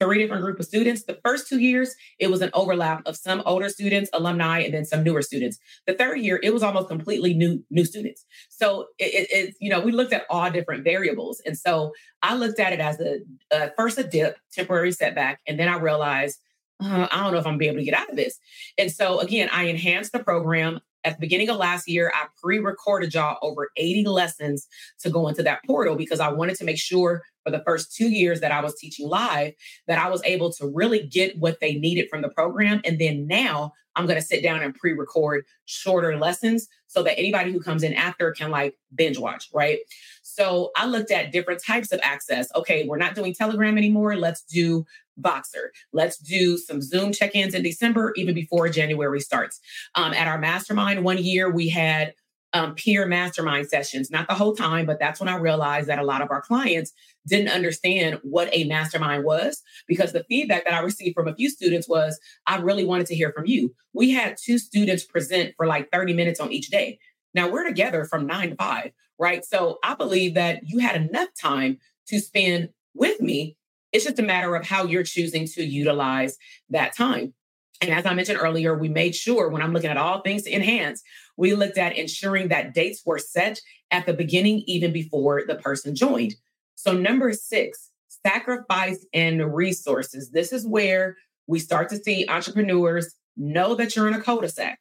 three 0.00 0.18
different 0.18 0.42
group 0.42 0.58
of 0.58 0.66
students. 0.66 1.04
The 1.04 1.18
first 1.24 1.48
two 1.48 1.58
years, 1.58 1.94
it 2.18 2.30
was 2.30 2.42
an 2.42 2.50
overlap 2.54 3.02
of 3.06 3.16
some 3.16 3.42
older 3.46 3.68
students, 3.68 4.10
alumni, 4.12 4.60
and 4.60 4.74
then 4.74 4.84
some 4.84 5.02
newer 5.02 5.22
students. 5.22 5.58
The 5.86 5.94
third 5.94 6.20
year, 6.20 6.40
it 6.42 6.52
was 6.52 6.62
almost 6.62 6.88
completely 6.88 7.34
new 7.34 7.64
new 7.70 7.84
students. 7.84 8.24
So 8.48 8.86
it, 8.98 9.28
it 9.30 9.54
you 9.60 9.70
know 9.70 9.80
we 9.80 9.92
looked 9.92 10.12
at 10.12 10.24
all 10.30 10.50
different 10.50 10.84
variables, 10.84 11.40
and 11.46 11.56
so 11.56 11.92
I 12.22 12.36
looked 12.36 12.60
at 12.60 12.72
it 12.72 12.80
as 12.80 13.00
a, 13.00 13.20
a 13.50 13.70
first 13.76 13.98
a 13.98 14.04
dip, 14.04 14.36
temporary 14.52 14.92
setback, 14.92 15.40
and 15.46 15.58
then 15.58 15.68
I 15.68 15.78
realized. 15.78 16.38
Uh, 16.78 17.08
I 17.10 17.22
don't 17.22 17.32
know 17.32 17.38
if 17.38 17.46
I'm 17.46 17.56
be 17.56 17.68
able 17.68 17.78
to 17.78 17.84
get 17.84 17.94
out 17.94 18.10
of 18.10 18.16
this. 18.16 18.38
And 18.76 18.92
so 18.92 19.18
again, 19.20 19.48
I 19.50 19.62
enhanced 19.64 20.12
the 20.12 20.22
program 20.22 20.80
at 21.06 21.14
the 21.14 21.20
beginning 21.20 21.48
of 21.48 21.56
last 21.56 21.88
year, 21.88 22.12
I 22.14 22.26
pre 22.42 22.58
recorded 22.58 23.14
y'all 23.14 23.38
over 23.40 23.70
80 23.76 24.04
lessons 24.06 24.66
to 24.98 25.08
go 25.08 25.28
into 25.28 25.42
that 25.44 25.60
portal 25.64 25.94
because 25.94 26.18
I 26.18 26.32
wanted 26.32 26.56
to 26.56 26.64
make 26.64 26.78
sure 26.78 27.22
for 27.44 27.52
the 27.52 27.62
first 27.64 27.94
two 27.94 28.08
years 28.08 28.40
that 28.40 28.50
I 28.50 28.60
was 28.60 28.74
teaching 28.74 29.08
live 29.08 29.52
that 29.86 30.00
I 30.00 30.10
was 30.10 30.20
able 30.24 30.52
to 30.54 30.66
really 30.66 31.06
get 31.06 31.38
what 31.38 31.60
they 31.60 31.76
needed 31.76 32.08
from 32.10 32.22
the 32.22 32.28
program. 32.28 32.80
And 32.84 32.98
then 32.98 33.28
now 33.28 33.72
I'm 33.94 34.06
going 34.06 34.20
to 34.20 34.26
sit 34.26 34.42
down 34.42 34.62
and 34.62 34.74
pre 34.74 34.94
record 34.94 35.44
shorter 35.64 36.18
lessons 36.18 36.66
so 36.88 37.04
that 37.04 37.18
anybody 37.18 37.52
who 37.52 37.60
comes 37.60 37.84
in 37.84 37.94
after 37.94 38.32
can 38.32 38.50
like 38.50 38.76
binge 38.92 39.18
watch, 39.18 39.48
right? 39.54 39.78
So 40.24 40.72
I 40.76 40.86
looked 40.86 41.12
at 41.12 41.30
different 41.30 41.62
types 41.64 41.92
of 41.92 42.00
access. 42.02 42.48
Okay, 42.56 42.84
we're 42.86 42.98
not 42.98 43.14
doing 43.14 43.32
Telegram 43.32 43.78
anymore. 43.78 44.16
Let's 44.16 44.42
do 44.42 44.84
Voxer. 45.20 45.68
Let's 45.92 46.18
do 46.18 46.56
some 46.56 46.82
Zoom 46.82 47.12
check 47.12 47.34
ins 47.34 47.54
in 47.54 47.62
December, 47.62 48.12
even 48.16 48.34
before 48.34 48.68
January 48.68 49.20
starts. 49.20 49.60
Um, 49.94 50.12
at 50.12 50.28
our 50.28 50.38
mastermind 50.38 51.04
one 51.04 51.18
year, 51.18 51.50
we 51.50 51.68
had 51.68 52.14
um, 52.52 52.74
peer 52.74 53.06
mastermind 53.06 53.68
sessions, 53.68 54.10
not 54.10 54.28
the 54.28 54.34
whole 54.34 54.54
time, 54.54 54.86
but 54.86 54.98
that's 54.98 55.20
when 55.20 55.28
I 55.28 55.36
realized 55.36 55.88
that 55.88 55.98
a 55.98 56.04
lot 56.04 56.22
of 56.22 56.30
our 56.30 56.40
clients 56.40 56.92
didn't 57.26 57.50
understand 57.50 58.18
what 58.22 58.48
a 58.52 58.64
mastermind 58.64 59.24
was 59.24 59.62
because 59.86 60.12
the 60.12 60.24
feedback 60.24 60.64
that 60.64 60.72
I 60.72 60.80
received 60.80 61.14
from 61.14 61.28
a 61.28 61.34
few 61.34 61.50
students 61.50 61.88
was, 61.88 62.18
I 62.46 62.56
really 62.58 62.84
wanted 62.84 63.08
to 63.08 63.14
hear 63.14 63.32
from 63.32 63.46
you. 63.46 63.74
We 63.92 64.10
had 64.10 64.36
two 64.42 64.58
students 64.58 65.04
present 65.04 65.54
for 65.56 65.66
like 65.66 65.90
30 65.92 66.14
minutes 66.14 66.40
on 66.40 66.52
each 66.52 66.68
day. 66.68 66.98
Now 67.34 67.50
we're 67.50 67.66
together 67.66 68.04
from 68.04 68.26
nine 68.26 68.50
to 68.50 68.56
five, 68.56 68.92
right? 69.18 69.44
So 69.44 69.78
I 69.84 69.94
believe 69.94 70.34
that 70.34 70.60
you 70.64 70.78
had 70.78 70.96
enough 70.96 71.28
time 71.38 71.78
to 72.08 72.20
spend 72.20 72.70
with 72.94 73.20
me. 73.20 73.56
It's 73.92 74.04
just 74.04 74.18
a 74.18 74.22
matter 74.22 74.54
of 74.54 74.66
how 74.66 74.84
you're 74.84 75.02
choosing 75.02 75.46
to 75.48 75.64
utilize 75.64 76.36
that 76.70 76.94
time. 76.94 77.34
And 77.80 77.90
as 77.90 78.06
I 78.06 78.14
mentioned 78.14 78.38
earlier, 78.40 78.76
we 78.76 78.88
made 78.88 79.14
sure 79.14 79.48
when 79.48 79.62
I'm 79.62 79.72
looking 79.72 79.90
at 79.90 79.96
all 79.96 80.20
things 80.20 80.44
to 80.44 80.54
enhance, 80.54 81.02
we 81.36 81.54
looked 81.54 81.78
at 81.78 81.96
ensuring 81.96 82.48
that 82.48 82.74
dates 82.74 83.02
were 83.04 83.18
set 83.18 83.60
at 83.90 84.06
the 84.06 84.14
beginning, 84.14 84.62
even 84.66 84.92
before 84.92 85.42
the 85.46 85.56
person 85.56 85.94
joined. 85.94 86.34
So, 86.74 86.92
number 86.92 87.32
six, 87.32 87.90
sacrifice 88.26 89.04
and 89.12 89.54
resources. 89.54 90.30
This 90.30 90.52
is 90.52 90.66
where 90.66 91.16
we 91.46 91.58
start 91.58 91.88
to 91.90 91.96
see 91.96 92.26
entrepreneurs 92.28 93.14
know 93.36 93.74
that 93.74 93.94
you're 93.94 94.08
in 94.08 94.14
a 94.14 94.22
cul 94.22 94.40
de 94.40 94.48
sac. 94.48 94.78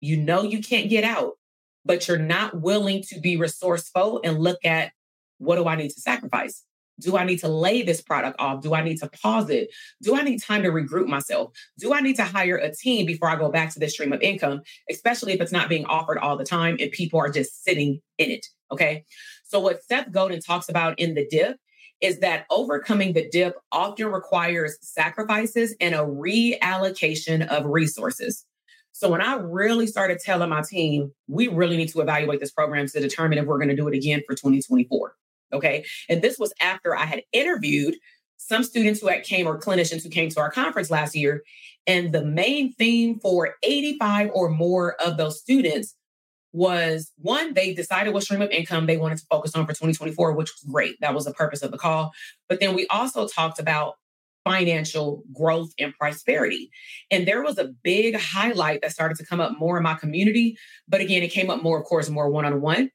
You 0.00 0.16
know 0.16 0.42
you 0.42 0.60
can't 0.62 0.88
get 0.88 1.04
out, 1.04 1.34
but 1.84 2.08
you're 2.08 2.18
not 2.18 2.60
willing 2.60 3.02
to 3.08 3.20
be 3.20 3.36
resourceful 3.36 4.20
and 4.24 4.40
look 4.40 4.64
at 4.64 4.92
what 5.38 5.56
do 5.56 5.66
I 5.66 5.76
need 5.76 5.90
to 5.90 6.00
sacrifice? 6.00 6.64
Do 7.00 7.16
I 7.16 7.24
need 7.24 7.38
to 7.38 7.48
lay 7.48 7.82
this 7.82 8.00
product 8.00 8.40
off? 8.40 8.62
Do 8.62 8.74
I 8.74 8.82
need 8.82 8.98
to 8.98 9.08
pause 9.08 9.50
it? 9.50 9.70
Do 10.02 10.16
I 10.16 10.22
need 10.22 10.42
time 10.42 10.62
to 10.62 10.70
regroup 10.70 11.06
myself? 11.06 11.52
Do 11.78 11.92
I 11.92 12.00
need 12.00 12.16
to 12.16 12.24
hire 12.24 12.56
a 12.56 12.74
team 12.74 13.06
before 13.06 13.28
I 13.28 13.36
go 13.36 13.50
back 13.50 13.72
to 13.72 13.80
this 13.80 13.92
stream 13.92 14.12
of 14.12 14.20
income, 14.20 14.62
especially 14.90 15.32
if 15.32 15.40
it's 15.40 15.52
not 15.52 15.68
being 15.68 15.86
offered 15.86 16.18
all 16.18 16.36
the 16.36 16.44
time 16.44 16.76
and 16.80 16.90
people 16.92 17.18
are 17.20 17.30
just 17.30 17.64
sitting 17.64 18.00
in 18.18 18.30
it? 18.30 18.46
Okay. 18.70 19.04
So, 19.44 19.58
what 19.60 19.82
Seth 19.82 20.12
Godin 20.12 20.40
talks 20.40 20.68
about 20.68 20.98
in 20.98 21.14
the 21.14 21.26
dip 21.28 21.58
is 22.00 22.20
that 22.20 22.46
overcoming 22.50 23.12
the 23.12 23.28
dip 23.28 23.56
often 23.72 24.06
requires 24.06 24.78
sacrifices 24.80 25.74
and 25.80 25.94
a 25.94 25.98
reallocation 25.98 27.46
of 27.46 27.66
resources. 27.66 28.46
So 28.92 29.08
when 29.08 29.20
I 29.20 29.34
really 29.34 29.86
started 29.86 30.18
telling 30.18 30.50
my 30.50 30.62
team, 30.62 31.12
we 31.28 31.48
really 31.48 31.76
need 31.76 31.90
to 31.90 32.00
evaluate 32.00 32.40
this 32.40 32.50
program 32.50 32.86
to 32.86 33.00
determine 33.00 33.38
if 33.38 33.46
we're 33.46 33.58
going 33.58 33.68
to 33.68 33.76
do 33.76 33.88
it 33.88 33.94
again 33.94 34.22
for 34.26 34.34
2024. 34.34 35.14
Okay. 35.52 35.84
And 36.08 36.22
this 36.22 36.38
was 36.38 36.52
after 36.60 36.96
I 36.96 37.04
had 37.04 37.22
interviewed 37.32 37.96
some 38.36 38.64
students 38.64 39.00
who 39.00 39.08
had 39.08 39.22
came 39.22 39.46
or 39.46 39.60
clinicians 39.60 40.02
who 40.02 40.08
came 40.08 40.28
to 40.30 40.40
our 40.40 40.50
conference 40.50 40.90
last 40.90 41.14
year. 41.14 41.42
And 41.86 42.12
the 42.12 42.24
main 42.24 42.72
theme 42.72 43.18
for 43.20 43.54
85 43.62 44.30
or 44.34 44.48
more 44.48 44.94
of 45.00 45.16
those 45.16 45.40
students 45.40 45.94
was 46.52 47.12
one, 47.16 47.54
they 47.54 47.74
decided 47.74 48.12
what 48.12 48.24
stream 48.24 48.42
of 48.42 48.50
income 48.50 48.86
they 48.86 48.96
wanted 48.96 49.18
to 49.18 49.26
focus 49.30 49.54
on 49.54 49.66
for 49.66 49.72
2024, 49.72 50.32
which 50.32 50.50
was 50.50 50.72
great. 50.72 50.96
That 51.00 51.14
was 51.14 51.24
the 51.24 51.32
purpose 51.32 51.62
of 51.62 51.70
the 51.70 51.78
call. 51.78 52.12
But 52.48 52.60
then 52.60 52.74
we 52.74 52.86
also 52.88 53.28
talked 53.28 53.60
about 53.60 53.94
financial 54.44 55.22
growth 55.32 55.70
and 55.78 55.94
prosperity. 55.94 56.70
And 57.10 57.28
there 57.28 57.42
was 57.42 57.58
a 57.58 57.72
big 57.84 58.16
highlight 58.16 58.82
that 58.82 58.92
started 58.92 59.16
to 59.18 59.26
come 59.26 59.40
up 59.40 59.58
more 59.58 59.76
in 59.76 59.82
my 59.82 59.94
community. 59.94 60.56
But 60.88 61.00
again, 61.00 61.22
it 61.22 61.28
came 61.28 61.50
up 61.50 61.62
more, 61.62 61.78
of 61.78 61.84
course, 61.84 62.08
more 62.08 62.30
one 62.30 62.46
on 62.46 62.60
one 62.60 62.90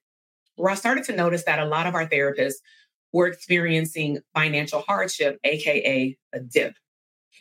where 0.56 0.72
I 0.72 0.76
started 0.76 1.04
to 1.06 1.16
notice 1.16 1.44
that 1.44 1.60
a 1.60 1.66
lot 1.66 1.88
of 1.88 1.96
our 1.96 2.08
therapists 2.08 2.56
were 3.12 3.28
experiencing 3.28 4.20
financial 4.34 4.82
hardship, 4.82 5.40
AKA 5.44 6.18
a 6.34 6.40
dip. 6.40 6.76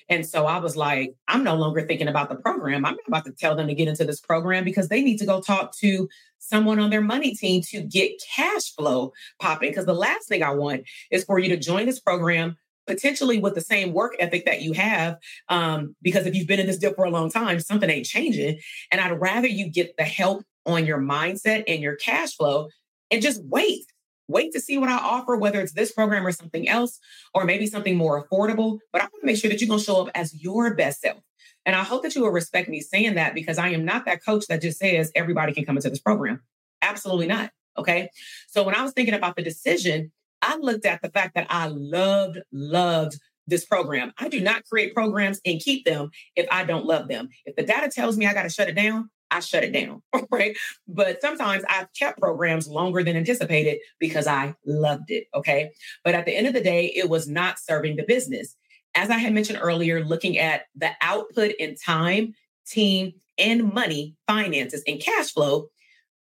And 0.09 0.27
so 0.27 0.47
I 0.47 0.59
was 0.59 0.77
like, 0.77 1.15
I'm 1.29 1.45
no 1.45 1.55
longer 1.57 1.87
thinking 1.87 2.09
about 2.09 2.29
the 2.29 2.37
program. 2.37 2.85
I'm 2.85 2.97
about 3.09 3.25
to 3.25 3.33
tell 3.33 3.57
them 3.57 3.69
to 3.69 3.75
get 3.75 3.89
into 3.89 4.05
this 4.05 4.21
program 4.21 4.65
because 4.65 4.89
they 4.89 5.03
need 5.03 5.19
to 5.19 5.27
go 5.27 5.41
talk 5.41 5.75
to 5.79 6.09
someone 6.39 6.79
on 6.79 6.91
their 6.91 7.01
money 7.01 7.35
team 7.35 7.63
to 7.71 7.81
get 7.81 8.23
cash 8.35 8.75
flow 8.75 9.13
popping. 9.41 9.71
Because 9.71 9.87
the 9.87 9.95
last 9.95 10.29
thing 10.29 10.43
I 10.43 10.51
want 10.51 10.85
is 11.11 11.25
for 11.25 11.39
you 11.39 11.49
to 11.49 11.57
join 11.57 11.87
this 11.87 12.01
program 12.01 12.57
potentially 12.87 13.39
with 13.39 13.55
the 13.55 13.63
same 13.63 13.95
work 13.95 14.15
ethic 14.19 14.45
that 14.45 14.61
you 14.61 14.75
have. 14.75 15.17
Um, 15.49 15.97
because 16.03 16.27
if 16.27 16.35
you've 16.35 16.47
been 16.47 16.61
in 16.61 16.67
this 16.67 16.79
dip 16.79 16.97
for 16.97 17.07
a 17.07 17.11
long 17.11 17.31
time, 17.31 17.59
something 17.61 17.89
ain't 17.89 18.07
changing. 18.07 18.61
And 18.91 19.01
I'd 19.01 19.21
rather 19.21 19.49
you 19.49 19.71
get 19.71 19.97
the 19.97 20.05
help 20.05 20.45
on 20.67 20.85
your 20.87 20.99
mindset 20.99 21.65
and 21.67 21.83
your 21.83 21.97
cash 21.97 22.37
flow 22.37 22.69
and 23.11 23.23
just 23.23 23.43
wait. 23.45 23.87
Wait 24.27 24.53
to 24.53 24.61
see 24.61 24.79
what 24.79 24.89
I 24.89 24.97
offer, 24.97 25.37
whether 25.37 25.61
it's 25.61 25.75
this 25.75 25.93
program 25.93 26.27
or 26.27 26.33
something 26.33 26.67
else, 26.67 26.99
or 27.35 27.45
maybe 27.45 27.67
something 27.67 27.95
more 27.95 28.27
affordable. 28.27 28.79
But 28.91 29.03
I 29.03 29.05
want 29.05 29.21
to 29.21 29.27
make 29.27 29.37
sure 29.37 29.51
that 29.51 29.61
you're 29.61 29.69
going 29.69 29.81
to 29.81 29.85
show 29.85 30.01
up 30.01 30.11
as 30.15 30.43
your 30.43 30.75
best 30.75 31.03
self. 31.03 31.21
And 31.67 31.77
I 31.77 31.83
hope 31.83 32.03
that 32.03 32.15
you 32.15 32.23
will 32.23 32.31
respect 32.31 32.69
me 32.69 32.81
saying 32.81 33.15
that 33.15 33.35
because 33.35 33.59
I 33.59 33.69
am 33.69 33.85
not 33.85 34.07
that 34.07 34.25
coach 34.25 34.47
that 34.47 34.63
just 34.63 34.79
says 34.79 35.11
everybody 35.15 35.53
can 35.53 35.65
come 35.65 35.77
into 35.77 35.91
this 35.91 35.99
program. 35.99 36.41
Absolutely 36.83 37.27
not. 37.27 37.51
Okay. 37.77 38.09
So 38.49 38.63
when 38.63 38.75
I 38.75 38.83
was 38.83 38.93
thinking 38.93 39.15
about 39.15 39.37
the 39.37 39.43
decision, 39.43 40.13
I 40.43 40.57
looked 40.57 40.87
at 40.87 41.03
the 41.03 41.11
fact 41.11 41.35
that 41.35 41.47
I 41.51 41.67
loved, 41.69 42.39
loved 42.53 43.19
this 43.47 43.65
program. 43.65 44.13
I 44.19 44.29
do 44.29 44.41
not 44.41 44.65
create 44.65 44.95
programs 44.95 45.41
and 45.45 45.61
keep 45.61 45.85
them 45.85 46.11
if 46.37 46.47
I 46.51 46.65
don't 46.65 46.87
love 46.87 47.09
them. 47.09 47.29
If 47.45 47.57
the 47.57 47.63
data 47.63 47.91
tells 47.91 48.17
me 48.17 48.27
I 48.27 48.35
got 48.35 48.45
to 48.45 48.49
shut 48.49 48.69
it 48.69 48.75
down, 48.75 49.11
I 49.35 49.41
shut 49.41 49.65
it 49.65 49.73
down, 49.73 50.03
right? 50.31 50.57
But 50.87 51.21
sometimes 51.21 51.65
I've 51.69 51.93
kept 51.93 52.21
programs 52.21 52.69
longer 52.69 53.03
than 53.03 53.17
anticipated 53.17 53.79
because 53.99 54.27
I 54.27 54.55
loved 54.65 55.11
it, 55.11 55.27
okay? 55.35 55.73
But 56.05 56.15
at 56.15 56.25
the 56.25 56.37
end 56.37 56.47
of 56.47 56.55
the 56.55 56.63
day, 56.63 56.87
it 56.87 57.09
was 57.09 57.29
not 57.29 57.59
serving 57.59 57.97
the 57.97 58.05
business. 58.05 58.57
as 58.95 59.11
I 59.11 59.19
had 59.19 59.33
mentioned 59.33 59.59
earlier, 59.61 60.05
looking 60.05 60.39
at 60.39 60.67
the 60.77 60.91
output 61.01 61.51
in 61.59 61.75
time, 61.75 62.35
team, 62.65 63.15
and 63.39 63.73
money, 63.73 64.15
finances, 64.29 64.85
and 64.87 65.01
cash 65.01 65.33
flow, 65.33 65.67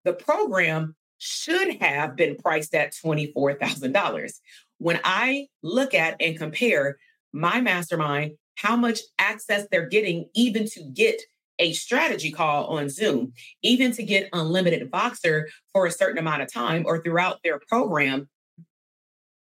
the 0.04 0.12
program 0.12 0.94
should 1.16 1.76
have 1.80 2.16
been 2.16 2.36
priced 2.36 2.74
at 2.74 2.92
$24,000. 2.92 4.32
When 4.78 5.00
I 5.04 5.48
look 5.62 5.94
at 5.94 6.16
and 6.20 6.38
compare 6.38 6.98
my 7.32 7.60
mastermind, 7.60 8.32
how 8.56 8.76
much 8.76 9.00
access 9.18 9.66
they're 9.70 9.88
getting, 9.88 10.28
even 10.34 10.66
to 10.66 10.82
get 10.82 11.20
a 11.60 11.72
strategy 11.74 12.32
call 12.32 12.66
on 12.66 12.88
Zoom, 12.88 13.32
even 13.62 13.92
to 13.92 14.02
get 14.02 14.30
unlimited 14.32 14.90
Voxer 14.90 15.44
for 15.72 15.86
a 15.86 15.92
certain 15.92 16.18
amount 16.18 16.42
of 16.42 16.52
time 16.52 16.84
or 16.86 17.00
throughout 17.00 17.38
their 17.44 17.60
program, 17.68 18.28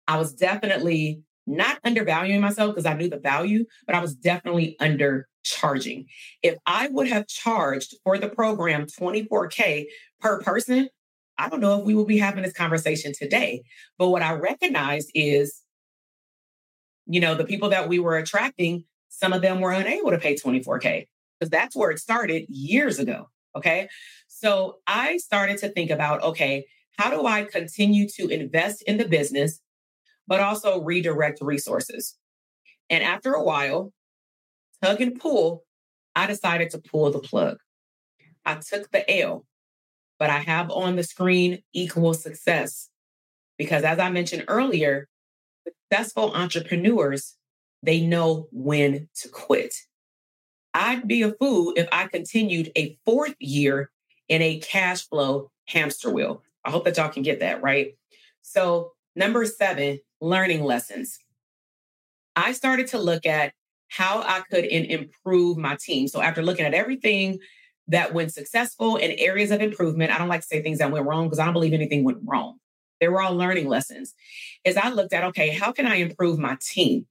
I 0.07 0.17
was 0.17 0.33
definitely 0.33 1.21
not 1.47 1.79
undervaluing 1.83 2.41
myself 2.41 2.75
because 2.75 2.85
I 2.85 2.93
knew 2.93 3.09
the 3.09 3.19
value, 3.19 3.65
but 3.87 3.95
I 3.95 4.01
was 4.01 4.13
definitely 4.13 4.75
undercharging. 4.79 6.05
If 6.43 6.57
I 6.65 6.89
would 6.89 7.07
have 7.07 7.27
charged 7.27 7.95
for 8.03 8.17
the 8.17 8.29
program 8.29 8.85
24K 8.85 9.85
per 10.19 10.41
person, 10.41 10.89
I 11.37 11.49
don't 11.49 11.61
know 11.61 11.79
if 11.79 11.85
we 11.85 11.95
will 11.95 12.05
be 12.05 12.19
having 12.19 12.43
this 12.43 12.53
conversation 12.53 13.13
today. 13.17 13.63
But 13.97 14.09
what 14.09 14.21
I 14.21 14.33
recognized 14.33 15.09
is, 15.15 15.61
you 17.07 17.19
know, 17.19 17.33
the 17.33 17.45
people 17.45 17.69
that 17.69 17.87
we 17.89 17.99
were 17.99 18.17
attracting, 18.17 18.83
some 19.09 19.33
of 19.33 19.41
them 19.41 19.61
were 19.61 19.71
unable 19.71 20.11
to 20.11 20.17
pay 20.17 20.35
24K 20.35 21.07
because 21.43 21.49
that's 21.49 21.75
where 21.75 21.91
it 21.91 21.99
started 21.99 22.45
years 22.47 22.99
ago. 22.99 23.29
Okay. 23.53 23.89
So 24.29 24.77
I 24.87 25.17
started 25.17 25.57
to 25.57 25.69
think 25.69 25.91
about, 25.91 26.23
okay, 26.23 26.65
how 26.97 27.09
do 27.09 27.25
I 27.25 27.43
continue 27.43 28.07
to 28.15 28.29
invest 28.29 28.81
in 28.83 28.97
the 28.97 29.07
business, 29.07 29.59
but 30.25 30.39
also 30.39 30.81
redirect 30.81 31.39
resources? 31.41 32.15
And 32.89 33.03
after 33.03 33.33
a 33.33 33.43
while, 33.43 33.91
tug 34.81 35.01
and 35.01 35.19
pull, 35.19 35.65
I 36.15 36.27
decided 36.27 36.69
to 36.69 36.77
pull 36.77 37.11
the 37.11 37.19
plug. 37.19 37.57
I 38.45 38.55
took 38.55 38.89
the 38.91 39.19
L, 39.19 39.45
but 40.19 40.29
I 40.29 40.39
have 40.39 40.71
on 40.71 40.95
the 40.95 41.03
screen 41.03 41.61
equal 41.73 42.13
success. 42.13 42.89
Because 43.57 43.83
as 43.83 43.99
I 43.99 44.09
mentioned 44.09 44.45
earlier, 44.47 45.09
successful 45.67 46.31
entrepreneurs, 46.33 47.35
they 47.81 47.99
know 47.99 48.47
when 48.51 49.09
to 49.15 49.29
quit. 49.29 49.75
I'd 50.73 51.07
be 51.07 51.21
a 51.21 51.33
fool 51.33 51.73
if 51.75 51.87
I 51.91 52.07
continued 52.07 52.71
a 52.75 52.97
fourth 53.05 53.35
year 53.39 53.91
in 54.27 54.41
a 54.41 54.59
cash 54.59 55.07
flow 55.07 55.51
hamster 55.67 56.09
wheel. 56.09 56.41
I 56.65 56.71
hope 56.71 56.85
that 56.85 56.97
y'all 56.97 57.09
can 57.09 57.23
get 57.23 57.39
that, 57.41 57.61
right? 57.61 57.95
So, 58.41 58.93
number 59.15 59.45
seven, 59.45 59.99
learning 60.21 60.63
lessons. 60.63 61.19
I 62.35 62.53
started 62.53 62.87
to 62.87 62.97
look 62.97 63.25
at 63.25 63.53
how 63.89 64.21
I 64.21 64.41
could 64.49 64.65
improve 64.65 65.57
my 65.57 65.75
team. 65.75 66.07
So, 66.07 66.21
after 66.21 66.41
looking 66.41 66.65
at 66.65 66.73
everything 66.73 67.39
that 67.87 68.13
went 68.13 68.33
successful 68.33 68.97
and 68.97 69.13
areas 69.17 69.51
of 69.51 69.61
improvement, 69.61 70.11
I 70.11 70.17
don't 70.17 70.29
like 70.29 70.41
to 70.41 70.47
say 70.47 70.61
things 70.61 70.79
that 70.79 70.91
went 70.91 71.05
wrong 71.05 71.25
because 71.25 71.39
I 71.39 71.45
don't 71.45 71.53
believe 71.53 71.73
anything 71.73 72.03
went 72.03 72.19
wrong. 72.25 72.57
They 72.99 73.09
were 73.09 73.21
all 73.21 73.35
learning 73.35 73.67
lessons. 73.67 74.13
As 74.65 74.77
I 74.77 74.89
looked 74.89 75.13
at, 75.13 75.25
okay, 75.25 75.49
how 75.49 75.71
can 75.73 75.85
I 75.85 75.95
improve 75.95 76.39
my 76.39 76.57
team? 76.61 77.05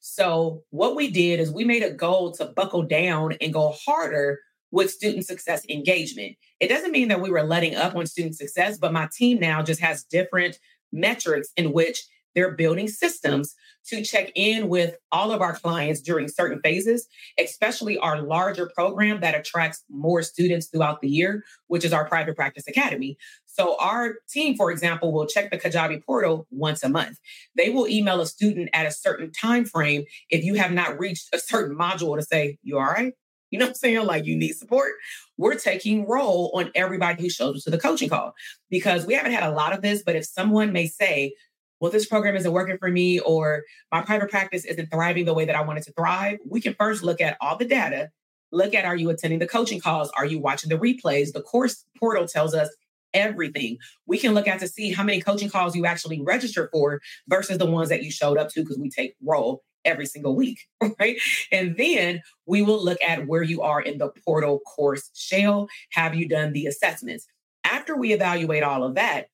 So, 0.00 0.64
what 0.70 0.96
we 0.96 1.10
did 1.10 1.40
is 1.40 1.50
we 1.50 1.64
made 1.64 1.82
a 1.82 1.90
goal 1.90 2.32
to 2.32 2.46
buckle 2.46 2.82
down 2.82 3.32
and 3.40 3.52
go 3.52 3.74
harder 3.84 4.40
with 4.70 4.90
student 4.90 5.26
success 5.26 5.64
engagement. 5.68 6.36
It 6.60 6.68
doesn't 6.68 6.92
mean 6.92 7.08
that 7.08 7.20
we 7.20 7.30
were 7.30 7.42
letting 7.42 7.74
up 7.74 7.96
on 7.96 8.06
student 8.06 8.36
success, 8.36 8.78
but 8.78 8.92
my 8.92 9.08
team 9.16 9.40
now 9.40 9.62
just 9.62 9.80
has 9.80 10.04
different 10.04 10.58
metrics 10.92 11.48
in 11.56 11.72
which 11.72 12.04
they're 12.38 12.52
building 12.52 12.86
systems 12.86 13.56
to 13.84 14.00
check 14.00 14.30
in 14.36 14.68
with 14.68 14.94
all 15.10 15.32
of 15.32 15.40
our 15.40 15.54
clients 15.54 16.00
during 16.00 16.28
certain 16.28 16.60
phases, 16.62 17.08
especially 17.36 17.98
our 17.98 18.22
larger 18.22 18.70
program 18.76 19.20
that 19.20 19.34
attracts 19.34 19.82
more 19.90 20.22
students 20.22 20.66
throughout 20.66 21.00
the 21.00 21.08
year, 21.08 21.42
which 21.66 21.84
is 21.84 21.92
our 21.92 22.04
private 22.08 22.36
practice 22.36 22.68
academy. 22.68 23.18
So 23.44 23.76
our 23.80 24.18
team, 24.28 24.56
for 24.56 24.70
example, 24.70 25.12
will 25.12 25.26
check 25.26 25.50
the 25.50 25.58
Kajabi 25.58 26.04
portal 26.04 26.46
once 26.52 26.84
a 26.84 26.88
month. 26.88 27.18
They 27.56 27.70
will 27.70 27.88
email 27.88 28.20
a 28.20 28.26
student 28.26 28.70
at 28.72 28.86
a 28.86 28.92
certain 28.92 29.32
time 29.32 29.64
frame 29.64 30.04
if 30.30 30.44
you 30.44 30.54
have 30.54 30.70
not 30.70 30.96
reached 30.96 31.28
a 31.32 31.40
certain 31.40 31.76
module 31.76 32.16
to 32.16 32.22
say, 32.22 32.58
you 32.62 32.78
all 32.78 32.84
right? 32.84 33.14
You 33.50 33.58
know 33.58 33.64
what 33.64 33.70
I'm 33.70 33.74
saying? 33.76 34.06
Like 34.06 34.26
you 34.26 34.36
need 34.36 34.52
support. 34.52 34.92
We're 35.38 35.56
taking 35.56 36.06
roll 36.06 36.52
on 36.54 36.70
everybody 36.74 37.22
who 37.22 37.30
shows 37.30 37.56
up 37.56 37.62
to 37.64 37.70
the 37.70 37.78
coaching 37.78 38.10
call 38.10 38.34
because 38.70 39.06
we 39.06 39.14
haven't 39.14 39.32
had 39.32 39.44
a 39.44 39.52
lot 39.52 39.72
of 39.72 39.82
this. 39.82 40.02
But 40.02 40.16
if 40.16 40.24
someone 40.24 40.72
may 40.72 40.86
say, 40.86 41.34
well, 41.80 41.92
this 41.92 42.06
program 42.06 42.36
isn't 42.36 42.52
working 42.52 42.78
for 42.78 42.90
me, 42.90 43.20
or 43.20 43.62
my 43.92 44.02
private 44.02 44.30
practice 44.30 44.64
isn't 44.64 44.90
thriving 44.90 45.24
the 45.24 45.34
way 45.34 45.44
that 45.44 45.56
I 45.56 45.62
wanted 45.62 45.84
to 45.84 45.92
thrive, 45.92 46.38
we 46.48 46.60
can 46.60 46.74
first 46.74 47.02
look 47.02 47.20
at 47.20 47.36
all 47.40 47.56
the 47.56 47.64
data. 47.64 48.10
Look 48.50 48.74
at 48.74 48.84
are 48.84 48.96
you 48.96 49.10
attending 49.10 49.38
the 49.38 49.46
coaching 49.46 49.80
calls? 49.80 50.10
Are 50.16 50.24
you 50.24 50.38
watching 50.38 50.70
the 50.70 50.78
replays? 50.78 51.32
The 51.32 51.42
course 51.42 51.84
portal 51.98 52.26
tells 52.26 52.54
us 52.54 52.68
everything. 53.14 53.78
We 54.06 54.18
can 54.18 54.34
look 54.34 54.48
at 54.48 54.60
to 54.60 54.68
see 54.68 54.92
how 54.92 55.02
many 55.02 55.20
coaching 55.20 55.50
calls 55.50 55.76
you 55.76 55.86
actually 55.86 56.22
registered 56.22 56.70
for 56.72 57.00
versus 57.28 57.58
the 57.58 57.66
ones 57.66 57.88
that 57.90 58.02
you 58.02 58.10
showed 58.10 58.38
up 58.38 58.48
to 58.50 58.60
because 58.60 58.78
we 58.78 58.90
take 58.90 59.16
roll 59.22 59.62
every 59.84 60.06
single 60.06 60.34
week, 60.34 60.60
right? 61.00 61.18
And 61.52 61.76
then 61.76 62.22
we 62.46 62.62
will 62.62 62.82
look 62.82 62.98
at 63.06 63.26
where 63.26 63.42
you 63.42 63.62
are 63.62 63.80
in 63.80 63.98
the 63.98 64.10
portal 64.24 64.60
course 64.60 65.10
shell. 65.14 65.68
Have 65.90 66.14
you 66.14 66.28
done 66.28 66.52
the 66.52 66.66
assessments? 66.66 67.26
After 67.64 67.96
we 67.96 68.12
evaluate 68.12 68.62
all 68.62 68.84
of 68.84 68.94
that, 68.94 69.28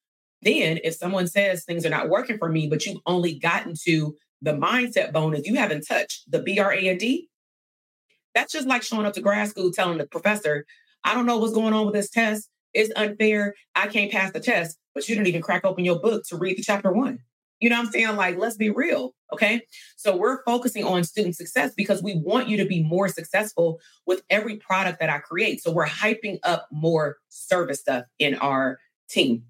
then, 0.45 0.78
if 0.84 0.95
someone 0.95 1.26
says 1.26 1.64
things 1.64 1.84
are 1.84 1.90
not 1.90 2.09
working 2.09 2.38
for 2.38 2.49
me, 2.49 2.68
but 2.68 2.84
you've 2.86 3.01
only 3.07 3.38
gotten 3.38 3.74
to 3.84 4.16
the 4.42 4.53
mindset 4.53 5.12
bonus, 5.12 5.47
you 5.47 5.55
haven't 5.55 5.86
touched 5.86 6.30
the 6.30 6.40
B 6.40 6.59
R 6.59 6.72
A 6.72 6.88
N 6.88 6.99
D. 6.99 7.28
That's 8.34 8.53
just 8.53 8.68
like 8.68 8.82
showing 8.82 9.07
up 9.07 9.14
to 9.14 9.20
grad 9.20 9.49
school 9.49 9.70
telling 9.72 9.99
the 9.99 10.07
professor, 10.07 10.64
I 11.05 11.14
don't 11.14 11.26
know 11.26 11.38
what's 11.38 11.55
going 11.55 11.72
on 11.72 11.86
with 11.86 11.95
this 11.95 12.11
test. 12.11 12.49
It's 12.72 12.92
unfair. 12.97 13.55
I 13.74 13.86
can't 13.86 14.11
pass 14.11 14.32
the 14.32 14.40
test, 14.40 14.76
but 14.95 15.09
you 15.09 15.14
didn't 15.14 15.28
even 15.28 15.42
crack 15.42 15.64
open 15.64 15.84
your 15.84 16.01
book 16.01 16.24
to 16.28 16.36
read 16.36 16.59
the 16.59 16.62
chapter 16.62 16.92
one. 16.92 17.20
You 17.61 17.70
know 17.70 17.76
what 17.76 17.86
I'm 17.86 17.92
saying? 17.92 18.16
Like, 18.16 18.36
let's 18.36 18.57
be 18.57 18.70
real. 18.70 19.14
Okay. 19.32 19.62
So 19.97 20.16
we're 20.16 20.42
focusing 20.42 20.84
on 20.84 21.05
student 21.05 21.36
success 21.36 21.72
because 21.76 22.03
we 22.03 22.16
want 22.16 22.49
you 22.49 22.57
to 22.57 22.66
be 22.66 22.82
more 22.82 23.09
successful 23.09 23.80
with 24.07 24.22
every 24.28 24.57
product 24.57 24.99
that 25.01 25.09
I 25.09 25.18
create. 25.18 25.62
So 25.62 25.70
we're 25.70 25.86
hyping 25.86 26.38
up 26.42 26.66
more 26.72 27.18
service 27.28 27.80
stuff 27.80 28.05
in 28.18 28.34
our 28.34 28.78
team. 29.09 29.45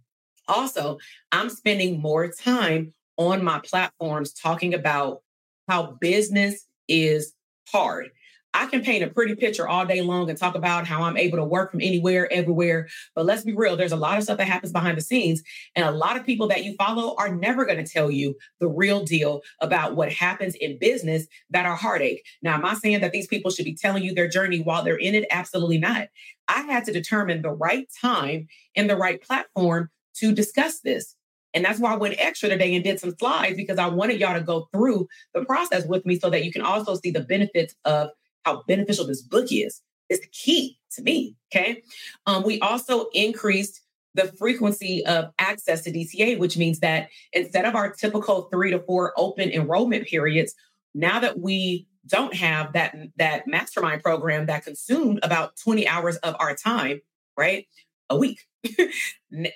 Also, 0.49 0.99
I'm 1.33 1.49
spending 1.49 2.01
more 2.01 2.29
time 2.29 2.93
on 3.17 3.45
my 3.45 3.61
platforms 3.61 4.33
talking 4.33 4.75
about 4.75 5.23
how 5.69 5.97
business 6.01 6.67
is 6.89 7.33
hard. 7.69 8.11
I 8.57 8.67
can 8.67 8.83
paint 8.83 9.03
a 9.03 9.09
pretty 9.09 9.35
picture 9.35 9.67
all 9.67 9.85
day 9.85 10.01
long 10.01 10.31
and 10.31 10.39
talk 10.39 10.55
about 10.55 10.87
how 10.87 11.03
I'm 11.03 11.17
able 11.17 11.39
to 11.39 11.45
work 11.45 11.73
from 11.73 11.81
anywhere, 11.81 12.33
everywhere. 12.33 12.89
But 13.17 13.27
let's 13.27 13.43
be 13.43 13.53
real, 13.53 13.77
there's 13.77 13.91
a 13.91 13.97
lot 13.97 14.17
of 14.17 14.23
stuff 14.23 14.39
that 14.39 14.47
happens 14.47 14.73
behind 14.73 14.97
the 14.97 15.03
scenes. 15.03 15.43
And 15.75 15.85
a 15.85 15.91
lot 15.91 16.17
of 16.17 16.25
people 16.25 16.47
that 16.49 16.63
you 16.63 16.75
follow 16.77 17.17
are 17.19 17.35
never 17.35 17.65
going 17.65 17.85
to 17.85 17.93
tell 17.93 18.13
you 18.13 18.37
the 18.61 18.69
real 18.69 19.03
deal 19.03 19.43
about 19.61 19.97
what 19.97 20.13
happens 20.13 20.55
in 20.55 20.79
business 20.79 21.27
that 21.51 21.67
are 21.67 21.75
heartache. 21.75 22.25
Now, 22.43 22.55
am 22.55 22.65
I 22.65 22.75
saying 22.75 23.01
that 23.01 23.11
these 23.11 23.27
people 23.27 23.51
should 23.51 23.65
be 23.65 23.75
telling 23.75 24.05
you 24.05 24.15
their 24.15 24.29
journey 24.29 24.61
while 24.61 24.85
they're 24.85 24.97
in 24.97 25.17
it? 25.17 25.27
Absolutely 25.33 25.79
not. 25.79 26.07
I 26.47 26.61
had 26.61 26.85
to 26.85 26.93
determine 26.93 27.43
the 27.43 27.51
right 27.51 27.89
time 28.01 28.47
and 28.77 28.89
the 28.89 28.97
right 28.97 29.21
platform 29.21 29.91
to 30.21 30.33
discuss 30.33 30.81
this. 30.81 31.17
And 31.55 31.65
that's 31.65 31.79
why 31.79 31.93
I 31.93 31.97
went 31.97 32.17
extra 32.19 32.49
today 32.49 32.75
and 32.75 32.83
did 32.83 32.99
some 32.99 33.15
slides 33.17 33.57
because 33.57 33.79
I 33.79 33.87
wanted 33.87 34.21
y'all 34.21 34.35
to 34.35 34.41
go 34.41 34.69
through 34.73 35.07
the 35.35 35.45
process 35.45 35.87
with 35.87 36.05
me 36.05 36.19
so 36.19 36.29
that 36.31 36.45
you 36.45 36.51
can 36.51 36.63
also 36.63 36.97
see 36.97 37.13
the 37.13 37.21
benefits 37.21 37.75
of 37.85 38.11
how 38.45 38.65
beneficial 38.67 39.07
this 39.07 39.23
book 39.23 39.47
is. 39.51 39.81
It's 40.09 40.21
the 40.21 40.33
key 40.33 40.79
to 40.93 41.03
me. 41.03 41.37
Okay. 41.55 41.83
Um, 42.27 42.43
we 42.43 42.61
also 42.61 43.07
increased 43.15 43.81
the 44.15 44.33
frequency 44.39 45.05
of 45.07 45.31
access 45.39 45.83
to 45.83 45.93
DTA, 45.93 46.39
which 46.39 46.57
means 46.57 46.81
that 46.81 47.09
instead 47.33 47.65
of 47.65 47.75
our 47.75 47.93
typical 47.93 48.43
three 48.53 48.71
to 48.71 48.81
four 48.81 49.13
open 49.17 49.51
enrollment 49.51 50.07
periods, 50.07 50.55
now 50.95 51.19
that 51.21 51.41
we 51.41 51.87
don't 52.07 52.35
have 52.35 52.73
that, 52.75 52.97
that 53.17 53.47
mastermind 53.47 54.03
program 54.03 54.47
that 54.47 54.65
consumed 54.65 55.19
about 55.23 55.57
20 55.57 55.89
hours 55.89 56.17
of 56.19 56.37
our 56.39 56.55
time, 56.55 57.01
right? 57.37 57.67
A 58.11 58.17
week 58.17 58.41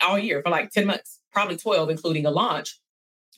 all 0.01 0.19
year 0.19 0.43
for 0.43 0.51
like 0.51 0.71
10 0.71 0.87
months, 0.87 1.21
probably 1.33 1.57
12, 1.57 1.91
including 1.91 2.27
a 2.27 2.31
launch. 2.31 2.79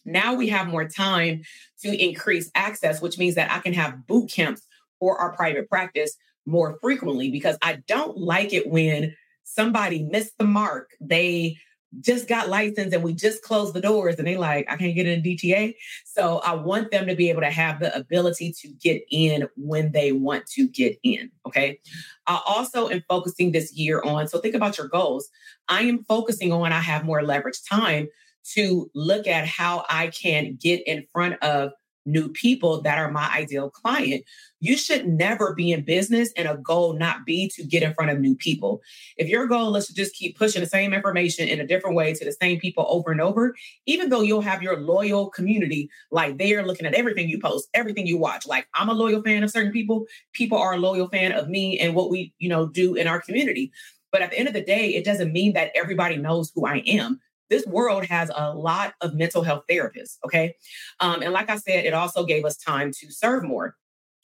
Now 0.04 0.34
we 0.34 0.48
have 0.48 0.68
more 0.68 0.88
time 0.88 1.42
to 1.82 1.94
increase 1.94 2.50
access, 2.54 3.02
which 3.02 3.18
means 3.18 3.34
that 3.34 3.50
I 3.50 3.60
can 3.60 3.72
have 3.74 4.06
boot 4.06 4.30
camps 4.30 4.62
for 4.98 5.18
our 5.18 5.32
private 5.32 5.68
practice 5.68 6.16
more 6.46 6.78
frequently 6.80 7.30
because 7.30 7.56
I 7.62 7.82
don't 7.86 8.16
like 8.16 8.52
it 8.52 8.68
when 8.68 9.14
somebody 9.44 10.02
missed 10.02 10.38
the 10.38 10.44
mark. 10.44 10.90
They 11.00 11.58
just 11.98 12.28
got 12.28 12.48
licensed 12.48 12.94
and 12.94 13.02
we 13.02 13.12
just 13.12 13.42
closed 13.42 13.74
the 13.74 13.80
doors 13.80 14.16
and 14.16 14.26
they 14.26 14.36
like, 14.36 14.70
I 14.70 14.76
can't 14.76 14.94
get 14.94 15.06
in 15.06 15.22
DTA. 15.22 15.74
So 16.04 16.38
I 16.38 16.54
want 16.54 16.92
them 16.92 17.06
to 17.08 17.16
be 17.16 17.30
able 17.30 17.40
to 17.40 17.50
have 17.50 17.80
the 17.80 17.94
ability 17.96 18.54
to 18.60 18.68
get 18.68 19.02
in 19.10 19.48
when 19.56 19.90
they 19.92 20.12
want 20.12 20.46
to 20.50 20.68
get 20.68 20.96
in. 21.02 21.30
Okay. 21.46 21.80
I 22.26 22.40
also 22.46 22.88
am 22.88 23.02
focusing 23.08 23.50
this 23.50 23.72
year 23.72 24.00
on, 24.02 24.28
so 24.28 24.38
think 24.38 24.54
about 24.54 24.78
your 24.78 24.88
goals. 24.88 25.28
I 25.68 25.82
am 25.82 26.04
focusing 26.04 26.52
on, 26.52 26.72
I 26.72 26.80
have 26.80 27.04
more 27.04 27.22
leverage 27.22 27.62
time 27.68 28.08
to 28.54 28.90
look 28.94 29.26
at 29.26 29.46
how 29.46 29.84
I 29.90 30.08
can 30.08 30.56
get 30.60 30.86
in 30.86 31.06
front 31.12 31.42
of 31.42 31.72
new 32.06 32.28
people 32.28 32.80
that 32.82 32.98
are 32.98 33.10
my 33.10 33.28
ideal 33.34 33.70
client. 33.70 34.24
You 34.60 34.76
should 34.76 35.08
never 35.08 35.54
be 35.54 35.72
in 35.72 35.84
business 35.84 36.30
and 36.36 36.46
a 36.46 36.56
goal 36.56 36.92
not 36.92 37.24
be 37.24 37.48
to 37.54 37.64
get 37.64 37.82
in 37.82 37.94
front 37.94 38.10
of 38.10 38.20
new 38.20 38.34
people. 38.34 38.82
If 39.16 39.28
your 39.28 39.46
goal 39.46 39.74
is 39.76 39.86
to 39.86 39.94
just 39.94 40.14
keep 40.14 40.38
pushing 40.38 40.60
the 40.60 40.68
same 40.68 40.92
information 40.92 41.48
in 41.48 41.60
a 41.60 41.66
different 41.66 41.96
way 41.96 42.12
to 42.12 42.24
the 42.24 42.32
same 42.32 42.60
people 42.60 42.86
over 42.88 43.10
and 43.10 43.20
over, 43.20 43.54
even 43.86 44.10
though 44.10 44.20
you'll 44.20 44.42
have 44.42 44.62
your 44.62 44.78
loyal 44.78 45.30
community, 45.30 45.88
like 46.10 46.38
they're 46.38 46.64
looking 46.64 46.86
at 46.86 46.94
everything 46.94 47.28
you 47.28 47.40
post, 47.40 47.68
everything 47.74 48.06
you 48.06 48.18
watch. 48.18 48.46
Like 48.46 48.68
I'm 48.74 48.90
a 48.90 48.94
loyal 48.94 49.22
fan 49.22 49.42
of 49.42 49.50
certain 49.50 49.72
people, 49.72 50.06
people 50.32 50.58
are 50.58 50.74
a 50.74 50.78
loyal 50.78 51.08
fan 51.08 51.32
of 51.32 51.48
me 51.48 51.78
and 51.78 51.94
what 51.94 52.10
we, 52.10 52.34
you 52.38 52.48
know, 52.48 52.68
do 52.68 52.94
in 52.94 53.06
our 53.06 53.20
community. 53.20 53.72
But 54.12 54.22
at 54.22 54.30
the 54.30 54.38
end 54.38 54.48
of 54.48 54.54
the 54.54 54.64
day, 54.64 54.90
it 54.90 55.04
doesn't 55.04 55.32
mean 55.32 55.54
that 55.54 55.72
everybody 55.74 56.16
knows 56.16 56.52
who 56.54 56.66
I 56.66 56.78
am 56.86 57.20
this 57.50 57.66
world 57.66 58.06
has 58.06 58.30
a 58.34 58.54
lot 58.54 58.94
of 59.00 59.12
mental 59.14 59.42
health 59.42 59.64
therapists. 59.68 60.18
Okay. 60.24 60.54
Um, 61.00 61.20
and 61.20 61.32
like 61.32 61.50
I 61.50 61.56
said, 61.56 61.84
it 61.84 61.92
also 61.92 62.24
gave 62.24 62.44
us 62.44 62.56
time 62.56 62.92
to 63.00 63.12
serve 63.12 63.42
more. 63.44 63.76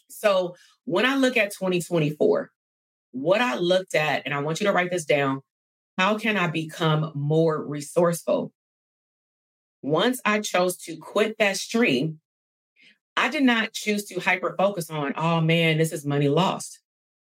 So 0.08 0.56
when 0.84 1.06
I 1.06 1.16
look 1.16 1.36
at 1.36 1.52
2024, 1.52 2.50
what 3.12 3.40
I 3.40 3.56
looked 3.56 3.94
at, 3.94 4.22
and 4.24 4.34
I 4.34 4.40
want 4.40 4.60
you 4.60 4.66
to 4.66 4.72
write 4.72 4.90
this 4.90 5.04
down 5.04 5.42
how 5.98 6.18
can 6.18 6.36
I 6.36 6.48
become 6.48 7.10
more 7.14 7.64
resourceful? 7.64 8.52
Once 9.82 10.20
I 10.24 10.40
chose 10.40 10.76
to 10.78 10.96
quit 10.96 11.38
that 11.38 11.56
stream, 11.56 12.20
I 13.16 13.30
did 13.30 13.44
not 13.44 13.72
choose 13.72 14.04
to 14.06 14.20
hyper 14.20 14.54
focus 14.58 14.90
on, 14.90 15.14
oh 15.16 15.40
man, 15.40 15.78
this 15.78 15.92
is 15.92 16.04
money 16.04 16.28
lost. 16.28 16.80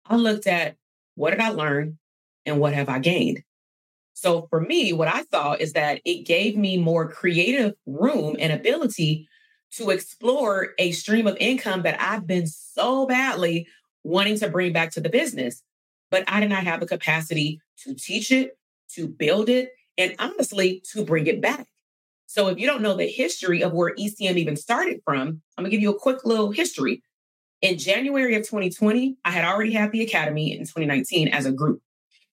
I 0.07 0.17
looked 0.17 0.47
at 0.47 0.77
what 1.17 1.31
did 1.31 1.41
I 1.41 1.51
learn 1.51 1.99
and 2.47 2.59
what 2.59 2.73
have 2.73 2.89
I 2.89 2.99
gained? 2.99 3.43
So 4.15 4.47
for 4.49 4.61
me, 4.61 4.95
what 4.95 5.09
I 5.09 5.25
saw 5.25 5.53
is 5.53 5.75
that 5.75 6.01
it 6.07 6.25
gave 6.25 6.57
me 6.57 6.79
more 6.79 7.11
creative 7.11 7.75
room 7.85 8.37
and 8.39 8.53
ability 8.53 9.29
to 9.73 9.91
explore 9.91 10.71
a 10.79 10.93
stream 10.93 11.27
of 11.27 11.37
income 11.39 11.83
that 11.83 12.01
I've 12.01 12.27
been 12.27 12.47
so 12.47 13.07
badly 13.07 13.67
wanting 14.05 14.39
to 14.39 14.49
bring 14.49 14.73
back 14.73 14.93
to 14.93 15.01
the 15.01 15.09
business. 15.09 15.63
But 16.11 16.25
I 16.29 16.41
did 16.41 16.51
not 16.51 16.65
have 16.65 16.81
the 16.81 16.87
capacity 16.87 17.61
to 17.85 17.95
teach 17.95 18.31
it, 18.31 18.59
to 18.95 19.09
build 19.09 19.49
it, 19.49 19.71
and 19.99 20.15
honestly, 20.19 20.83
to 20.93 21.05
bring 21.05 21.27
it 21.27 21.41
back. 21.41 21.67
So 22.27 22.49
if 22.49 22.59
you 22.59 22.67
don't 22.67 22.83
know 22.83 22.97
the 22.97 23.07
history 23.07 23.63
of 23.63 23.73
where 23.73 23.95
ECM 23.95 24.37
even 24.37 24.57
started 24.57 25.01
from, 25.05 25.43
I'm 25.57 25.65
gonna 25.65 25.71
give 25.71 25.81
you 25.81 25.91
a 25.91 25.99
quick 25.99 26.25
little 26.25 26.51
history. 26.51 27.03
In 27.63 27.79
January 27.79 28.35
of 28.35 28.43
2020, 28.43 29.17
I 29.25 29.31
had 29.31 29.45
already 29.45 29.73
had 29.73 29.93
the 29.93 30.03
Academy 30.03 30.53
in 30.53 30.61
2019 30.61 31.29
as 31.29 31.47
a 31.47 31.53
group. 31.53 31.81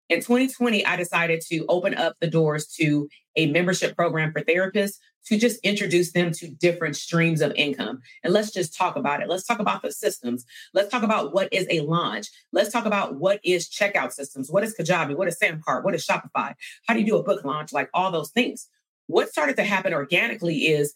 In 0.10 0.20
2020, 0.20 0.86
I 0.86 0.96
decided 0.96 1.42
to 1.50 1.66
open 1.70 1.96
up 1.96 2.16
the 2.20 2.28
doors 2.28 2.68
to 2.80 3.08
a 3.36 3.48
membership 3.48 3.96
program 3.96 4.32
for 4.32 4.42
therapists 4.42 4.98
to 5.26 5.38
just 5.38 5.60
introduce 5.64 6.12
them 6.12 6.32
to 6.34 6.50
different 6.50 6.96
streams 6.96 7.42
of 7.42 7.54
income. 7.56 8.02
And 8.24 8.34
let's 8.34 8.52
just 8.52 8.78
talk 8.78 8.96
about 8.98 9.22
it. 9.22 9.30
Let's 9.30 9.46
talk 9.46 9.60
about 9.60 9.82
the 9.82 9.92
systems. 9.92 10.46
Let's 10.74 10.90
talk 10.90 11.04
about 11.04 11.34
what 11.34 11.52
is 11.54 11.66
a 11.70 11.80
launch. 11.82 12.28
Let's 12.52 12.72
talk 12.72 12.86
about 12.86 13.16
what 13.16 13.40
is 13.44 13.70
checkout 13.70 14.12
systems. 14.12 14.52
What 14.52 14.64
is 14.64 14.76
Kajabi? 14.78 15.16
What 15.16 15.30
is 15.30 15.38
Samcart? 15.42 15.84
What 15.84 15.96
is 15.96 16.06
Shopify? 16.06 16.54
How 16.88 16.94
do 16.94 17.00
you 17.00 17.06
do 17.06 17.18
a 17.18 17.24
book 17.24 17.44
launch? 17.46 17.72
Like 17.72 17.90
all 17.94 18.12
those 18.12 18.32
things. 18.32 18.68
What 19.08 19.30
started 19.30 19.56
to 19.56 19.64
happen 19.64 19.94
organically 19.94 20.68
is 20.68 20.94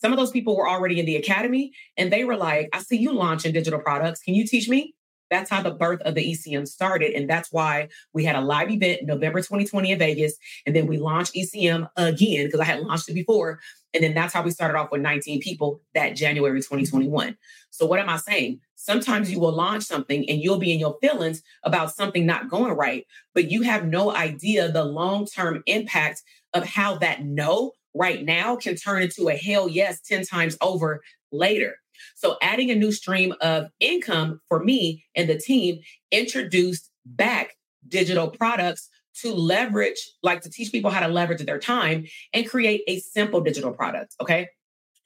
some 0.00 0.12
of 0.12 0.18
those 0.18 0.30
people 0.30 0.56
were 0.56 0.68
already 0.68 1.00
in 1.00 1.06
the 1.06 1.16
academy 1.16 1.72
and 1.96 2.12
they 2.12 2.24
were 2.24 2.36
like, 2.36 2.68
I 2.72 2.80
see 2.80 2.96
you 2.96 3.12
launching 3.12 3.52
digital 3.52 3.80
products. 3.80 4.20
Can 4.20 4.34
you 4.34 4.46
teach 4.46 4.68
me? 4.68 4.94
That's 5.34 5.50
how 5.50 5.62
the 5.62 5.72
birth 5.72 6.00
of 6.02 6.14
the 6.14 6.32
ECM 6.32 6.68
started. 6.68 7.10
And 7.10 7.28
that's 7.28 7.50
why 7.50 7.88
we 8.12 8.24
had 8.24 8.36
a 8.36 8.40
live 8.40 8.70
event 8.70 9.02
November 9.02 9.40
2020 9.40 9.90
in 9.90 9.98
Vegas. 9.98 10.36
And 10.64 10.76
then 10.76 10.86
we 10.86 10.96
launched 10.96 11.34
ECM 11.34 11.90
again 11.96 12.46
because 12.46 12.60
I 12.60 12.64
had 12.64 12.84
launched 12.84 13.08
it 13.08 13.14
before. 13.14 13.58
And 13.92 14.04
then 14.04 14.14
that's 14.14 14.32
how 14.32 14.42
we 14.42 14.52
started 14.52 14.78
off 14.78 14.92
with 14.92 15.00
19 15.00 15.40
people 15.40 15.80
that 15.92 16.10
January 16.10 16.60
2021. 16.60 17.36
So, 17.70 17.84
what 17.84 17.98
am 17.98 18.08
I 18.08 18.16
saying? 18.18 18.60
Sometimes 18.76 19.28
you 19.32 19.40
will 19.40 19.50
launch 19.50 19.82
something 19.82 20.24
and 20.30 20.40
you'll 20.40 20.60
be 20.60 20.72
in 20.72 20.78
your 20.78 20.98
feelings 21.00 21.42
about 21.64 21.92
something 21.92 22.24
not 22.24 22.48
going 22.48 22.74
right, 22.74 23.04
but 23.34 23.50
you 23.50 23.62
have 23.62 23.86
no 23.86 24.14
idea 24.14 24.70
the 24.70 24.84
long 24.84 25.26
term 25.26 25.64
impact 25.66 26.22
of 26.52 26.64
how 26.64 26.96
that 26.98 27.24
no 27.24 27.72
right 27.92 28.24
now 28.24 28.54
can 28.54 28.76
turn 28.76 29.02
into 29.02 29.28
a 29.28 29.36
hell 29.36 29.68
yes 29.68 30.00
10 30.00 30.26
times 30.26 30.56
over 30.60 31.02
later. 31.32 31.78
So 32.14 32.36
adding 32.42 32.70
a 32.70 32.74
new 32.74 32.92
stream 32.92 33.34
of 33.40 33.68
income 33.80 34.40
for 34.48 34.62
me 34.62 35.04
and 35.14 35.28
the 35.28 35.38
team 35.38 35.80
introduced 36.10 36.90
back 37.04 37.56
digital 37.88 38.28
products 38.28 38.88
to 39.22 39.32
leverage, 39.32 40.10
like 40.22 40.40
to 40.42 40.50
teach 40.50 40.72
people 40.72 40.90
how 40.90 41.06
to 41.06 41.12
leverage 41.12 41.44
their 41.44 41.58
time 41.58 42.06
and 42.32 42.48
create 42.48 42.82
a 42.88 42.98
simple 43.00 43.40
digital 43.40 43.72
product. 43.72 44.14
Okay. 44.20 44.48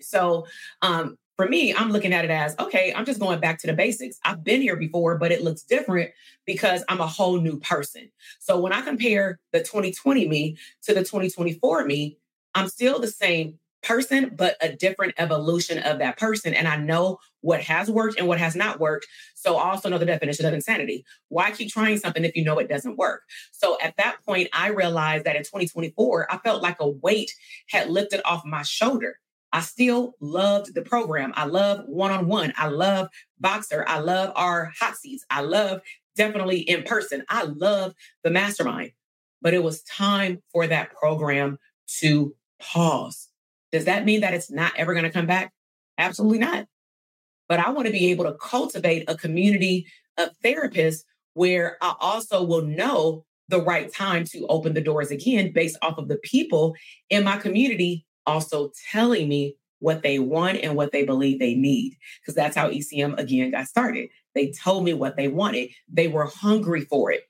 So 0.01 0.47
um, 0.83 1.17
for 1.37 1.49
me, 1.49 1.75
I'm 1.75 1.91
looking 1.91 2.13
at 2.13 2.25
it 2.25 2.31
as 2.31 2.55
okay, 2.59 2.93
I'm 2.95 3.05
just 3.05 3.21
going 3.21 3.41
back 3.41 3.59
to 3.61 3.67
the 3.67 3.73
basics. 3.73 4.19
I've 4.25 4.43
been 4.43 4.61
here 4.61 4.77
before, 4.77 5.19
but 5.19 5.31
it 5.31 5.43
looks 5.43 5.63
different 5.63 6.11
because 6.47 6.83
I'm 6.89 7.01
a 7.01 7.07
whole 7.07 7.41
new 7.41 7.61
person. 7.61 8.11
So 8.41 8.61
when 8.61 8.73
I 8.73 8.81
compare 8.81 9.39
the 9.53 9.61
2020 9.61 10.27
me 10.29 10.57
to 10.83 10.95
the 10.95 11.01
2024 11.01 11.85
me, 11.85 12.19
I'm 12.55 12.69
still 12.69 12.99
the 12.99 13.09
same 13.09 13.59
person, 13.89 14.31
but 14.37 14.57
a 14.61 14.71
different 14.71 15.15
evolution 15.17 15.79
of 15.79 15.99
that 15.99 16.19
person. 16.19 16.53
And 16.53 16.69
I 16.69 16.77
know 16.77 17.19
what 17.41 17.63
has 17.63 17.91
worked 17.91 18.19
and 18.19 18.29
what 18.29 18.39
has 18.39 18.55
not 18.55 18.79
worked. 18.79 19.07
So 19.35 19.57
I 19.57 19.71
also 19.71 19.89
know 19.89 19.99
the 19.99 20.05
definition 20.05 20.45
of 20.45 20.53
insanity. 20.53 21.05
Why 21.29 21.51
keep 21.51 21.71
trying 21.71 21.97
something 21.97 22.25
if 22.25 22.37
you 22.37 22.45
know 22.45 22.59
it 22.59 22.69
doesn't 22.69 22.99
work? 22.99 23.23
So 23.53 23.79
at 23.83 23.97
that 23.97 24.19
point, 24.27 24.49
I 24.53 24.69
realized 24.69 25.25
that 25.25 25.37
in 25.37 25.43
2024, 25.43 26.31
I 26.31 26.37
felt 26.39 26.63
like 26.63 26.77
a 26.81 26.89
weight 26.89 27.33
had 27.71 27.89
lifted 27.89 28.21
off 28.25 28.45
my 28.45 28.63
shoulder. 28.63 29.19
I 29.53 29.61
still 29.61 30.15
loved 30.21 30.75
the 30.75 30.83
program. 30.83 31.33
I 31.35 31.47
love 31.47 31.85
one 31.87 32.11
on 32.11 32.29
one. 32.29 32.53
I 32.57 32.69
love 32.69 33.09
Voxer. 33.43 33.85
I 33.87 34.01
love 34.01 34.33
our 34.37 34.71
hot 34.79 34.97
seats. 34.97 35.25
I 35.31 35.41
love 35.41 35.81
definitely 36.15 36.59
in 36.59 36.83
person. 36.83 37.25
I 37.31 37.45
love 37.45 37.95
the 38.23 38.31
mastermind. 38.31 38.93
But 39.41 39.55
it 39.55 39.63
was 39.63 39.83
time 39.85 40.43
for 40.53 40.67
that 40.67 40.95
program 40.95 41.59
to 42.01 42.35
pause 42.61 43.28
does 43.73 43.85
that 43.85 44.05
mean 44.05 44.21
that 44.21 44.35
it's 44.35 44.51
not 44.51 44.73
ever 44.77 44.93
going 44.93 45.05
to 45.05 45.11
come 45.11 45.27
back? 45.27 45.53
Absolutely 45.99 46.39
not. 46.39 46.67
But 47.49 47.61
I 47.61 47.71
want 47.71 47.87
to 47.87 47.93
be 47.93 48.11
able 48.11 48.25
to 48.25 48.35
cultivate 48.35 49.05
a 49.09 49.17
community 49.17 49.87
of 50.17 50.31
therapists 50.45 51.05
where 51.35 51.77
I 51.81 51.95
also 52.01 52.43
will 52.43 52.63
know 52.63 53.25
the 53.49 53.63
right 53.63 53.93
time 53.93 54.25
to 54.25 54.47
open 54.49 54.75
the 54.75 54.81
doors 54.81 55.11
again 55.11 55.53
based 55.53 55.79
off 55.83 55.99
of 55.99 56.09
the 56.09 56.19
people 56.19 56.75
in 57.09 57.25
my 57.25 57.39
community 57.39 58.05
also 58.27 58.71
telling 58.91 59.29
me 59.29 59.57
what 59.81 60.03
they 60.03 60.19
want 60.19 60.59
and 60.59 60.75
what 60.75 60.93
they 60.93 61.05
believe 61.05 61.39
they 61.39 61.55
need. 61.55 61.97
Because 62.21 62.35
that's 62.35 62.57
how 62.57 62.69
ECM 62.69 63.19
again 63.19 63.51
got 63.51 63.67
started. 63.67 64.11
They 64.35 64.51
told 64.51 64.85
me 64.85 64.93
what 64.93 65.17
they 65.17 65.29
wanted, 65.29 65.71
they 65.91 66.09
were 66.09 66.27
hungry 66.27 66.83
for 66.83 67.11
it. 67.11 67.23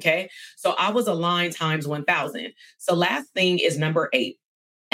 Okay. 0.00 0.28
So 0.56 0.72
I 0.72 0.90
was 0.90 1.06
aligned 1.06 1.54
times 1.54 1.86
1000. 1.86 2.52
So 2.78 2.94
last 2.94 3.28
thing 3.32 3.60
is 3.60 3.78
number 3.78 4.10
eight 4.12 4.38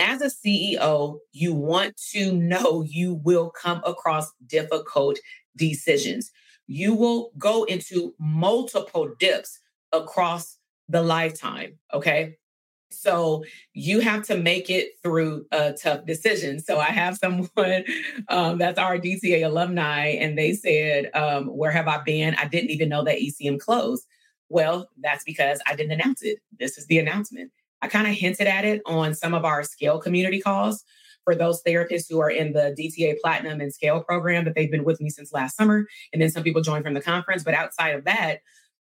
as 0.00 0.22
a 0.22 0.26
CEO, 0.26 1.18
you 1.32 1.54
want 1.54 1.96
to 2.12 2.32
know 2.32 2.82
you 2.82 3.14
will 3.14 3.50
come 3.50 3.82
across 3.84 4.32
difficult 4.46 5.18
decisions. 5.56 6.30
You 6.66 6.94
will 6.94 7.32
go 7.38 7.64
into 7.64 8.14
multiple 8.18 9.10
dips 9.18 9.58
across 9.92 10.56
the 10.88 11.02
lifetime. 11.02 11.78
Okay. 11.92 12.36
So 12.92 13.44
you 13.72 14.00
have 14.00 14.24
to 14.26 14.36
make 14.36 14.68
it 14.68 14.92
through 15.02 15.46
a 15.52 15.72
tough 15.72 16.06
decision. 16.06 16.58
So 16.58 16.78
I 16.78 16.86
have 16.86 17.16
someone 17.16 17.48
um, 18.28 18.58
that's 18.58 18.78
our 18.78 18.98
DTA 18.98 19.44
alumni, 19.44 20.06
and 20.06 20.36
they 20.36 20.54
said, 20.54 21.10
um, 21.14 21.46
Where 21.46 21.70
have 21.70 21.86
I 21.86 22.02
been? 22.02 22.34
I 22.34 22.48
didn't 22.48 22.70
even 22.70 22.88
know 22.88 23.04
that 23.04 23.18
ECM 23.18 23.60
closed. 23.60 24.06
Well, 24.48 24.88
that's 25.00 25.22
because 25.22 25.60
I 25.66 25.76
didn't 25.76 25.92
announce 25.92 26.22
it. 26.22 26.40
This 26.58 26.76
is 26.76 26.86
the 26.86 26.98
announcement. 26.98 27.52
I 27.82 27.88
kind 27.88 28.06
of 28.06 28.14
hinted 28.14 28.46
at 28.46 28.64
it 28.64 28.82
on 28.86 29.14
some 29.14 29.34
of 29.34 29.44
our 29.44 29.62
scale 29.62 29.98
community 29.98 30.40
calls 30.40 30.84
for 31.24 31.34
those 31.34 31.62
therapists 31.62 32.06
who 32.08 32.20
are 32.20 32.30
in 32.30 32.52
the 32.52 32.74
DTA 32.78 33.18
Platinum 33.20 33.60
and 33.60 33.72
Scale 33.72 34.02
program 34.02 34.44
that 34.44 34.54
they've 34.54 34.70
been 34.70 34.84
with 34.84 35.00
me 35.00 35.10
since 35.10 35.32
last 35.32 35.56
summer. 35.56 35.86
And 36.12 36.20
then 36.20 36.30
some 36.30 36.42
people 36.42 36.62
joined 36.62 36.84
from 36.84 36.94
the 36.94 37.00
conference. 37.00 37.44
But 37.44 37.54
outside 37.54 37.90
of 37.90 38.04
that, 38.04 38.38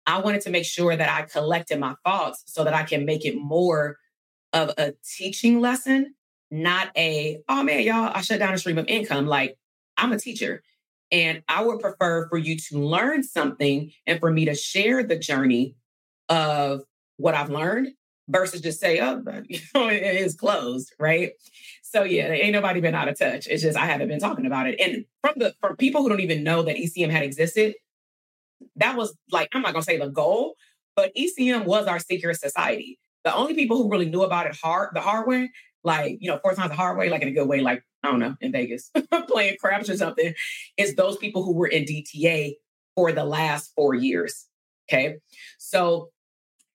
I 0.06 0.20
wanted 0.20 0.40
to 0.42 0.50
make 0.50 0.64
sure 0.64 0.96
that 0.96 1.08
I 1.08 1.22
collected 1.22 1.78
my 1.78 1.94
thoughts 2.04 2.42
so 2.46 2.64
that 2.64 2.74
I 2.74 2.82
can 2.84 3.04
make 3.04 3.24
it 3.24 3.36
more 3.36 3.98
of 4.52 4.70
a 4.78 4.94
teaching 5.16 5.60
lesson, 5.60 6.14
not 6.50 6.90
a, 6.96 7.38
oh 7.48 7.62
man, 7.62 7.82
y'all, 7.82 8.10
I 8.12 8.20
shut 8.20 8.38
down 8.38 8.54
a 8.54 8.58
stream 8.58 8.78
of 8.78 8.86
income. 8.88 9.26
Like 9.26 9.56
I'm 9.96 10.12
a 10.12 10.18
teacher. 10.18 10.62
And 11.10 11.42
I 11.46 11.62
would 11.62 11.80
prefer 11.80 12.28
for 12.28 12.38
you 12.38 12.56
to 12.56 12.78
learn 12.78 13.22
something 13.22 13.92
and 14.06 14.18
for 14.18 14.30
me 14.30 14.46
to 14.46 14.54
share 14.54 15.02
the 15.02 15.18
journey 15.18 15.76
of 16.28 16.82
what 17.18 17.34
I've 17.34 17.50
learned 17.50 17.88
versus 18.32 18.60
just 18.60 18.80
say, 18.80 19.00
oh, 19.00 19.16
know, 19.74 19.88
it 19.88 20.02
is 20.02 20.34
closed, 20.34 20.92
right? 20.98 21.32
So 21.82 22.04
yeah, 22.04 22.28
ain't 22.28 22.52
nobody 22.52 22.80
been 22.80 22.94
out 22.94 23.08
of 23.08 23.18
touch. 23.18 23.46
It's 23.46 23.62
just 23.62 23.78
I 23.78 23.86
haven't 23.86 24.08
been 24.08 24.18
talking 24.18 24.46
about 24.46 24.66
it. 24.66 24.80
And 24.80 25.04
from 25.20 25.34
the 25.36 25.54
from 25.60 25.76
people 25.76 26.02
who 26.02 26.08
don't 26.08 26.20
even 26.20 26.42
know 26.42 26.62
that 26.62 26.76
ECM 26.76 27.10
had 27.10 27.22
existed, 27.22 27.74
that 28.76 28.96
was 28.96 29.16
like, 29.30 29.48
I'm 29.52 29.62
not 29.62 29.72
gonna 29.72 29.82
say 29.82 29.98
the 29.98 30.08
goal, 30.08 30.54
but 30.96 31.14
ECM 31.14 31.66
was 31.66 31.86
our 31.86 31.98
secret 31.98 32.40
society. 32.40 32.98
The 33.24 33.34
only 33.34 33.54
people 33.54 33.76
who 33.76 33.90
really 33.90 34.08
knew 34.08 34.22
about 34.22 34.46
it 34.46 34.56
hard, 34.56 34.90
the 34.94 35.00
hard 35.00 35.28
way, 35.28 35.50
like, 35.84 36.18
you 36.20 36.30
know, 36.30 36.38
four 36.42 36.54
times 36.54 36.70
the 36.70 36.76
hard 36.76 36.96
way, 36.96 37.08
like 37.08 37.22
in 37.22 37.28
a 37.28 37.32
good 37.32 37.48
way, 37.48 37.60
like, 37.60 37.84
I 38.02 38.10
don't 38.10 38.20
know, 38.20 38.36
in 38.40 38.52
Vegas, 38.52 38.90
playing 39.28 39.58
craps 39.60 39.88
or 39.88 39.96
something, 39.96 40.34
is 40.76 40.94
those 40.96 41.16
people 41.18 41.44
who 41.44 41.52
were 41.52 41.68
in 41.68 41.84
DTA 41.84 42.54
for 42.96 43.12
the 43.12 43.24
last 43.24 43.72
four 43.76 43.94
years. 43.94 44.46
Okay. 44.88 45.16
So, 45.58 46.10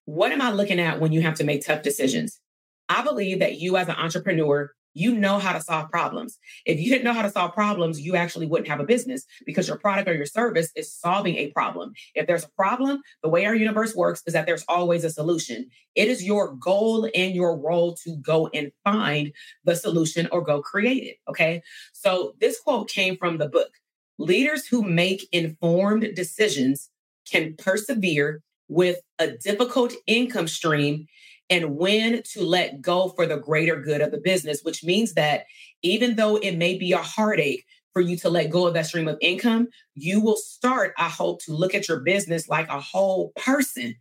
what 0.08 0.32
am 0.32 0.40
I 0.40 0.50
looking 0.50 0.80
at 0.80 1.00
when 1.00 1.12
you 1.12 1.20
have 1.20 1.34
to 1.34 1.44
make 1.44 1.66
tough 1.66 1.82
decisions? 1.82 2.40
I 2.88 3.02
believe 3.02 3.40
that 3.40 3.60
you, 3.60 3.76
as 3.76 3.88
an 3.88 3.96
entrepreneur, 3.96 4.72
you 4.94 5.14
know 5.14 5.38
how 5.38 5.52
to 5.52 5.60
solve 5.60 5.90
problems. 5.90 6.38
If 6.64 6.80
you 6.80 6.88
didn't 6.88 7.04
know 7.04 7.12
how 7.12 7.20
to 7.20 7.30
solve 7.30 7.52
problems, 7.52 8.00
you 8.00 8.16
actually 8.16 8.46
wouldn't 8.46 8.70
have 8.70 8.80
a 8.80 8.86
business 8.86 9.26
because 9.44 9.68
your 9.68 9.76
product 9.76 10.08
or 10.08 10.14
your 10.14 10.24
service 10.24 10.72
is 10.74 10.90
solving 10.90 11.36
a 11.36 11.50
problem. 11.50 11.92
If 12.14 12.26
there's 12.26 12.46
a 12.46 12.50
problem, 12.56 13.02
the 13.22 13.28
way 13.28 13.44
our 13.44 13.54
universe 13.54 13.94
works 13.94 14.22
is 14.26 14.32
that 14.32 14.46
there's 14.46 14.64
always 14.66 15.04
a 15.04 15.10
solution. 15.10 15.68
It 15.94 16.08
is 16.08 16.24
your 16.24 16.54
goal 16.54 17.06
and 17.14 17.34
your 17.34 17.58
role 17.58 17.94
to 18.04 18.16
go 18.16 18.48
and 18.54 18.72
find 18.84 19.30
the 19.64 19.76
solution 19.76 20.26
or 20.32 20.40
go 20.40 20.62
create 20.62 21.02
it. 21.02 21.16
Okay. 21.28 21.60
So 21.92 22.32
this 22.40 22.58
quote 22.58 22.88
came 22.88 23.18
from 23.18 23.36
the 23.36 23.48
book 23.50 23.72
Leaders 24.16 24.66
who 24.66 24.82
make 24.82 25.28
informed 25.32 26.14
decisions 26.16 26.88
can 27.30 27.54
persevere 27.58 28.42
with 28.68 29.00
a 29.18 29.32
difficult 29.32 29.92
income 30.06 30.48
stream 30.48 31.06
and 31.50 31.76
when 31.76 32.22
to 32.32 32.42
let 32.42 32.80
go 32.80 33.08
for 33.08 33.26
the 33.26 33.38
greater 33.38 33.80
good 33.80 34.00
of 34.00 34.10
the 34.10 34.20
business, 34.20 34.60
which 34.62 34.84
means 34.84 35.14
that 35.14 35.44
even 35.82 36.16
though 36.16 36.36
it 36.36 36.56
may 36.56 36.76
be 36.76 36.92
a 36.92 36.98
heartache 36.98 37.64
for 37.92 38.02
you 38.02 38.16
to 38.18 38.28
let 38.28 38.50
go 38.50 38.66
of 38.66 38.74
that 38.74 38.86
stream 38.86 39.08
of 39.08 39.16
income, 39.20 39.68
you 39.94 40.20
will 40.20 40.36
start, 40.36 40.92
I 40.98 41.08
hope, 41.08 41.42
to 41.44 41.52
look 41.52 41.74
at 41.74 41.88
your 41.88 42.00
business 42.00 42.48
like 42.48 42.68
a 42.68 42.80
whole 42.80 43.32
person, 43.36 43.94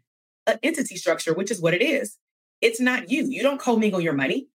an 0.46 0.60
entity 0.62 0.98
structure, 0.98 1.34
which 1.34 1.52
is 1.52 1.62
what 1.62 1.74
it 1.74 1.82
is. 1.82 2.18
It's 2.62 2.82
not 2.82 3.10
you. 3.10 3.26
You 3.26 3.44
don't 3.44 3.62
commingle 3.62 4.02
your 4.02 4.14
money. 4.14 4.50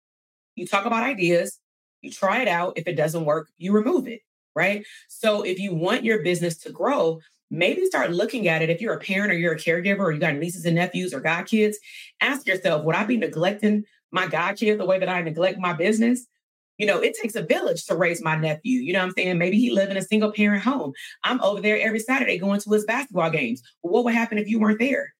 You 0.56 0.66
talk 0.66 0.84
about 0.84 1.04
ideas, 1.04 1.58
you 2.02 2.10
try 2.10 2.42
it 2.42 2.48
out. 2.48 2.74
If 2.76 2.86
it 2.86 2.96
doesn't 2.96 3.24
work, 3.24 3.48
you 3.56 3.72
remove 3.72 4.08
it, 4.08 4.20
right? 4.54 4.84
So 5.08 5.42
if 5.42 5.58
you 5.58 5.74
want 5.74 6.04
your 6.04 6.22
business 6.22 6.56
to 6.58 6.70
grow, 6.70 7.20
maybe 7.50 7.84
start 7.84 8.12
looking 8.12 8.48
at 8.48 8.62
it. 8.62 8.70
If 8.70 8.80
you're 8.80 8.94
a 8.94 9.00
parent 9.00 9.32
or 9.32 9.36
you're 9.36 9.54
a 9.54 9.58
caregiver 9.58 10.00
or 10.00 10.12
you 10.12 10.20
got 10.20 10.36
nieces 10.36 10.64
and 10.64 10.76
nephews 10.76 11.12
or 11.12 11.20
god 11.20 11.46
kids, 11.46 11.78
ask 12.20 12.46
yourself, 12.46 12.84
would 12.84 12.94
I 12.94 13.04
be 13.04 13.16
neglecting 13.16 13.84
my 14.12 14.26
god 14.26 14.56
kid 14.56 14.78
the 14.78 14.86
way 14.86 14.98
that 14.98 15.08
I 15.08 15.22
neglect 15.22 15.58
my 15.58 15.72
business? 15.72 16.26
You 16.78 16.86
know, 16.86 17.00
it 17.00 17.14
takes 17.20 17.34
a 17.34 17.42
village 17.42 17.84
to 17.86 17.96
raise 17.96 18.22
my 18.22 18.36
nephew. 18.36 18.80
You 18.80 18.94
know 18.94 19.00
what 19.00 19.06
I'm 19.06 19.12
saying? 19.12 19.38
Maybe 19.38 19.58
he 19.58 19.70
live 19.70 19.90
in 19.90 19.98
a 19.98 20.02
single 20.02 20.32
parent 20.32 20.62
home. 20.62 20.92
I'm 21.24 21.40
over 21.42 21.60
there 21.60 21.78
every 21.78 21.98
Saturday 21.98 22.38
going 22.38 22.60
to 22.60 22.70
his 22.70 22.86
basketball 22.86 23.30
games. 23.30 23.62
Well, 23.82 23.92
what 23.92 24.04
would 24.04 24.14
happen 24.14 24.38
if 24.38 24.48
you 24.48 24.58
weren't 24.58 24.78
there? 24.78 25.12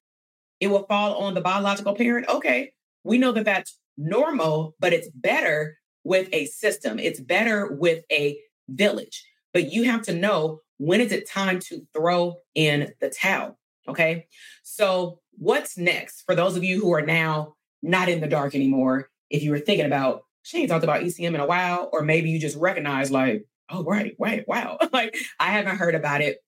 It 0.61 0.69
will 0.69 0.87
fall 0.87 1.17
on 1.17 1.35
the 1.35 1.41
biological 1.41 1.95
parent. 1.95 2.29
Okay, 2.29 2.73
we 3.05 3.19
know 3.19 3.33
that 3.33 3.45
that's 3.45 3.79
normal, 3.99 4.75
but 4.81 4.93
it's 4.93 5.11
better 5.15 5.77
with 6.05 6.29
a 6.33 6.47
system. 6.47 6.99
It's 6.99 7.21
better 7.21 7.73
with 7.73 8.05
a 8.11 8.39
village. 8.69 9.23
But 9.53 9.73
you 9.73 9.85
have 9.85 10.03
to 10.03 10.15
know 10.15 10.61
when 10.81 11.03
is 11.03 11.13
it 11.13 11.29
time 11.29 11.59
to 11.59 11.87
throw 11.93 12.37
in 12.55 12.91
the 13.01 13.11
towel? 13.11 13.59
Okay. 13.87 14.27
So, 14.63 15.21
what's 15.37 15.77
next 15.77 16.23
for 16.23 16.35
those 16.35 16.57
of 16.57 16.65
you 16.65 16.81
who 16.81 16.93
are 16.95 17.03
now 17.03 17.55
not 17.83 18.09
in 18.09 18.23
the 18.23 18.27
dark 18.27 18.55
anymore? 18.55 19.11
If 19.29 19.43
you 19.43 19.51
were 19.51 19.59
thinking 19.59 19.85
about, 19.85 20.23
she 20.43 20.59
ain't 20.59 20.71
talked 20.71 20.83
about 20.83 21.03
ECM 21.03 21.35
in 21.35 21.41
a 21.41 21.47
while, 21.47 21.91
or 21.93 22.01
maybe 22.01 22.31
you 22.31 22.39
just 22.41 22.57
recognize, 22.57 23.11
like, 23.11 23.45
oh, 23.69 23.85
right, 23.85 24.17
right, 24.19 24.49
wow. 24.49 24.79
like, 24.93 25.15
I 25.39 25.49
haven't 25.49 25.77
heard 25.77 25.95
about 25.95 26.23
it 26.23 26.39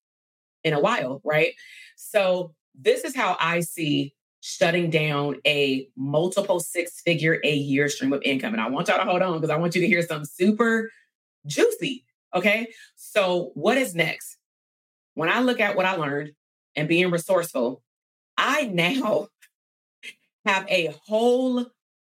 in 0.64 0.72
a 0.72 0.80
while, 0.80 1.20
right? 1.24 1.52
So, 1.96 2.54
this 2.74 3.04
is 3.04 3.14
how 3.14 3.36
I 3.38 3.60
see 3.60 4.14
shutting 4.40 4.88
down 4.88 5.36
a 5.46 5.86
multiple 5.94 6.58
six 6.58 7.02
figure 7.02 7.38
a 7.44 7.54
year 7.54 7.90
stream 7.90 8.14
of 8.14 8.22
income. 8.24 8.54
And 8.54 8.62
I 8.62 8.70
want 8.70 8.88
y'all 8.88 8.96
to 8.96 9.04
hold 9.04 9.20
on 9.20 9.34
because 9.34 9.50
I 9.50 9.56
want 9.56 9.74
you 9.74 9.82
to 9.82 9.86
hear 9.86 10.00
some 10.00 10.24
super 10.24 10.90
juicy 11.46 12.06
Okay. 12.34 12.68
So, 12.96 13.50
what 13.54 13.76
is 13.76 13.94
next? 13.94 14.38
When 15.14 15.28
I 15.28 15.40
look 15.40 15.60
at 15.60 15.76
what 15.76 15.86
I 15.86 15.96
learned 15.96 16.32
and 16.74 16.88
being 16.88 17.10
resourceful, 17.10 17.82
I 18.36 18.64
now 18.64 19.28
have 20.46 20.66
a 20.68 20.94
whole 21.06 21.66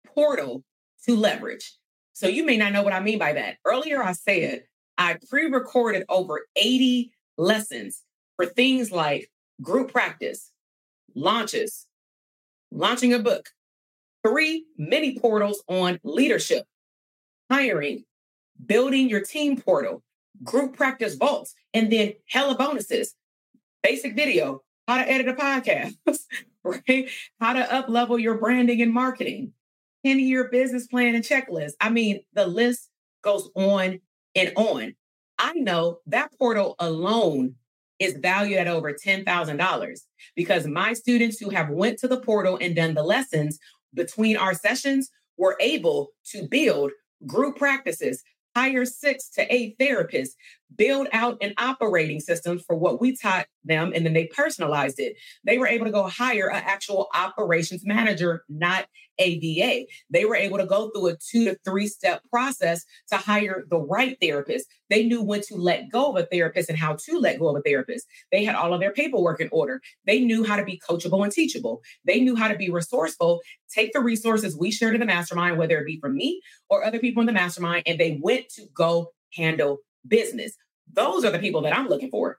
portal 0.06 0.64
to 1.06 1.16
leverage. 1.16 1.74
So, 2.14 2.28
you 2.28 2.46
may 2.46 2.58
not 2.58 2.74
know 2.74 2.84
what 2.84 2.94
I 2.94 3.00
mean 3.00 3.18
by 3.18 3.34
that. 3.34 3.58
Earlier, 3.66 4.04
I 4.04 4.14
said 4.14 4.64
I 4.98 5.18
pre 5.30 5.46
recorded 5.46 6.06
over 6.10 6.48
80 6.56 7.12
lessons 7.38 8.04
for 8.36 8.46
things 8.46 8.92
like 8.92 9.32
group 9.62 9.92
practice, 9.92 10.52
launches, 11.16 11.88
launching 12.72 13.14
a 13.14 13.20
book, 13.20 13.50
three 14.26 14.66
mini 14.78 15.18
portals 15.18 15.64
on 15.68 16.00
leadership, 16.04 16.66
hiring, 17.50 18.04
building 18.64 19.10
your 19.10 19.22
team 19.22 19.60
portal, 19.60 20.04
group 20.44 20.76
practice 20.76 21.16
vaults, 21.16 21.54
and 21.74 21.92
then 21.92 22.14
hella 22.30 22.56
bonuses. 22.56 23.16
Basic 23.84 24.16
video, 24.16 24.62
how 24.88 24.98
to 24.98 25.10
edit 25.10 25.28
a 25.28 25.34
podcast, 25.34 25.96
right? 26.64 27.10
How 27.40 27.54
to 27.54 27.74
up 27.74 27.90
level 27.90 28.20
your 28.20 28.38
branding 28.38 28.82
and 28.82 28.94
marketing, 28.94 29.54
10 30.06 30.20
year 30.20 30.50
business 30.52 30.88
plan 30.88 31.16
and 31.16 31.24
checklist. 31.24 31.74
I 31.80 31.90
mean, 31.90 32.22
the 32.34 32.46
list 32.46 32.90
goes 33.24 33.50
on 33.56 34.00
and 34.36 34.54
on. 34.56 34.96
I 35.40 35.54
know 35.54 36.00
that 36.08 36.32
portal 36.38 36.76
alone 36.80 37.56
is 38.00 38.18
valued 38.18 38.58
at 38.58 38.68
over 38.68 38.94
$10,000 38.94 40.00
because 40.36 40.68
my 40.68 40.94
students 40.94 41.38
who 41.38 41.50
have 41.50 41.70
went 41.70 42.00
to 42.00 42.08
the 42.08 42.20
portal 42.20 42.58
and 42.60 42.76
done 42.76 42.94
the 42.94 43.04
lessons 43.04 43.60
between 43.94 44.38
our 44.38 44.54
sessions 44.54 45.10
were 45.38 45.56
able 45.60 46.10
to 46.32 46.48
build 46.48 46.92
group 47.26 47.58
practices, 47.58 48.24
hire 48.56 48.86
six 48.86 49.30
to 49.30 49.54
eight 49.54 49.78
therapists, 49.78 50.36
build 50.76 51.08
out 51.12 51.38
an 51.42 51.54
operating 51.58 52.20
system 52.20 52.60
for 52.60 52.76
what 52.76 53.02
we 53.02 53.16
taught 53.16 53.48
them, 53.64 53.92
and 53.96 54.06
then 54.06 54.14
they 54.14 54.26
personalized 54.28 55.00
it. 55.00 55.16
They 55.44 55.58
were 55.58 55.68
able 55.68 55.86
to 55.86 55.92
go 55.92 56.08
hire 56.08 56.50
an 56.50 56.64
actual 56.66 57.10
operations 57.14 57.86
manager, 57.86 58.44
not 58.50 58.86
AVA. 59.20 59.86
They 60.10 60.26
were 60.26 60.36
able 60.36 60.58
to 60.58 60.66
go 60.66 60.90
through 60.90 61.10
a 61.10 61.18
two 61.18 61.46
to 61.46 61.58
three 61.64 61.88
step 61.88 62.22
process 62.30 62.86
to 63.12 63.18
hire 63.18 63.66
the 63.70 63.78
right 63.78 64.18
therapist. 64.22 64.68
They 64.90 65.06
knew 65.06 65.22
when 65.22 65.42
to 65.44 65.56
let 65.56 65.90
go 65.90 66.10
of 66.10 66.18
a 66.18 66.26
therapist 66.26 66.70
and 66.70 66.78
how 66.78 66.96
to 66.96 67.20
let 67.20 67.40
go 67.40 67.50
of 67.50 67.58
a 67.58 67.62
therapist. 67.62 68.08
They 68.32 68.44
had 68.44 68.56
all 68.56 68.74
of 68.74 68.80
their 68.80 68.94
paperwork 68.94 69.40
in 69.40 69.50
order. 69.52 69.82
They 70.06 70.20
knew 70.20 70.44
how 70.44 70.56
to 70.56 70.66
be 70.66 70.82
coachable 70.88 71.24
and 71.24 71.32
teachable. 71.32 71.82
They 72.06 72.20
knew 72.20 72.36
how 72.36 72.48
to 72.48 72.58
be 72.58 72.70
resourceful, 72.70 73.42
take 73.74 73.94
the 73.94 74.02
resources 74.02 74.58
we 74.58 74.72
shared 74.72 74.96
in 74.96 75.00
the 75.00 75.06
mastermind, 75.06 75.58
whether 75.58 75.78
it 75.80 75.86
be 75.86 76.00
from 76.00 76.16
me 76.16 76.42
or 76.70 76.84
other 76.84 77.00
people 77.00 77.22
in 77.22 77.28
the 77.28 77.34
mastermind, 77.34 77.84
and 77.86 78.00
they 78.00 78.20
went 78.22 78.50
to 78.56 78.64
go 78.74 79.12
handle 79.34 79.80
business. 80.08 80.54
Those 80.92 81.24
are 81.24 81.32
the 81.32 81.40
people 81.40 81.62
that 81.62 81.78
I'm 81.78 81.88
looking 81.88 82.10
for. 82.10 82.38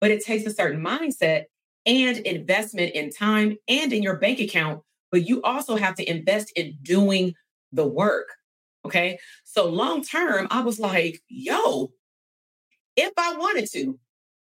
But 0.00 0.10
it 0.10 0.24
takes 0.24 0.44
a 0.44 0.54
certain 0.54 0.82
mindset 0.82 1.44
and 1.86 2.18
investment 2.18 2.94
in 2.94 3.10
time 3.10 3.56
and 3.68 3.92
in 3.92 4.02
your 4.02 4.16
bank 4.16 4.40
account 4.40 4.82
but 5.14 5.28
you 5.28 5.40
also 5.42 5.76
have 5.76 5.94
to 5.94 6.10
invest 6.10 6.50
in 6.56 6.76
doing 6.82 7.34
the 7.70 7.86
work. 7.86 8.26
Okay. 8.84 9.16
So 9.44 9.70
long 9.70 10.02
term, 10.02 10.48
I 10.50 10.62
was 10.62 10.80
like, 10.80 11.20
yo, 11.28 11.92
if 12.96 13.12
I 13.16 13.36
wanted 13.36 13.70
to, 13.74 13.96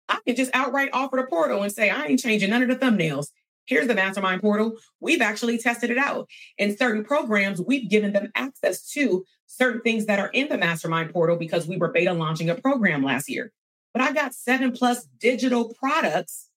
I 0.08 0.20
could 0.24 0.36
just 0.36 0.52
outright 0.54 0.90
offer 0.92 1.16
the 1.16 1.24
portal 1.24 1.64
and 1.64 1.72
say, 1.72 1.90
I 1.90 2.04
ain't 2.04 2.20
changing 2.20 2.50
none 2.50 2.62
of 2.62 2.68
the 2.68 2.76
thumbnails. 2.76 3.26
Here's 3.66 3.86
the 3.86 3.94
mastermind 3.94 4.40
portal. 4.40 4.76
We've 5.00 5.20
actually 5.20 5.58
tested 5.58 5.90
it 5.90 5.98
out. 5.98 6.28
In 6.58 6.76
certain 6.76 7.04
programs, 7.04 7.60
we've 7.60 7.88
given 7.88 8.12
them 8.12 8.30
access 8.34 8.88
to 8.90 9.24
certain 9.46 9.82
things 9.82 10.06
that 10.06 10.18
are 10.18 10.28
in 10.28 10.48
the 10.48 10.58
mastermind 10.58 11.12
portal 11.12 11.36
because 11.36 11.66
we 11.66 11.76
were 11.76 11.92
beta 11.92 12.12
launching 12.12 12.50
a 12.50 12.54
program 12.54 13.04
last 13.04 13.28
year. 13.28 13.52
But 13.92 14.02
I 14.02 14.12
got 14.12 14.34
seven 14.34 14.72
plus 14.72 15.04
digital 15.20 15.72
products 15.74 16.48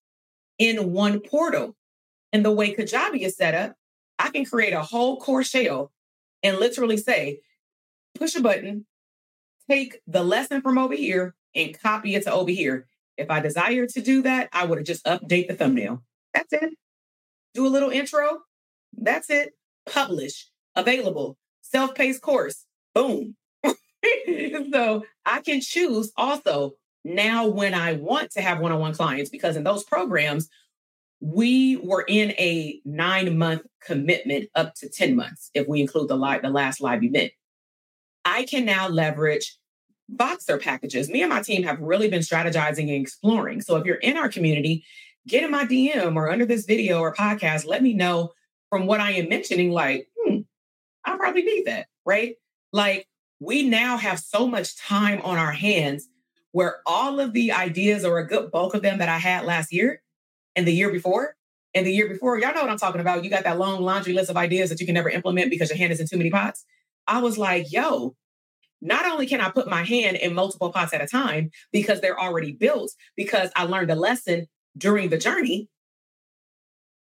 in 0.57 0.93
one 0.93 1.19
portal. 1.19 1.75
And 2.33 2.43
the 2.43 2.51
way 2.51 2.73
Kajabi 2.73 3.21
is 3.21 3.35
set 3.35 3.53
up, 3.53 3.75
I 4.17 4.29
can 4.29 4.45
create 4.45 4.73
a 4.73 4.81
whole 4.81 5.19
course 5.19 5.49
shell 5.49 5.91
and 6.41 6.57
literally 6.57 6.97
say, 6.97 7.41
push 8.15 8.35
a 8.35 8.41
button, 8.41 8.85
take 9.69 9.99
the 10.07 10.23
lesson 10.23 10.61
from 10.61 10.77
over 10.77 10.95
here 10.95 11.35
and 11.53 11.79
copy 11.79 12.15
it 12.15 12.23
to 12.23 12.31
over 12.31 12.51
here. 12.51 12.87
If 13.17 13.29
I 13.29 13.39
desire 13.39 13.85
to 13.87 14.01
do 14.01 14.21
that, 14.23 14.49
I 14.51 14.65
would 14.65 14.85
just 14.85 15.05
update 15.05 15.47
the 15.47 15.55
thumbnail. 15.55 16.03
That's 16.33 16.51
it. 16.51 16.73
Do 17.55 17.65
a 17.65 17.69
little 17.69 17.89
intro. 17.89 18.41
That's 18.95 19.31
it. 19.31 19.53
Publish. 19.87 20.47
Available. 20.75 21.37
Self-paced 21.61 22.21
course. 22.21 22.65
Boom. 22.93 23.35
so 24.71 25.03
I 25.25 25.41
can 25.41 25.61
choose 25.61 26.11
also 26.15 26.73
now 27.03 27.47
when 27.47 27.73
I 27.73 27.93
want 27.93 28.31
to 28.31 28.41
have 28.41 28.59
one-on-one 28.59 28.93
clients 28.93 29.31
because 29.31 29.55
in 29.55 29.63
those 29.63 29.83
programs, 29.83 30.49
we 31.21 31.77
were 31.77 32.05
in 32.07 32.31
a 32.31 32.79
nine 32.85 33.37
month 33.37 33.63
commitment 33.83 34.49
up 34.53 34.75
to 34.75 34.89
10 34.89 35.15
months 35.15 35.49
if 35.53 35.67
we 35.67 35.81
include 35.81 36.07
the 36.07 36.15
live 36.15 36.41
the 36.41 36.49
last 36.49 36.81
live 36.81 37.03
event 37.03 37.31
i 38.25 38.43
can 38.43 38.65
now 38.65 38.87
leverage 38.87 39.57
Voxer 40.13 40.61
packages 40.61 41.09
me 41.09 41.21
and 41.21 41.31
my 41.31 41.41
team 41.41 41.63
have 41.63 41.79
really 41.79 42.09
been 42.09 42.21
strategizing 42.21 42.93
and 42.93 43.01
exploring 43.01 43.61
so 43.61 43.75
if 43.77 43.85
you're 43.85 43.95
in 43.95 44.17
our 44.17 44.29
community 44.29 44.83
get 45.27 45.43
in 45.43 45.51
my 45.51 45.65
dm 45.65 46.15
or 46.15 46.29
under 46.29 46.45
this 46.45 46.65
video 46.65 46.99
or 46.99 47.13
podcast 47.13 47.65
let 47.65 47.83
me 47.83 47.93
know 47.93 48.31
from 48.69 48.85
what 48.85 48.99
i 48.99 49.11
am 49.11 49.29
mentioning 49.29 49.71
like 49.71 50.07
hmm, 50.17 50.39
i 51.05 51.15
probably 51.17 51.43
need 51.43 51.65
that 51.65 51.87
right? 52.05 52.35
Like 52.71 53.07
we 53.39 53.63
now 53.63 53.97
have 53.97 54.19
so 54.19 54.47
much 54.47 54.77
time 54.77 55.21
on 55.23 55.37
our 55.37 55.51
hands 55.51 56.07
where 56.51 56.77
all 56.85 57.19
of 57.19 57.33
the 57.33 57.51
ideas 57.51 58.05
or 58.05 58.19
a 58.19 58.27
good 58.27 58.51
bulk 58.51 58.73
of 58.75 58.81
them 58.81 58.99
that 58.99 59.09
I 59.09 59.17
had 59.17 59.45
last 59.45 59.73
year 59.73 60.01
and 60.55 60.65
the 60.65 60.71
year 60.71 60.89
before 60.89 61.35
and 61.73 61.85
the 61.85 61.91
year 61.91 62.07
before, 62.07 62.39
y'all 62.39 62.53
know 62.53 62.61
what 62.61 62.69
I'm 62.69 62.77
talking 62.77 63.01
about. 63.01 63.25
You 63.25 63.29
got 63.29 63.43
that 63.43 63.57
long 63.57 63.81
laundry 63.81 64.13
list 64.13 64.29
of 64.29 64.37
ideas 64.37 64.69
that 64.69 64.79
you 64.79 64.85
can 64.85 64.95
never 64.95 65.09
implement 65.09 65.49
because 65.49 65.69
your 65.69 65.77
hand 65.77 65.91
is 65.91 65.99
in 65.99 66.07
too 66.07 66.17
many 66.17 66.29
pots. 66.29 66.63
I 67.07 67.21
was 67.21 67.37
like, 67.37 67.71
yo, 67.71 68.15
not 68.81 69.05
only 69.05 69.27
can 69.27 69.41
I 69.41 69.49
put 69.49 69.67
my 69.67 69.83
hand 69.83 70.15
in 70.17 70.33
multiple 70.33 70.71
pots 70.71 70.93
at 70.93 71.01
a 71.01 71.07
time 71.07 71.49
because 71.73 71.99
they're 71.99 72.19
already 72.19 72.53
built, 72.53 72.93
because 73.17 73.49
I 73.55 73.63
learned 73.63 73.91
a 73.91 73.95
lesson 73.95 74.47
during 74.77 75.09
the 75.09 75.17
journey, 75.17 75.69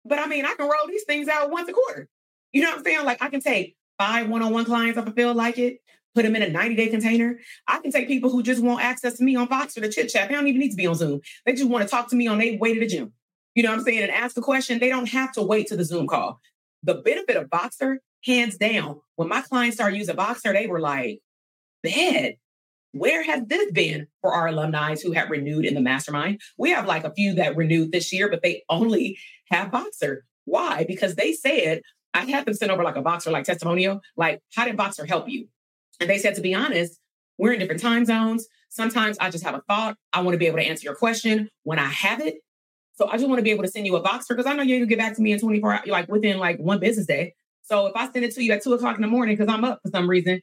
but 0.06 0.20
I 0.20 0.28
mean, 0.28 0.46
I 0.46 0.54
can 0.54 0.66
roll 0.66 0.88
these 0.88 1.04
things 1.04 1.28
out 1.28 1.50
once 1.50 1.68
a 1.68 1.74
quarter. 1.74 2.08
You 2.54 2.62
know 2.62 2.70
what 2.70 2.80
I'm 2.80 2.86
saying? 2.86 3.06
Like 3.06 3.22
I 3.22 3.30
can 3.30 3.42
take 3.42 3.76
five 3.98 4.30
one-on-one 4.30 4.66
clients 4.66 4.98
if 4.98 5.08
I 5.08 5.12
feel 5.12 5.34
like 5.34 5.58
it, 5.58 5.80
put 6.14 6.24
them 6.24 6.36
in 6.36 6.44
a 6.44 6.48
90-day 6.48 6.88
container. 6.88 7.40
I 7.68 7.80
can 7.80 7.92
take 7.92 8.08
people 8.08 8.30
who 8.30 8.44
just 8.44 8.64
want 8.64 8.84
access 8.84 9.18
to 9.18 9.24
me 9.24 9.36
on 9.36 9.48
Voxer 9.48 9.82
to 9.82 9.90
chit 9.90 10.10
chat. 10.10 10.30
They 10.30 10.36
don't 10.36 10.48
even 10.48 10.60
need 10.60 10.72
to 10.72 10.78
be 10.78 10.88
on 10.88 10.96
Zoom. 10.96 11.22
They 11.46 11.54
just 11.54 11.70
want 11.70 11.84
to 11.84 11.90
talk 11.90 12.10
to 12.10 12.16
me 12.16 12.28
on 12.28 12.38
their 12.38 12.58
way 12.58 12.74
to 12.74 12.80
the 12.80 12.88
gym. 12.88 13.14
You 13.56 13.64
know 13.64 13.72
what 13.72 13.80
I'm 13.80 13.86
saying? 13.86 14.04
And 14.04 14.12
ask 14.12 14.38
a 14.38 14.42
question. 14.42 14.80
They 14.80 14.90
don't 14.90 15.10
have 15.10 15.32
to 15.34 15.42
wait 15.42 15.68
to 15.68 15.76
the 15.76 15.84
Zoom 15.84 16.08
call. 16.08 16.40
The 16.84 16.96
benefit 16.96 17.36
of 17.36 17.50
Voxer, 17.50 17.98
hands 18.24 18.58
down, 18.58 19.02
when 19.16 19.28
my 19.28 19.42
clients 19.42 19.78
started 19.78 19.98
using 19.98 20.16
Voxer, 20.16 20.54
they 20.54 20.68
were 20.68 20.80
like, 20.80 21.20
bad. 21.84 22.36
Where 22.96 23.24
has 23.24 23.44
this 23.48 23.70
been 23.74 24.08
for 24.22 24.34
our 24.34 24.48
alumni 24.48 24.96
who 24.96 25.12
have 25.12 25.30
renewed 25.30 25.66
in 25.66 25.74
the 25.74 25.82
mastermind? 25.82 26.40
We 26.58 26.70
have 26.70 26.86
like 26.86 27.04
a 27.04 27.14
few 27.14 27.34
that 27.34 27.58
renewed 27.58 27.92
this 27.92 28.14
year, 28.14 28.30
but 28.30 28.42
they 28.42 28.64
only 28.70 29.18
have 29.52 29.70
Voxer. 29.70 30.20
Why? 30.46 30.86
Because 30.88 31.16
they 31.16 31.34
said, 31.34 31.82
I 32.14 32.22
had 32.22 32.46
them 32.46 32.54
send 32.54 32.72
over 32.72 32.86
like 32.86 32.96
a 32.96 33.02
Voxer, 33.02 33.34
like 33.34 33.44
testimonial, 33.44 34.00
like, 34.16 34.40
how 34.56 34.64
did 34.64 34.78
Voxer 34.78 35.06
help 35.06 35.28
you? 35.28 35.50
And 36.00 36.10
they 36.10 36.18
said, 36.18 36.36
to 36.36 36.42
be 36.42 36.56
honest, 36.56 36.98
we're 37.38 37.52
in 37.52 37.60
different 37.60 37.82
time 37.82 38.06
zones. 38.06 38.48
Sometimes 38.70 39.18
I 39.20 39.30
just 39.30 39.44
have 39.44 39.56
a 39.56 39.62
thought. 39.68 39.98
I 40.14 40.22
want 40.22 40.36
to 40.36 40.40
be 40.40 40.48
able 40.48 40.60
to 40.60 40.66
answer 40.66 40.86
your 40.86 40.96
question 40.96 41.50
when 41.64 41.80
I 41.80 41.88
have 41.88 42.22
it. 42.22 42.36
So 42.94 43.10
I 43.10 43.18
just 43.18 43.28
want 43.28 43.40
to 43.40 43.44
be 43.44 43.52
able 43.52 43.64
to 43.64 43.70
send 43.70 43.86
you 43.86 43.98
a 43.98 44.02
Voxer 44.02 44.30
because 44.30 44.46
I 44.46 44.54
know 44.54 44.64
you're 44.64 44.78
going 44.78 44.88
to 44.88 44.96
get 44.96 45.00
back 45.00 45.18
to 45.18 45.22
me 45.22 45.34
in 45.34 45.40
24 45.42 45.74
hours, 45.74 45.88
like 45.88 46.08
within 46.08 46.38
like 46.38 46.60
one 46.60 46.80
business 46.80 47.08
day. 47.08 47.34
So 47.64 47.88
if 47.88 47.96
I 47.98 48.10
send 48.10 48.24
it 48.24 48.34
to 48.36 48.42
you 48.42 48.54
at 48.54 48.64
two 48.64 48.72
o'clock 48.72 48.96
in 48.96 49.02
the 49.02 49.10
morning 49.10 49.36
because 49.36 49.54
I'm 49.54 49.66
up 49.66 49.82
for 49.84 49.92
some 49.92 50.10
reason, 50.10 50.40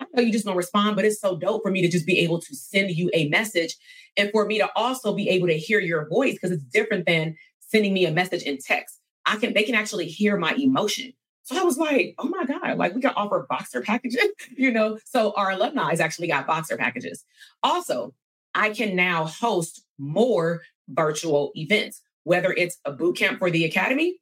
I 0.00 0.06
know 0.12 0.22
you 0.22 0.32
just 0.32 0.44
don't 0.44 0.56
respond, 0.56 0.96
but 0.96 1.04
it's 1.04 1.20
so 1.20 1.36
dope 1.36 1.62
for 1.62 1.70
me 1.70 1.82
to 1.82 1.88
just 1.88 2.06
be 2.06 2.18
able 2.20 2.40
to 2.40 2.54
send 2.54 2.90
you 2.90 3.10
a 3.14 3.28
message 3.28 3.76
and 4.16 4.30
for 4.30 4.44
me 4.44 4.58
to 4.58 4.68
also 4.76 5.14
be 5.14 5.28
able 5.28 5.46
to 5.46 5.56
hear 5.56 5.80
your 5.80 6.08
voice 6.08 6.34
because 6.34 6.50
it's 6.50 6.64
different 6.64 7.06
than 7.06 7.36
sending 7.60 7.92
me 7.92 8.06
a 8.06 8.10
message 8.10 8.42
in 8.42 8.58
text. 8.58 9.00
I 9.26 9.36
can, 9.36 9.54
they 9.54 9.62
can 9.62 9.74
actually 9.74 10.06
hear 10.06 10.36
my 10.36 10.52
emotion. 10.54 11.12
So 11.44 11.58
I 11.58 11.62
was 11.62 11.78
like, 11.78 12.14
oh 12.18 12.28
my 12.28 12.44
God, 12.44 12.78
like 12.78 12.94
we 12.94 13.02
can 13.02 13.12
offer 13.16 13.46
Voxer 13.50 13.84
packages, 13.84 14.28
you 14.56 14.72
know? 14.72 14.98
So 15.04 15.32
our 15.36 15.50
alumni 15.50 15.90
has 15.90 16.00
actually 16.00 16.28
got 16.28 16.46
Voxer 16.46 16.78
packages. 16.78 17.24
Also, 17.62 18.14
I 18.54 18.70
can 18.70 18.96
now 18.96 19.26
host 19.26 19.84
more 19.98 20.62
virtual 20.88 21.52
events, 21.54 22.02
whether 22.24 22.52
it's 22.52 22.78
a 22.84 22.92
boot 22.92 23.16
camp 23.16 23.38
for 23.38 23.50
the 23.50 23.64
academy 23.64 24.18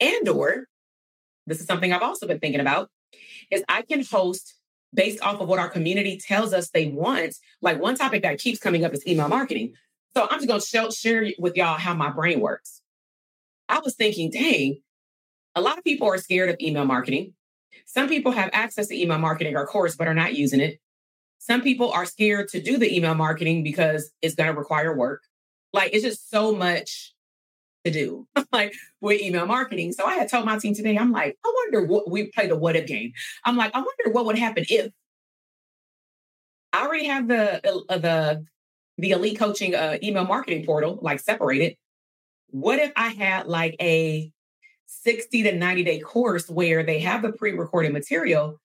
and 0.00 0.28
or 0.28 0.66
this 1.46 1.60
is 1.60 1.66
something 1.66 1.92
I've 1.92 2.02
also 2.02 2.26
been 2.26 2.40
thinking 2.40 2.60
about 2.60 2.90
is 3.50 3.64
I 3.68 3.82
can 3.82 4.04
host 4.04 4.54
based 4.94 5.22
off 5.22 5.40
of 5.40 5.48
what 5.48 5.58
our 5.58 5.68
community 5.68 6.18
tells 6.18 6.52
us 6.52 6.70
they 6.70 6.88
want. 6.88 7.34
Like 7.60 7.80
one 7.80 7.96
topic 7.96 8.22
that 8.22 8.38
keeps 8.38 8.58
coming 8.58 8.84
up 8.84 8.92
is 8.92 9.06
email 9.06 9.28
marketing. 9.28 9.74
So 10.14 10.26
I'm 10.30 10.38
just 10.38 10.48
going 10.48 10.88
to 10.88 10.94
share 10.94 11.26
with 11.38 11.56
y'all 11.56 11.78
how 11.78 11.94
my 11.94 12.10
brain 12.10 12.40
works. 12.40 12.82
I 13.68 13.78
was 13.80 13.94
thinking, 13.94 14.30
dang, 14.30 14.80
a 15.54 15.60
lot 15.60 15.78
of 15.78 15.84
people 15.84 16.08
are 16.08 16.18
scared 16.18 16.50
of 16.50 16.56
email 16.60 16.84
marketing. 16.84 17.34
Some 17.86 18.08
people 18.08 18.32
have 18.32 18.50
access 18.52 18.88
to 18.88 19.00
email 19.00 19.18
marketing 19.18 19.56
or 19.56 19.66
course, 19.66 19.96
but 19.96 20.08
are 20.08 20.14
not 20.14 20.34
using 20.34 20.60
it. 20.60 20.78
Some 21.38 21.62
people 21.62 21.90
are 21.90 22.04
scared 22.04 22.48
to 22.48 22.60
do 22.60 22.76
the 22.76 22.94
email 22.94 23.14
marketing 23.14 23.62
because 23.62 24.12
it's 24.20 24.34
going 24.34 24.52
to 24.52 24.58
require 24.58 24.96
work. 24.96 25.22
Like 25.72 25.94
it's 25.94 26.04
just 26.04 26.30
so 26.30 26.54
much 26.54 27.14
to 27.84 27.90
do, 27.90 28.26
like 28.52 28.74
with 29.00 29.20
email 29.20 29.46
marketing. 29.46 29.92
So 29.92 30.04
I 30.04 30.14
had 30.14 30.28
told 30.28 30.44
my 30.44 30.58
team 30.58 30.74
today, 30.74 30.96
I'm 30.96 31.12
like, 31.12 31.36
I 31.44 31.52
wonder 31.64 31.86
what 31.86 32.10
we 32.10 32.30
played 32.30 32.50
a 32.50 32.56
what 32.56 32.76
if 32.76 32.86
game. 32.86 33.12
I'm 33.44 33.56
like, 33.56 33.74
I 33.74 33.78
wonder 33.78 34.12
what 34.12 34.26
would 34.26 34.38
happen 34.38 34.64
if 34.68 34.90
I 36.72 36.86
already 36.86 37.06
have 37.06 37.28
the 37.28 37.84
uh, 37.88 37.98
the 37.98 38.44
the 38.98 39.10
elite 39.10 39.38
coaching 39.38 39.74
uh, 39.74 39.98
email 40.02 40.24
marketing 40.24 40.64
portal 40.64 40.98
like 41.02 41.20
separated. 41.20 41.76
What 42.48 42.78
if 42.78 42.92
I 42.96 43.08
had 43.08 43.46
like 43.46 43.76
a 43.80 44.30
60 44.86 45.42
to 45.44 45.52
90 45.54 45.84
day 45.84 46.00
course 46.00 46.48
where 46.48 46.82
they 46.82 47.00
have 47.00 47.22
the 47.22 47.32
pre-recorded 47.32 47.92
material, 47.92 48.60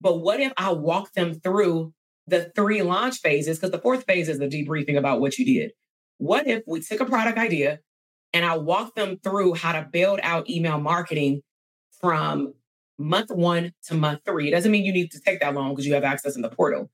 but 0.00 0.20
what 0.20 0.40
if 0.40 0.52
I 0.56 0.72
walk 0.72 1.12
them 1.12 1.34
through 1.34 1.92
the 2.26 2.52
three 2.54 2.82
launch 2.82 3.20
phases? 3.20 3.58
Because 3.58 3.70
the 3.70 3.80
fourth 3.80 4.04
phase 4.04 4.28
is 4.28 4.38
the 4.38 4.48
debriefing 4.48 4.98
about 4.98 5.20
what 5.20 5.38
you 5.38 5.44
did. 5.44 5.72
What 6.18 6.46
if 6.46 6.62
we 6.66 6.80
took 6.80 7.00
a 7.00 7.06
product 7.06 7.38
idea, 7.38 7.80
and 8.32 8.44
I 8.44 8.56
walk 8.56 8.94
them 8.94 9.18
through 9.22 9.54
how 9.54 9.72
to 9.72 9.88
build 9.90 10.20
out 10.22 10.48
email 10.48 10.78
marketing 10.78 11.42
from 12.00 12.54
month 12.98 13.30
one 13.30 13.72
to 13.84 13.94
month 13.94 14.20
three. 14.24 14.48
It 14.48 14.52
doesn't 14.52 14.70
mean 14.70 14.84
you 14.84 14.92
need 14.92 15.10
to 15.12 15.20
take 15.20 15.40
that 15.40 15.54
long 15.54 15.70
because 15.70 15.86
you 15.86 15.94
have 15.94 16.04
access 16.04 16.36
in 16.36 16.42
the 16.42 16.50
portal, 16.50 16.90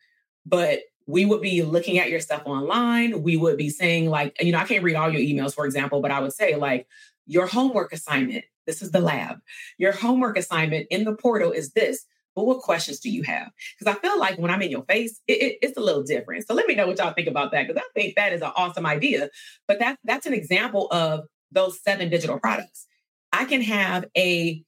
but 0.47 0.81
we 1.07 1.25
would 1.25 1.41
be 1.41 1.63
looking 1.63 1.99
at 1.99 2.11
your 2.11 2.21
stuff 2.21 2.43
online. 2.45 3.23
We 3.23 3.37
would 3.37 3.57
be 3.57 3.71
saying, 3.71 4.11
like, 4.11 4.37
you 4.43 4.53
know, 4.53 4.59
I 4.59 4.65
can't 4.65 4.85
read 4.85 4.95
all 4.95 5.11
your 5.11 5.23
emails, 5.23 5.55
for 5.55 5.65
example, 5.65 6.03
but 6.03 6.11
I 6.11 6.21
would 6.21 6.35
say, 6.35 6.57
like, 6.57 6.87
your 7.27 7.47
homework 7.47 7.93
assignment, 7.93 8.45
this 8.67 8.83
is 8.83 8.91
the 8.91 9.01
lab. 9.01 9.39
Your 9.79 9.93
homework 9.93 10.37
assignment 10.37 10.87
in 10.91 11.05
the 11.05 11.15
portal 11.15 11.51
is 11.51 11.73
this. 11.73 12.05
But 12.39 12.47
what 12.47 12.61
questions 12.61 13.01
do 13.01 13.11
you 13.11 13.25
have? 13.25 13.51
Because 13.77 13.93
I 13.93 13.99
feel 13.99 14.17
like 14.17 14.39
when 14.39 14.49
I'm 14.49 14.63
in 14.63 14.71
your 14.71 14.85
face, 14.85 15.21
it, 15.27 15.43
it, 15.43 15.59
it's 15.61 15.77
a 15.77 15.81
little 15.81 16.05
different. 16.05 16.47
So 16.47 16.55
let 16.55 16.69
me 16.69 16.77
know 16.77 16.87
what 16.87 16.97
y'all 16.99 17.13
think 17.13 17.27
about 17.27 17.51
that 17.51 17.67
because 17.67 17.83
I 17.83 18.01
think 18.01 18.15
that 18.15 18.33
is 18.33 18.43
an 18.43 18.53
awesome 18.55 18.87
idea. 18.87 19.29
But 19.67 19.81
that, 19.81 19.99
that's 20.05 20.25
an 20.25 20.35
example 20.35 20.87
of 20.93 21.25
those 21.51 21.83
seven 21.83 22.11
digital 22.11 22.39
products. 22.39 22.87
I 23.33 23.45
can 23.45 23.61
have 23.63 24.05
a 24.17 24.63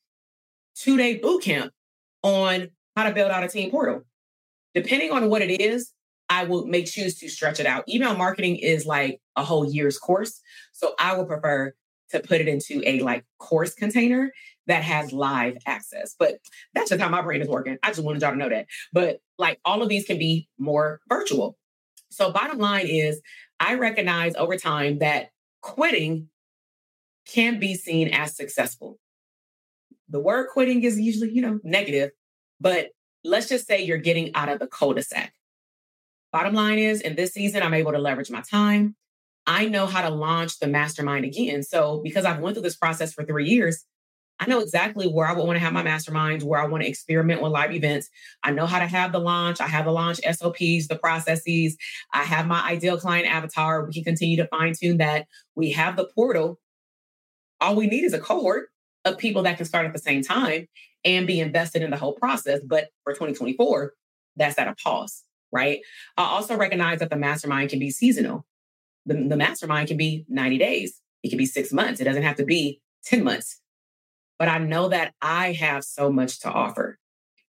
two 0.75 0.97
day 0.97 1.18
boot 1.18 1.45
camp 1.45 1.73
on 2.25 2.71
how 2.97 3.05
to 3.05 3.14
build 3.14 3.31
out 3.31 3.45
a 3.45 3.49
team 3.49 3.71
portal. 3.71 4.03
Depending 4.75 5.12
on 5.12 5.31
what 5.31 5.43
it 5.43 5.61
is, 5.61 5.93
I 6.29 6.43
will 6.43 6.66
may 6.66 6.83
choose 6.83 7.21
to 7.21 7.29
stretch 7.29 7.61
it 7.61 7.66
out. 7.66 7.89
Email 7.89 8.16
marketing 8.16 8.57
is 8.57 8.85
like 8.85 9.21
a 9.37 9.45
whole 9.45 9.64
year's 9.64 9.97
course. 9.97 10.41
So 10.73 10.95
I 10.99 11.16
would 11.16 11.29
prefer 11.29 11.73
to 12.11 12.18
put 12.18 12.41
it 12.41 12.49
into 12.49 12.83
a 12.85 12.99
like 13.01 13.25
course 13.39 13.75
container 13.75 14.33
that 14.71 14.83
has 14.83 15.12
live 15.12 15.59
access. 15.66 16.14
But 16.18 16.39
that's 16.75 16.91
just 16.91 17.01
how 17.01 17.09
my 17.09 17.23
brain 17.23 17.43
is 17.43 17.49
working. 17.49 17.79
I 17.83 17.89
just 17.89 18.03
wanted 18.03 18.23
y'all 18.23 18.31
to 18.31 18.37
know 18.37 18.49
that. 18.49 18.66
But 18.93 19.21
like 19.39 19.61
all 19.64 19.83
of 19.83 19.89
these 19.89 20.07
can 20.07 20.18
be 20.18 20.49
more 20.59 21.01
virtual. 21.09 21.57
So 22.11 22.33
bottom 22.33 22.59
line 22.59 22.87
is 22.87 23.21
I 23.59 23.75
recognize 23.75 24.35
over 24.37 24.57
time 24.57 24.99
that 24.99 25.31
quitting 25.61 26.29
can 27.27 27.61
be 27.61 27.75
seen 27.75 28.09
as 28.09 28.37
successful. 28.37 28.99
The 30.09 30.21
word 30.21 30.49
quitting 30.53 30.83
is 30.83 30.99
usually, 30.99 31.31
you 31.31 31.43
know, 31.43 31.61
negative, 31.62 32.11
but 32.61 32.89
let's 33.23 33.49
just 33.49 33.66
say 33.66 33.83
you're 33.83 33.99
getting 33.99 34.35
out 34.35 34.49
of 34.49 34.59
the 34.59 34.66
cul-de-sac. 34.66 35.33
Bottom 36.33 36.55
line 36.55 36.79
is 36.79 37.01
in 37.01 37.16
this 37.16 37.33
season, 37.33 37.62
I'm 37.62 37.75
able 37.75 37.93
to 37.93 37.99
leverage 37.99 38.31
my 38.31 38.41
time. 38.41 38.97
I 39.47 39.66
know 39.66 39.87
how 39.87 40.03
to 40.03 40.14
launch 40.14 40.59
the 40.59 40.66
mastermind 40.66 41.25
again. 41.25 41.62
So 41.62 42.01
because 42.03 42.25
I've 42.25 42.41
went 42.41 42.57
through 42.57 42.62
this 42.62 42.77
process 42.77 43.12
for 43.12 43.25
three 43.25 43.49
years, 43.49 43.85
I 44.41 44.47
know 44.47 44.61
exactly 44.61 45.07
where 45.07 45.26
I 45.26 45.32
would 45.32 45.47
want 45.47 45.57
to 45.57 45.61
have 45.61 45.72
my 45.72 45.82
masterminds, 45.82 46.43
where 46.43 46.61
I 46.61 46.66
want 46.66 46.82
to 46.82 46.88
experiment 46.88 47.43
with 47.43 47.53
live 47.53 47.72
events. 47.72 48.09
I 48.43 48.51
know 48.51 48.66
how 48.66 48.78
to 48.78 48.86
have 48.86 49.12
the 49.12 49.20
launch. 49.20 49.61
I 49.61 49.66
have 49.66 49.84
the 49.84 49.93
launch 49.93 50.18
SOPs, 50.18 50.88
the 50.88 50.99
processes. 51.01 51.76
I 52.12 52.24
have 52.24 52.47
my 52.47 52.62
ideal 52.66 52.99
client 52.99 53.28
avatar. 53.28 53.84
We 53.84 53.93
can 53.93 54.03
continue 54.03 54.36
to 54.38 54.49
fine 54.49 54.74
tune 54.74 54.97
that. 54.97 55.26
We 55.55 55.70
have 55.72 55.97
the 55.97 56.09
portal. 56.14 56.59
All 57.61 57.76
we 57.76 57.86
need 57.86 58.05
is 58.05 58.14
a 58.14 58.18
cohort 58.18 58.70
of 59.05 59.18
people 59.18 59.43
that 59.43 59.59
can 59.59 59.66
start 59.66 59.86
at 59.86 59.93
the 59.93 59.99
same 59.99 60.22
time 60.22 60.66
and 61.05 61.26
be 61.26 61.41
invested 61.41 61.82
in 61.82 61.91
the 61.91 61.97
whole 61.97 62.14
process. 62.14 62.61
But 62.66 62.88
for 63.05 63.12
2024, 63.12 63.93
that's 64.36 64.59
at 64.59 64.68
a 64.68 64.74
pause, 64.74 65.22
right? 65.53 65.80
I 66.16 66.24
also 66.24 66.57
recognize 66.57 66.99
that 67.01 67.11
the 67.11 67.16
mastermind 67.16 67.70
can 67.70 67.78
be 67.78 67.91
seasonal 67.91 68.47
the, 69.07 69.14
the 69.14 69.36
mastermind 69.36 69.88
can 69.88 69.97
be 69.97 70.24
90 70.28 70.59
days, 70.59 71.01
it 71.22 71.28
can 71.28 71.38
be 71.38 71.47
six 71.47 71.72
months, 71.72 72.01
it 72.01 72.05
doesn't 72.05 72.22
have 72.22 72.36
to 72.36 72.45
be 72.45 72.80
10 73.05 73.24
months. 73.24 73.61
But 74.41 74.49
I 74.49 74.57
know 74.57 74.88
that 74.88 75.12
I 75.20 75.53
have 75.53 75.84
so 75.84 76.11
much 76.11 76.41
to 76.41 76.51
offer. 76.51 76.99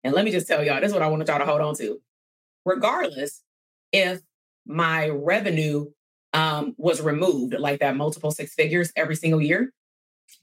And 0.02 0.12
let 0.12 0.24
me 0.24 0.32
just 0.32 0.48
tell 0.48 0.64
y'all, 0.64 0.80
this 0.80 0.88
is 0.88 0.92
what 0.92 1.02
I 1.02 1.06
want 1.06 1.26
y'all 1.28 1.38
to 1.38 1.46
hold 1.46 1.60
on 1.60 1.76
to. 1.76 2.00
Regardless 2.64 3.42
if 3.92 4.20
my 4.66 5.08
revenue 5.08 5.92
um, 6.32 6.74
was 6.78 7.00
removed, 7.00 7.54
like 7.54 7.78
that 7.78 7.96
multiple 7.96 8.32
six 8.32 8.54
figures 8.54 8.92
every 8.96 9.14
single 9.14 9.40
year, 9.40 9.72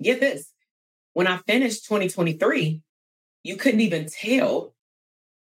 get 0.01 0.21
this. 0.21 0.53
When 1.11 1.27
I 1.27 1.37
finished 1.47 1.83
2023, 1.83 2.81
you 3.43 3.55
couldn't 3.57 3.81
even 3.81 4.05
tell 4.05 4.73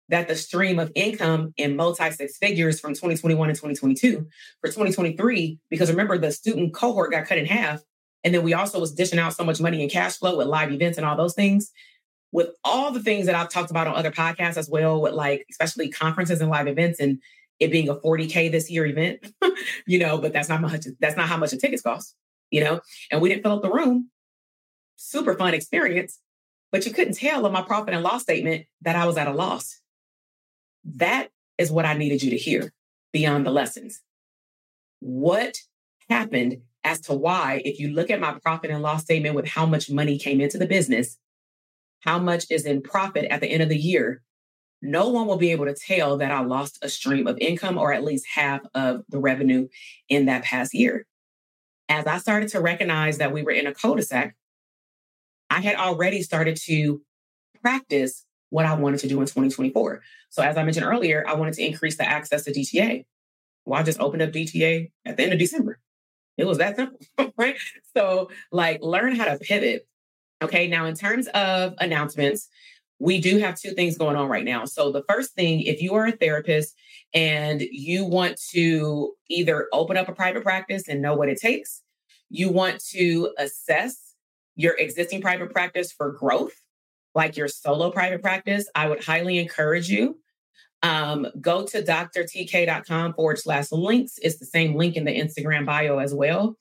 that 0.09 0.27
the 0.27 0.35
stream 0.35 0.81
of 0.81 0.91
income 0.97 1.55
in 1.57 1.77
multi 1.77 2.11
six 2.11 2.37
figures 2.37 2.81
from 2.81 2.95
2021 2.95 3.49
and 3.49 3.57
2022 3.57 4.27
for 4.61 4.67
2023, 4.67 5.61
because 5.71 5.89
remember 5.89 6.19
the 6.19 6.33
student 6.33 6.75
cohort 6.75 7.13
got 7.13 7.27
cut 7.27 7.39
in 7.39 7.47
half. 7.47 7.81
And 8.25 8.35
then 8.35 8.43
we 8.43 8.55
also 8.55 8.81
was 8.81 8.93
dishing 8.93 9.19
out 9.19 9.35
so 9.35 9.45
much 9.45 9.61
money 9.61 9.83
in 9.83 9.89
cash 9.89 10.19
flow 10.19 10.37
with 10.37 10.47
live 10.47 10.71
events 10.73 10.99
and 10.99 11.07
all 11.07 11.17
those 11.17 11.35
things. 11.35 11.71
with 12.33 12.51
all 12.65 12.93
the 12.93 13.03
things 13.03 13.27
that 13.27 13.35
I've 13.35 13.49
talked 13.49 13.71
about 13.71 13.87
on 13.87 13.97
other 13.97 14.11
podcasts 14.13 14.57
as 14.57 14.69
well, 14.69 15.01
with 15.01 15.15
like 15.15 15.47
especially 15.51 15.91
conferences 15.91 16.41
and 16.41 16.51
live 16.51 16.69
events 16.69 17.01
and 17.01 17.19
it 17.59 17.71
being 17.71 17.89
a 17.89 17.95
40K 17.97 18.51
this 18.51 18.71
year 18.71 18.87
event, 18.87 19.27
you 19.87 19.99
know, 19.99 20.19
but 20.19 20.33
that's 20.33 20.49
not 20.49 20.61
much, 20.61 20.87
that's 21.01 21.17
not 21.17 21.29
how 21.29 21.37
much 21.37 21.51
the 21.51 21.57
tickets 21.57 21.83
cost, 21.83 22.15
you 22.51 22.63
know, 22.63 22.81
and 23.11 23.21
we 23.21 23.29
didn't 23.29 23.43
fill 23.43 23.53
up 23.53 23.63
the 23.63 23.71
room. 23.71 24.11
Super 24.97 25.35
fun 25.35 25.55
experience, 25.55 26.21
but 26.71 26.87
you 26.87 26.93
couldn't 26.93 27.15
tell 27.15 27.45
on 27.45 27.53
my 27.53 27.63
profit 27.63 27.95
and 27.95 28.03
loss 28.03 28.23
statement 28.23 28.67
that 28.83 28.97
I 28.97 29.07
was 29.07 29.17
at 29.17 29.29
a 29.29 29.33
loss. 29.33 29.81
That 30.85 31.31
is 31.59 31.71
what 31.71 31.85
I 31.85 31.95
needed 31.95 32.23
you 32.23 32.31
to 32.31 32.37
hear 32.37 32.73
beyond 33.13 33.45
the 33.45 33.51
lessons. 33.51 34.01
What 35.01 35.59
happened 36.09 36.63
as 36.85 37.01
to 37.03 37.15
why, 37.15 37.63
if 37.65 37.79
you 37.79 37.89
look 37.89 38.11
at 38.11 38.21
my 38.21 38.39
profit 38.43 38.71
and 38.71 38.83
loss 38.83 39.03
statement 39.03 39.35
with 39.35 39.47
how 39.47 39.67
much 39.67 39.91
money 39.91 40.19
came 40.19 40.41
into 40.41 40.59
the 40.59 40.67
business, 40.67 41.19
how 42.01 42.19
much 42.19 42.47
is 42.51 42.65
in 42.65 42.83
profit 42.83 43.27
at 43.31 43.41
the 43.41 43.49
end 43.49 43.63
of 43.63 43.69
the 43.69 43.77
year, 43.77 44.23
no 44.83 45.09
one 45.11 45.27
will 45.27 45.37
be 45.37 45.51
able 45.51 45.67
to 45.67 45.75
tell 45.75 46.17
that 46.19 46.33
I 46.33 46.41
lost 46.41 46.79
a 46.83 46.89
stream 46.89 47.27
of 47.27 47.37
income 47.39 47.77
or 47.77 47.93
at 47.93 48.03
least 48.03 48.27
half 48.35 48.61
of 48.75 49.03
the 49.11 49.19
revenue 49.19 49.69
in 50.09 50.27
that 50.27 50.45
past 50.45 50.73
year. 50.73 51.07
As 51.89 52.07
I 52.07 52.19
started 52.19 52.49
to 52.51 52.61
recognize 52.61 53.19
that 53.19 53.33
we 53.33 53.43
were 53.43 53.51
in 53.51 53.67
a 53.67 53.75
cul-de-sac, 53.75 54.35
I 55.51 55.61
had 55.61 55.77
already 55.77 56.23
started 56.23 56.57
to 56.65 57.03
practice 57.61 58.25
what 58.49 58.65
I 58.65 58.75
wanted 58.75 59.01
to 59.01 59.09
do 59.09 59.21
in 59.21 59.27
2024. 59.27 60.01
So 60.31 60.43
as 60.43 60.57
I 60.57 60.63
mentioned 60.63 60.87
earlier, 60.87 61.25
I 61.27 61.35
wanted 61.35 61.55
to 61.55 61.65
increase 61.67 61.97
the 61.97 62.09
access 62.09 62.45
to 62.45 62.53
DTA. 62.53 63.05
Well, 63.67 63.79
I 63.79 63.83
just 63.83 64.01
opened 64.01 64.23
up 64.23 64.31
DTA 64.31 64.91
at 65.05 65.17
the 65.17 65.23
end 65.25 65.33
of 65.33 65.39
December. 65.39 65.79
It 66.41 66.47
was 66.47 66.59
that 66.59 66.77
simple, 66.77 66.99
right? 67.37 67.57
So 67.97 68.31
like 68.53 68.81
learn 68.83 69.15
how 69.17 69.27
to 69.27 69.39
pivot. 69.39 69.87
Okay. 70.43 70.69
Now, 70.69 70.87
in 70.87 70.95
terms 70.95 71.27
of 71.29 71.75
announcements, 71.79 72.49
we 72.99 73.21
do 73.21 73.39
have 73.39 73.59
two 73.59 73.73
things 73.73 73.97
going 73.97 74.17
on 74.17 74.29
right 74.29 74.45
now. 74.45 74.67
So 74.67 74.93
the 74.93 75.03
first 75.09 75.35
thing, 75.35 75.63
if 75.63 75.81
you 75.81 75.95
are 75.95 76.07
a 76.07 76.13
therapist 76.13 76.75
and 77.15 77.63
you 77.63 78.05
want 78.05 78.39
to 78.53 79.13
either 79.29 79.69
open 79.73 79.97
up 79.97 80.09
a 80.09 80.13
private 80.13 80.43
practice 80.43 80.87
and 80.87 81.01
know 81.01 81.15
what 81.15 81.31
it 81.31 81.41
takes, 81.41 81.83
you 82.29 82.51
want 82.51 82.83
to 82.91 83.33
assess 83.39 84.15
your 84.55 84.75
existing 84.75 85.23
private 85.23 85.51
practice 85.51 85.93
for 85.93 86.13
growth, 86.13 86.53
like 87.15 87.37
your 87.37 87.49
solo 87.49 87.91
private 87.91 88.23
practice, 88.23 88.69
I 88.75 88.89
would 88.89 89.03
highly 89.03 89.39
encourage 89.39 89.89
you 89.89 90.19
um, 90.83 91.27
go 91.41 91.65
to 91.67 91.83
drtk.com 91.83 93.15
forward 93.15 93.39
slash 93.39 93.71
links. 93.73 94.19
It's 94.23 94.39
the 94.39 94.47
same 94.47 94.75
link 94.75 94.97
in 94.97 95.05
the 95.05 95.19
Instagram 95.19 95.67
bio 95.67 95.99
as 95.99 96.15
well. 96.15 96.57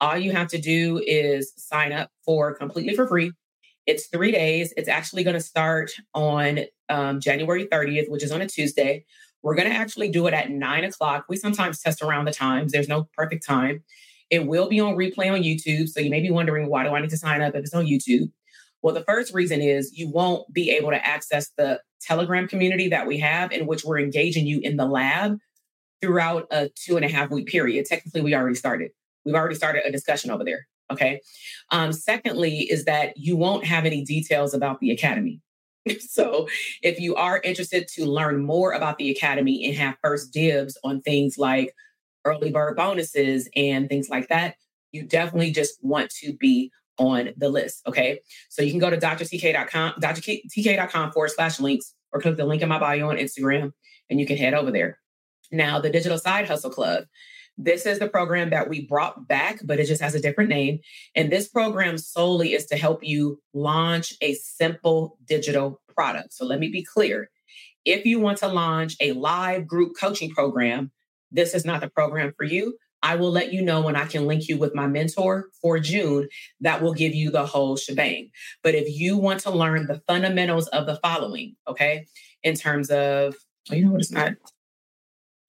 All 0.00 0.16
you 0.16 0.32
have 0.32 0.48
to 0.48 0.58
do 0.58 1.02
is 1.04 1.52
sign 1.56 1.92
up 1.92 2.10
for 2.24 2.54
completely 2.54 2.94
for 2.94 3.06
free. 3.06 3.32
It's 3.86 4.08
three 4.08 4.32
days. 4.32 4.74
It's 4.76 4.88
actually 4.88 5.24
going 5.24 5.34
to 5.34 5.40
start 5.40 5.92
on 6.14 6.60
um, 6.88 7.20
January 7.20 7.66
30th, 7.66 8.10
which 8.10 8.22
is 8.22 8.32
on 8.32 8.42
a 8.42 8.48
Tuesday. 8.48 9.04
We're 9.42 9.54
going 9.54 9.70
to 9.70 9.76
actually 9.76 10.10
do 10.10 10.26
it 10.26 10.34
at 10.34 10.50
nine 10.50 10.84
o'clock. 10.84 11.26
We 11.28 11.36
sometimes 11.36 11.80
test 11.80 12.02
around 12.02 12.24
the 12.24 12.32
times, 12.32 12.72
there's 12.72 12.88
no 12.88 13.08
perfect 13.16 13.46
time. 13.46 13.84
It 14.28 14.46
will 14.46 14.68
be 14.68 14.80
on 14.80 14.96
replay 14.96 15.32
on 15.32 15.42
YouTube. 15.42 15.88
So 15.88 16.00
you 16.00 16.10
may 16.10 16.20
be 16.20 16.32
wondering, 16.32 16.68
why 16.68 16.82
do 16.82 16.90
I 16.90 17.00
need 17.00 17.10
to 17.10 17.16
sign 17.16 17.42
up 17.42 17.54
if 17.54 17.64
it's 17.64 17.74
on 17.74 17.86
YouTube? 17.86 18.30
Well, 18.82 18.94
the 18.94 19.04
first 19.04 19.32
reason 19.32 19.60
is 19.60 19.96
you 19.96 20.10
won't 20.10 20.52
be 20.52 20.70
able 20.70 20.90
to 20.90 21.06
access 21.06 21.50
the 21.56 21.80
Telegram 22.00 22.48
community 22.48 22.88
that 22.88 23.06
we 23.06 23.18
have, 23.18 23.52
in 23.52 23.66
which 23.66 23.84
we're 23.84 23.98
engaging 23.98 24.46
you 24.46 24.60
in 24.60 24.76
the 24.76 24.86
lab 24.86 25.38
throughout 26.00 26.46
a 26.50 26.70
two 26.74 26.96
and 26.96 27.04
a 27.04 27.08
half 27.08 27.30
week 27.30 27.46
period. 27.46 27.86
Technically, 27.86 28.20
we 28.20 28.34
already 28.34 28.56
started. 28.56 28.90
We've 29.24 29.34
already 29.34 29.54
started 29.54 29.82
a 29.84 29.92
discussion 29.92 30.30
over 30.30 30.44
there. 30.44 30.66
Okay. 30.90 31.20
Um, 31.72 31.92
secondly, 31.92 32.60
is 32.70 32.84
that 32.84 33.16
you 33.16 33.36
won't 33.36 33.64
have 33.64 33.84
any 33.84 34.04
details 34.04 34.54
about 34.54 34.80
the 34.80 34.90
academy. 34.90 35.40
so, 36.00 36.48
if 36.82 37.00
you 37.00 37.14
are 37.16 37.40
interested 37.42 37.88
to 37.88 38.04
learn 38.06 38.44
more 38.44 38.72
about 38.72 38.98
the 38.98 39.10
academy 39.10 39.66
and 39.66 39.76
have 39.76 39.96
first 40.02 40.32
dibs 40.32 40.78
on 40.84 41.00
things 41.00 41.38
like 41.38 41.74
early 42.24 42.50
bird 42.50 42.76
bonuses 42.76 43.48
and 43.56 43.88
things 43.88 44.08
like 44.08 44.28
that, 44.28 44.56
you 44.92 45.02
definitely 45.02 45.50
just 45.50 45.78
want 45.82 46.10
to 46.10 46.32
be 46.34 46.70
on 46.98 47.30
the 47.36 47.48
list. 47.48 47.82
Okay. 47.86 48.20
So 48.48 48.62
you 48.62 48.70
can 48.70 48.80
go 48.80 48.90
to 48.90 48.96
drtk.com, 48.96 49.94
drtk.com 50.00 51.12
forward 51.12 51.30
slash 51.30 51.60
links 51.60 51.94
or 52.12 52.20
click 52.20 52.36
the 52.36 52.44
link 52.44 52.62
in 52.62 52.68
my 52.68 52.78
bio 52.78 53.10
on 53.10 53.16
Instagram 53.16 53.72
and 54.10 54.20
you 54.20 54.26
can 54.26 54.36
head 54.36 54.54
over 54.54 54.70
there. 54.70 54.98
Now, 55.52 55.80
the 55.80 55.90
Digital 55.90 56.18
Side 56.18 56.48
Hustle 56.48 56.70
Club. 56.70 57.04
This 57.58 57.86
is 57.86 57.98
the 57.98 58.08
program 58.08 58.50
that 58.50 58.68
we 58.68 58.86
brought 58.86 59.26
back, 59.26 59.60
but 59.64 59.80
it 59.80 59.86
just 59.86 60.02
has 60.02 60.14
a 60.14 60.20
different 60.20 60.50
name. 60.50 60.80
And 61.14 61.32
this 61.32 61.48
program 61.48 61.96
solely 61.96 62.52
is 62.52 62.66
to 62.66 62.76
help 62.76 63.02
you 63.02 63.40
launch 63.54 64.12
a 64.20 64.34
simple 64.34 65.16
digital 65.26 65.80
product. 65.88 66.34
So 66.34 66.44
let 66.44 66.60
me 66.60 66.68
be 66.68 66.82
clear. 66.84 67.30
If 67.86 68.04
you 68.04 68.20
want 68.20 68.38
to 68.38 68.48
launch 68.48 68.96
a 69.00 69.12
live 69.12 69.66
group 69.66 69.92
coaching 69.98 70.30
program, 70.30 70.90
this 71.32 71.54
is 71.54 71.64
not 71.64 71.80
the 71.80 71.88
program 71.88 72.34
for 72.36 72.44
you. 72.44 72.76
I 73.06 73.14
will 73.14 73.30
let 73.30 73.52
you 73.52 73.62
know 73.62 73.82
when 73.82 73.94
I 73.94 74.04
can 74.04 74.26
link 74.26 74.48
you 74.48 74.58
with 74.58 74.74
my 74.74 74.88
mentor 74.88 75.50
for 75.62 75.78
June 75.78 76.28
that 76.62 76.82
will 76.82 76.92
give 76.92 77.14
you 77.14 77.30
the 77.30 77.46
whole 77.46 77.76
shebang. 77.76 78.30
But 78.64 78.74
if 78.74 78.98
you 78.98 79.16
want 79.16 79.38
to 79.40 79.52
learn 79.52 79.86
the 79.86 80.02
fundamentals 80.08 80.66
of 80.68 80.86
the 80.86 80.96
following, 80.96 81.54
okay, 81.68 82.06
in 82.42 82.56
terms 82.56 82.90
of, 82.90 83.36
oh, 83.70 83.74
you 83.76 83.84
know 83.84 83.92
what, 83.92 84.00
it's 84.00 84.10
not, 84.10 84.32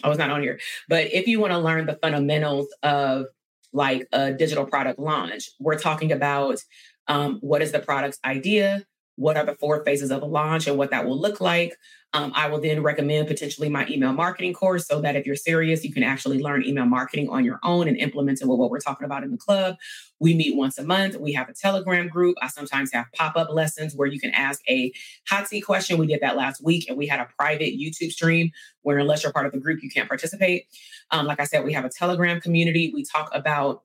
I 0.03 0.07
was 0.07 0.19
not 0.19 0.29
on 0.29 0.43
here. 0.43 0.59
But 0.87 1.11
if 1.11 1.27
you 1.27 1.39
want 1.39 1.51
to 1.51 1.57
learn 1.57 1.87
the 1.87 1.97
fundamentals 1.99 2.67
of 2.83 3.25
like 3.73 4.07
a 4.11 4.33
digital 4.33 4.67
product 4.67 4.99
launch, 4.99 5.49
we're 5.59 5.79
talking 5.79 6.11
about 6.11 6.63
um, 7.07 7.39
what 7.41 7.63
is 7.63 7.71
the 7.71 7.79
product's 7.79 8.19
idea, 8.23 8.85
what 9.17 9.35
are 9.35 9.45
the 9.45 9.55
four 9.55 9.83
phases 9.83 10.11
of 10.11 10.21
a 10.21 10.25
launch 10.25 10.67
and 10.67 10.77
what 10.77 10.91
that 10.91 11.05
will 11.05 11.19
look 11.19 11.41
like. 11.41 11.75
Um, 12.13 12.31
I 12.35 12.47
will 12.47 12.61
then 12.61 12.83
recommend 12.83 13.27
potentially 13.27 13.67
my 13.67 13.85
email 13.89 14.13
marketing 14.13 14.53
course 14.53 14.87
so 14.87 15.01
that 15.01 15.15
if 15.15 15.25
you're 15.25 15.35
serious, 15.35 15.83
you 15.83 15.91
can 15.91 16.03
actually 16.03 16.39
learn 16.39 16.63
email 16.63 16.85
marketing 16.85 17.27
on 17.27 17.43
your 17.43 17.59
own 17.63 17.87
and 17.87 17.97
implement 17.97 18.41
it 18.41 18.47
with 18.47 18.57
what 18.57 18.69
we're 18.69 18.79
talking 18.79 19.05
about 19.05 19.23
in 19.23 19.31
the 19.31 19.37
club. 19.37 19.75
We 20.19 20.33
meet 20.33 20.55
once 20.55 20.77
a 20.77 20.83
month. 20.83 21.17
We 21.17 21.33
have 21.33 21.49
a 21.49 21.53
Telegram 21.53 22.07
group. 22.07 22.37
I 22.41 22.47
sometimes 22.47 22.93
have 22.93 23.07
pop 23.13 23.35
up 23.35 23.49
lessons 23.49 23.93
where 23.95 24.07
you 24.07 24.19
can 24.19 24.31
ask 24.31 24.61
a 24.69 24.93
hot 25.27 25.47
seat 25.47 25.61
question. 25.61 25.97
We 25.97 26.07
did 26.07 26.21
that 26.21 26.37
last 26.37 26.63
week 26.63 26.87
and 26.87 26.97
we 26.97 27.07
had 27.07 27.19
a 27.19 27.27
private 27.37 27.73
YouTube 27.77 28.11
stream 28.11 28.51
where, 28.83 28.99
unless 28.99 29.23
you're 29.23 29.33
part 29.33 29.47
of 29.47 29.51
the 29.51 29.59
group, 29.59 29.83
you 29.83 29.89
can't 29.89 30.07
participate. 30.07 30.67
Um, 31.11 31.25
like 31.25 31.41
I 31.41 31.45
said, 31.45 31.65
we 31.65 31.73
have 31.73 31.85
a 31.85 31.89
Telegram 31.89 32.39
community. 32.39 32.91
We 32.93 33.03
talk 33.03 33.29
about 33.33 33.83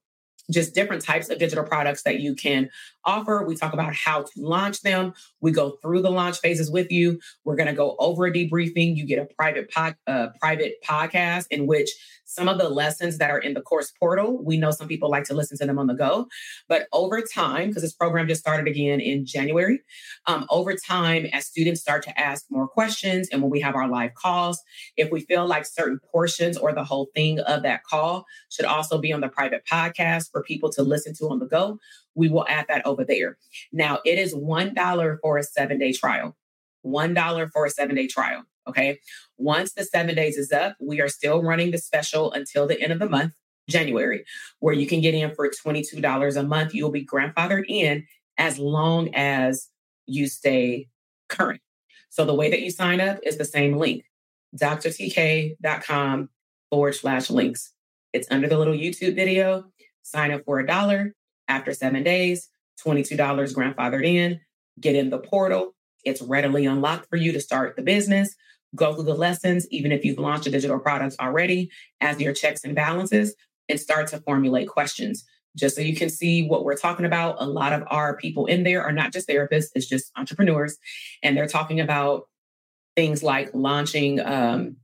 just 0.51 0.74
different 0.74 1.03
types 1.03 1.30
of 1.30 1.38
digital 1.38 1.64
products 1.64 2.03
that 2.03 2.20
you 2.20 2.34
can 2.34 2.68
offer. 3.05 3.45
We 3.45 3.57
talk 3.57 3.72
about 3.72 3.95
how 3.95 4.22
to 4.22 4.32
launch 4.36 4.82
them. 4.82 5.14
We 5.40 5.53
go 5.53 5.78
through 5.82 6.03
the 6.03 6.11
launch 6.11 6.38
phases 6.38 6.70
with 6.70 6.90
you. 6.90 7.20
We're 7.45 7.57
going 7.57 7.68
to 7.68 7.72
go 7.72 7.97
over 7.99 8.26
a 8.26 8.32
debriefing. 8.32 8.97
You 8.97 9.07
get 9.07 9.18
a 9.18 9.26
private 9.34 9.70
pod, 9.70 9.97
uh, 10.07 10.28
private 10.40 10.74
podcast 10.84 11.47
in 11.51 11.66
which 11.66 11.90
some 12.33 12.49
of 12.49 12.59
the 12.59 12.68
lessons 12.68 13.18
that 13.18 13.30
are 13.30 13.39
in 13.39 13.55
the 13.55 13.61
course 13.61 13.93
portal, 13.99 14.43
we 14.43 14.57
know 14.57 14.70
some 14.70 14.89
people 14.89 15.11
like 15.11 15.24
to 15.24 15.35
listen 15.35 15.59
to 15.59 15.66
them 15.66 15.78
on 15.78 15.87
the 15.87 15.95
go. 15.95 16.28
But 16.68 16.87
over 16.93 17.20
time, 17.20 17.68
because 17.68 17.83
this 17.83 17.93
program 17.95 18.28
just 18.28 18.41
started 18.41 18.66
again 18.66 19.01
in 19.01 19.26
January, 19.26 19.80
um, 20.26 20.47
over 20.51 20.74
time, 20.74 21.26
as 21.33 21.47
students 21.47 21.80
start 21.80 22.03
to 22.05 22.20
ask 22.20 22.47
more 22.51 22.68
questions 22.68 23.28
and 23.30 23.43
when 23.43 23.51
we 23.51 23.61
have 23.61 23.74
our 23.74 23.89
live 23.89 24.14
calls, 24.14 24.61
if 24.97 25.11
we 25.11 25.20
feel 25.20 25.47
like 25.47 25.66
certain 25.66 26.01
portions 26.11 26.57
or 26.57 26.72
the 26.72 26.85
whole 26.85 27.09
thing 27.14 27.41
of 27.41 27.62
that 27.62 27.85
call 27.85 28.24
should 28.51 28.64
also 28.64 28.99
be 28.99 29.12
on 29.12 29.20
the 29.20 29.28
private 29.28 29.62
podcast 29.70 30.30
for 30.30 30.43
people 30.43 30.70
to 30.70 30.83
listen 30.83 31.14
to 31.14 31.28
on 31.28 31.39
the 31.39 31.47
go, 31.47 31.78
we 32.14 32.28
will 32.28 32.47
add 32.49 32.66
that 32.68 32.87
over 32.87 33.05
there. 33.05 33.39
Now, 33.72 34.01
it 34.05 34.18
is 34.18 34.35
$1 34.35 35.16
for 35.20 35.39
a 35.39 35.43
seven 35.43 35.78
day 35.78 35.93
trial. 35.93 36.37
$1 36.85 37.51
for 37.53 37.66
a 37.66 37.70
seven 37.70 37.97
day 37.97 38.07
trial. 38.07 38.43
Okay. 38.68 38.99
Once 39.39 39.72
the 39.72 39.85
seven 39.85 40.14
days 40.14 40.37
is 40.37 40.53
up, 40.53 40.76
we 40.80 41.01
are 41.01 41.09
still 41.09 41.43
running 41.43 41.70
the 41.70 41.78
special 41.78 42.33
until 42.33 42.66
the 42.66 42.80
end 42.80 42.93
of 42.93 42.99
the 42.99 43.09
month, 43.09 43.33
January, 43.68 44.24
where 44.61 44.74
you 44.74 44.87
can 44.87 45.01
get 45.01 45.14
in 45.14 45.35
for 45.35 45.49
$22 45.51 46.37
a 46.37 46.43
month. 46.43 46.74
You'll 46.74 46.91
be 46.91 47.05
grandfathered 47.05 47.64
in 47.68 48.07
as 48.39 48.59
long 48.59 49.14
as 49.14 49.68
you 50.07 50.28
stay 50.28 50.89
current. 51.28 51.61
So 52.11 52.24
the 52.24 52.35
way 52.35 52.51
that 52.51 52.62
you 52.62 52.70
sign 52.70 53.01
up 53.01 53.18
is 53.24 53.39
the 53.39 53.45
same 53.45 53.76
link 53.76 54.05
drtk.com 54.57 56.28
forward 56.70 56.95
slash 56.95 57.30
links. 57.30 57.72
It's 58.12 58.28
under 58.30 58.49
the 58.49 58.59
little 58.59 58.74
YouTube 58.74 59.14
video. 59.14 59.64
Sign 60.03 60.30
up 60.30 60.45
for 60.45 60.59
a 60.59 60.66
dollar 60.66 61.14
after 61.49 61.72
seven 61.72 62.03
days, 62.03 62.49
$22 62.85 63.16
grandfathered 63.55 64.05
in, 64.05 64.41
get 64.80 64.95
in 64.95 65.11
the 65.11 65.18
portal. 65.18 65.74
It's 66.05 66.22
readily 66.22 66.66
unlocked 66.66 67.09
for 67.09 67.16
you 67.16 67.32
to 67.32 67.40
start 67.40 67.76
the 67.76 67.82
business 67.82 68.34
go 68.74 68.94
through 68.94 69.05
the 69.05 69.14
lessons, 69.14 69.66
even 69.70 69.92
if 69.92 70.05
you've 70.05 70.18
launched 70.18 70.46
a 70.46 70.50
digital 70.50 70.78
product 70.78 71.16
already, 71.20 71.70
as 72.00 72.20
your 72.20 72.32
checks 72.32 72.64
and 72.64 72.74
balances, 72.74 73.34
and 73.68 73.78
start 73.78 74.09
to 74.09 74.20
formulate 74.20 74.68
questions. 74.68 75.24
Just 75.57 75.76
so 75.76 75.82
you 75.82 75.94
can 75.94 76.09
see 76.09 76.46
what 76.46 76.64
we're 76.64 76.76
talking 76.76 77.05
about, 77.05 77.36
a 77.38 77.46
lot 77.46 77.74
of 77.74 77.84
our 77.88 78.16
people 78.16 78.46
in 78.46 78.62
there 78.62 78.82
are 78.82 78.92
not 78.92 79.12
just 79.12 79.28
therapists, 79.28 79.68
it's 79.74 79.86
just 79.86 80.11
entrepreneurs. 80.16 80.78
And 81.22 81.36
they're 81.36 81.46
talking 81.46 81.80
about 81.80 82.28
things 82.96 83.22
like 83.22 83.50
launching 83.53 84.20
um, 84.20 84.76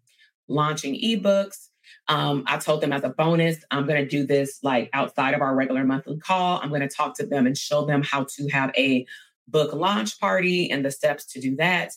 launching 0.48 0.94
ebooks. 0.94 1.68
Um, 2.08 2.44
I 2.46 2.58
told 2.58 2.80
them 2.80 2.92
as 2.92 3.04
a 3.04 3.10
bonus, 3.10 3.58
I'm 3.70 3.86
going 3.86 4.02
to 4.02 4.08
do 4.08 4.26
this 4.26 4.60
like 4.62 4.88
outside 4.92 5.34
of 5.34 5.42
our 5.42 5.54
regular 5.54 5.84
monthly 5.84 6.18
call. 6.18 6.58
I'm 6.62 6.70
going 6.70 6.80
to 6.82 6.88
talk 6.88 7.16
to 7.16 7.26
them 7.26 7.46
and 7.46 7.56
show 7.56 7.84
them 7.84 8.02
how 8.02 8.24
to 8.24 8.48
have 8.48 8.70
a 8.76 9.06
book 9.50 9.72
launch 9.72 10.18
party 10.20 10.70
and 10.70 10.84
the 10.84 10.90
steps 10.90 11.24
to 11.32 11.40
do 11.40 11.56
that. 11.56 11.92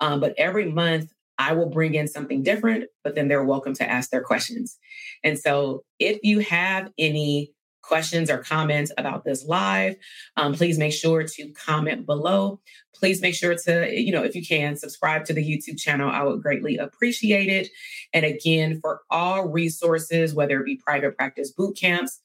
Um, 0.00 0.20
but 0.20 0.34
every 0.36 0.70
month, 0.70 1.12
I 1.38 1.52
will 1.52 1.68
bring 1.68 1.94
in 1.94 2.08
something 2.08 2.42
different, 2.42 2.84
but 3.04 3.14
then 3.14 3.28
they're 3.28 3.44
welcome 3.44 3.74
to 3.74 3.88
ask 3.88 4.10
their 4.10 4.22
questions. 4.22 4.78
And 5.22 5.38
so 5.38 5.84
if 5.98 6.18
you 6.22 6.38
have 6.40 6.90
any 6.98 7.52
questions 7.82 8.30
or 8.30 8.38
comments 8.38 8.90
about 8.98 9.24
this 9.24 9.44
live, 9.44 9.96
um, 10.36 10.54
please 10.54 10.78
make 10.78 10.92
sure 10.92 11.22
to 11.22 11.52
comment 11.52 12.04
below. 12.04 12.60
Please 12.94 13.20
make 13.20 13.34
sure 13.34 13.54
to, 13.54 13.92
you 13.92 14.10
know, 14.10 14.24
if 14.24 14.34
you 14.34 14.44
can, 14.44 14.76
subscribe 14.76 15.24
to 15.26 15.32
the 15.32 15.44
YouTube 15.44 15.78
channel. 15.78 16.10
I 16.10 16.22
would 16.22 16.42
greatly 16.42 16.78
appreciate 16.78 17.48
it. 17.48 17.68
And 18.12 18.24
again, 18.24 18.80
for 18.80 19.02
all 19.10 19.48
resources, 19.48 20.34
whether 20.34 20.60
it 20.60 20.64
be 20.64 20.76
private 20.76 21.16
practice 21.16 21.52
boot 21.52 21.76
camps, 21.76 22.20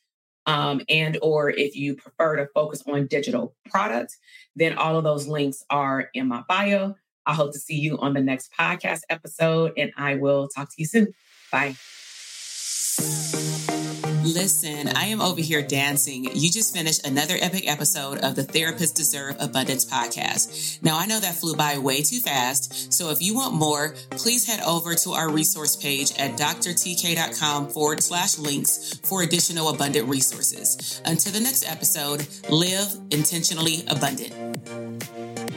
um, 0.46 0.82
and 0.90 1.18
or 1.22 1.50
if 1.50 1.76
you 1.76 1.96
prefer 1.96 2.38
to 2.38 2.48
focus 2.54 2.84
on 2.88 3.08
digital 3.08 3.56
products, 3.70 4.18
then 4.56 4.78
all 4.78 4.98
of 4.98 5.04
those 5.04 5.28
links 5.28 5.64
are 5.70 6.10
in 6.14 6.28
my 6.28 6.44
bio. 6.48 6.96
I 7.26 7.34
hope 7.34 7.54
to 7.54 7.60
see 7.60 7.76
you 7.76 7.98
on 8.00 8.14
the 8.14 8.22
next 8.22 8.52
podcast 8.58 9.02
episode, 9.10 9.74
and 9.78 9.92
I 9.98 10.16
will 10.16 10.48
talk 10.48 10.70
to 10.70 10.76
you 10.78 10.86
soon. 10.86 11.14
Bye. 11.52 11.76
Listen, 14.24 14.88
I 14.90 15.06
am 15.06 15.20
over 15.20 15.42
here 15.42 15.62
dancing. 15.62 16.26
You 16.26 16.52
just 16.52 16.76
finished 16.76 17.06
another 17.08 17.36
epic 17.40 17.68
episode 17.68 18.20
of 18.20 18.36
the 18.36 18.44
Therapists 18.44 18.94
Deserve 18.94 19.36
Abundance 19.40 19.84
podcast. 19.84 20.82
Now, 20.84 20.98
I 20.98 21.06
know 21.08 21.20
that 21.20 21.36
flew 21.36 21.56
by 21.56 21.78
way 21.80 22.02
too 22.02 22.20
fast. 22.20 22.94
So 22.94 23.10
if 23.10 23.22
you 23.22 23.34
want 23.34 23.54
more, 23.54 23.96
please 24.12 24.46
head 24.46 24.62
over 24.64 24.94
to 24.96 25.12
our 25.12 25.30
resource 25.30 25.76
page 25.76 26.12
at 26.20 26.38
drtk.com 26.38 27.70
forward 27.70 28.04
slash 28.04 28.38
links 28.38 29.00
for 29.04 29.24
additional 29.24 29.70
abundant 29.70 30.08
resources. 30.08 31.02
Until 31.06 31.34
the 31.34 31.40
next 31.40 31.68
episode, 31.68 32.28
live 32.50 32.94
intentionally 33.10 33.84
abundant. 33.88 35.51